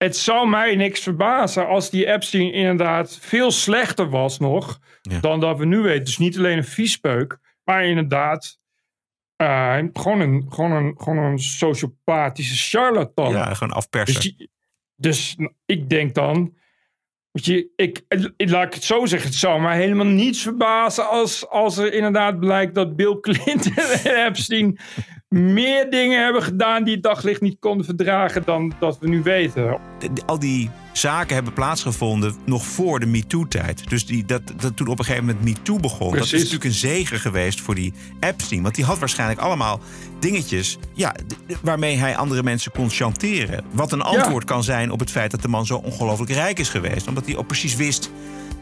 het 0.04 0.16
zou 0.16 0.48
mij 0.48 0.76
niks 0.76 1.00
verbazen 1.00 1.66
als 1.66 1.90
die 1.90 2.06
Epstein 2.12 2.52
inderdaad 2.52 3.18
veel 3.20 3.50
slechter 3.50 4.08
was 4.10 4.38
nog 4.38 4.78
dan 5.20 5.40
dat 5.40 5.58
we 5.58 5.64
nu 5.66 5.78
weten. 5.78 6.04
Dus 6.04 6.18
niet 6.18 6.38
alleen 6.38 6.56
een 6.56 6.64
viespeuk, 6.64 7.38
maar 7.64 7.84
inderdaad 7.84 8.58
eh, 9.36 9.78
gewoon, 9.92 10.20
een, 10.20 10.46
gewoon, 10.48 10.72
een, 10.72 10.94
gewoon 10.96 11.18
een 11.18 11.38
sociopathische 11.38 12.76
charlatan. 12.78 13.30
ja, 13.32 13.54
gewoon 13.54 13.72
afpersen. 13.72 14.14
Dus, 14.20 14.36
die- 14.36 14.50
dus 14.96 15.36
ik 15.66 15.88
denk 15.88 16.14
dan, 16.14 16.54
Weet 17.30 17.44
je, 17.44 17.72
ik, 17.76 18.02
ik- 18.36 18.50
laat 18.50 18.66
ik 18.66 18.74
het 18.74 18.84
zo 18.84 19.06
zeggen, 19.06 19.28
het 19.30 19.38
zou 19.38 19.60
mij 19.60 19.76
helemaal 19.76 20.06
niets 20.06 20.42
verbazen 20.42 21.08
als, 21.08 21.48
als 21.48 21.76
er 21.76 21.92
inderdaad 21.92 22.40
blijkt 22.40 22.74
dat 22.74 22.96
Bill 22.96 23.18
Clinton 23.20 23.72
en 23.76 24.26
Epstein 24.26 24.78
meer 25.34 25.90
dingen 25.90 26.22
hebben 26.22 26.42
gedaan 26.42 26.84
die 26.84 26.94
het 26.94 27.02
daglicht 27.02 27.40
niet 27.40 27.56
konden 27.58 27.86
verdragen 27.86 28.42
dan 28.44 28.72
dat 28.78 28.98
we 29.00 29.08
nu 29.08 29.22
weten. 29.22 29.78
Al 30.26 30.38
die 30.38 30.70
zaken 30.92 31.34
hebben 31.34 31.52
plaatsgevonden 31.52 32.34
nog 32.44 32.64
voor 32.64 33.00
de 33.00 33.06
MeToo-tijd. 33.06 33.90
Dus 33.90 34.06
die, 34.06 34.24
dat, 34.24 34.42
dat 34.60 34.76
toen 34.76 34.88
op 34.88 34.98
een 34.98 35.04
gegeven 35.04 35.26
moment 35.26 35.44
MeToo 35.44 35.78
begon... 35.78 36.10
dat 36.10 36.22
is 36.22 36.28
Precies. 36.28 36.38
natuurlijk 36.38 36.64
een 36.64 36.88
zegen 36.88 37.18
geweest 37.18 37.60
voor 37.60 37.74
die 37.74 37.92
Epstein. 38.20 38.62
Want 38.62 38.74
die 38.74 38.84
had 38.84 38.98
waarschijnlijk 38.98 39.40
allemaal 39.40 39.80
dingetjes... 40.20 40.78
Ja, 40.92 41.14
waarmee 41.62 41.96
hij 41.96 42.16
andere 42.16 42.42
mensen 42.42 42.72
kon 42.72 42.90
chanteren. 42.90 43.64
Wat 43.70 43.92
een 43.92 44.02
antwoord 44.02 44.44
kan 44.44 44.62
zijn 44.62 44.90
op 44.90 45.00
het 45.00 45.10
feit 45.10 45.30
dat 45.30 45.42
de 45.42 45.48
man 45.48 45.66
zo 45.66 45.76
ongelooflijk 45.76 46.30
rijk 46.30 46.58
is 46.58 46.68
geweest. 46.68 47.08
Omdat 47.08 47.26
hij 47.26 47.36
ook 47.36 47.46
precies 47.46 47.76
wist... 47.76 48.10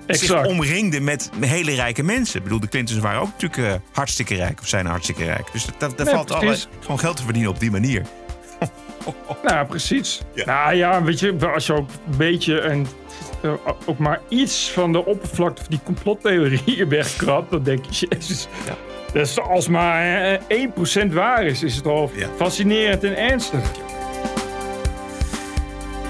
zich 0.07 0.21
Exact. 0.21 0.47
omringde 0.47 1.01
met 1.01 1.31
hele 1.41 1.75
rijke 1.75 2.03
mensen. 2.03 2.37
Ik 2.37 2.43
bedoel, 2.43 2.61
de 2.61 2.69
Clintons 2.69 3.01
waren 3.01 3.21
ook 3.21 3.31
natuurlijk 3.41 3.73
eh, 3.73 3.81
hartstikke 3.93 4.35
rijk. 4.35 4.61
Of 4.61 4.69
zijn 4.69 4.87
hartstikke 4.87 5.25
rijk. 5.25 5.49
Dus 5.53 5.67
daar 5.79 5.91
Nee, 5.97 6.15
valt 6.15 6.31
alle, 6.33 6.45
precies. 6.47 6.69
gewoon 6.81 6.99
geld 6.99 7.17
te 7.17 7.23
verdienen 7.25 7.51
op 7.51 7.61
die 7.61 7.71
manier. 7.71 8.03
Nou, 9.43 9.67
precies. 9.67 10.21
Nou 10.35 10.75
ja, 10.75 11.03
weet 11.03 11.21
je, 11.21 11.51
als 11.55 11.67
je 11.67 11.73
ook 11.73 11.89
een 12.11 12.17
beetje 12.17 12.61
en 12.61 12.87
eh, 13.43 13.53
ook 13.87 13.99
maar 13.99 14.21
iets 14.29 14.71
van 14.71 14.93
de 14.93 15.05
oppervlakte 15.05 15.63
van 15.63 15.71
die 15.71 15.81
complottheorieën 15.85 16.89
wegkrabt, 16.99 17.51
dan 17.51 17.63
denk 17.63 17.85
je, 17.85 18.07
jezus. 18.09 18.49
Dus 19.13 19.41
als 19.41 19.69
maar 19.69 20.23
eh, 20.49 20.69
1% 21.07 21.13
waar 21.13 21.45
is, 21.45 21.63
is 21.63 21.77
het 21.77 21.87
al 21.87 22.11
fascinerend 22.37 23.05
en 23.05 23.17
ernstig. 23.17 23.61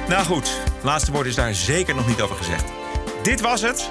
Nou 0.08 0.24
goed, 0.24 0.60
laatste 0.82 1.12
woord 1.12 1.26
is 1.26 1.34
daar 1.34 1.54
zeker 1.54 1.94
nog 1.94 2.06
niet 2.08 2.20
over 2.20 2.36
gezegd. 2.36 2.64
Dit 3.22 3.40
was 3.40 3.60
het. 3.60 3.90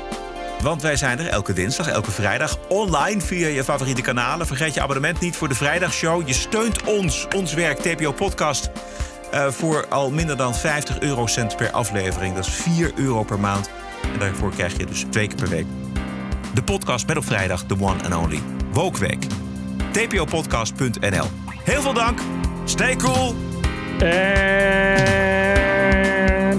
Want 0.62 0.82
wij 0.82 0.96
zijn 0.96 1.20
er 1.20 1.28
elke 1.28 1.54
dinsdag, 1.54 1.88
elke 1.88 2.12
vrijdag 2.12 2.58
online 2.68 3.22
via 3.22 3.48
je 3.48 3.64
favoriete 3.64 4.02
kanalen. 4.02 4.48
Vergeet 4.48 4.74
je 4.74 4.82
abonnement 4.82 5.20
niet 5.20 5.36
voor 5.36 5.48
de 5.48 5.56
vrijdagshow. 5.56 6.28
Je 6.28 6.34
steunt 6.34 6.84
ons, 6.84 7.28
ons 7.36 7.54
werk, 7.54 7.80
TPO 7.80 8.12
Podcast, 8.12 8.70
eh, 9.32 9.48
voor 9.48 9.88
al 9.88 10.12
minder 10.12 10.38
dan 10.38 10.56
50 10.56 11.00
eurocent 11.00 11.56
per 11.56 11.72
aflevering. 11.72 12.36
Dat 12.36 12.46
is 12.46 12.54
4 12.54 12.92
euro 12.96 13.24
per 13.24 13.40
maand. 13.40 13.70
En 14.14 14.20
daarvoor 14.20 14.52
krijg 14.52 14.78
je 14.78 14.86
dus 14.86 15.06
twee 15.10 15.28
keer 15.28 15.38
per 15.38 15.50
week 15.50 15.66
de 16.54 16.64
podcast 16.64 17.08
met 17.08 17.18
op 17.18 17.26
vrijdag 17.26 17.66
de 17.66 17.76
one 17.80 18.04
and 18.04 18.16
only 18.16 18.40
Wookweek. 18.72 19.26
tpopodcast.nl 19.92 21.26
Heel 21.64 21.82
veel 21.82 21.94
dank. 21.94 22.20
Stay 22.66 22.96
cool. 22.96 23.36
En 24.00 24.22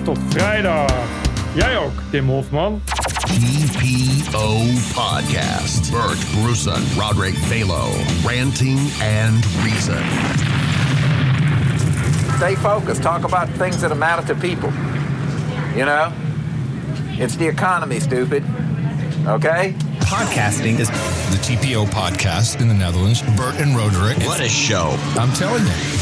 tot 0.03 0.19
vrijdag. 0.29 1.22
Jij 1.55 1.73
er 1.73 1.79
ook, 1.79 1.93
Tim 2.11 2.29
Hofman. 2.29 2.83
TPO 3.15 4.57
Podcast. 4.95 5.91
Bert 5.91 6.19
Bruson, 6.31 6.83
Roderick 6.99 7.35
Balo, 7.49 7.91
Ranting 8.27 8.79
and 9.01 9.45
Reason. 9.63 10.03
Stay 12.37 12.57
focused. 12.57 13.03
Talk 13.03 13.25
about 13.25 13.49
things 13.57 13.81
that 13.81 13.97
matter 13.97 14.27
to 14.27 14.35
people. 14.35 14.71
You 15.75 15.85
know? 15.85 16.13
It's 17.19 17.37
the 17.37 17.49
economy, 17.49 18.01
stupid. 18.01 18.43
Okay? 19.27 19.75
Podcasting 20.01 20.79
is 20.79 20.89
the 21.31 21.39
TPO 21.39 21.87
podcast 21.87 22.61
in 22.61 22.69
the 22.69 22.75
Netherlands. 22.75 23.23
Bert 23.37 23.61
and 23.61 23.77
Roderick. 23.77 24.19
What 24.27 24.41
a 24.41 24.49
show. 24.49 24.97
I'm 25.17 25.33
telling 25.33 25.65
you. 25.67 26.02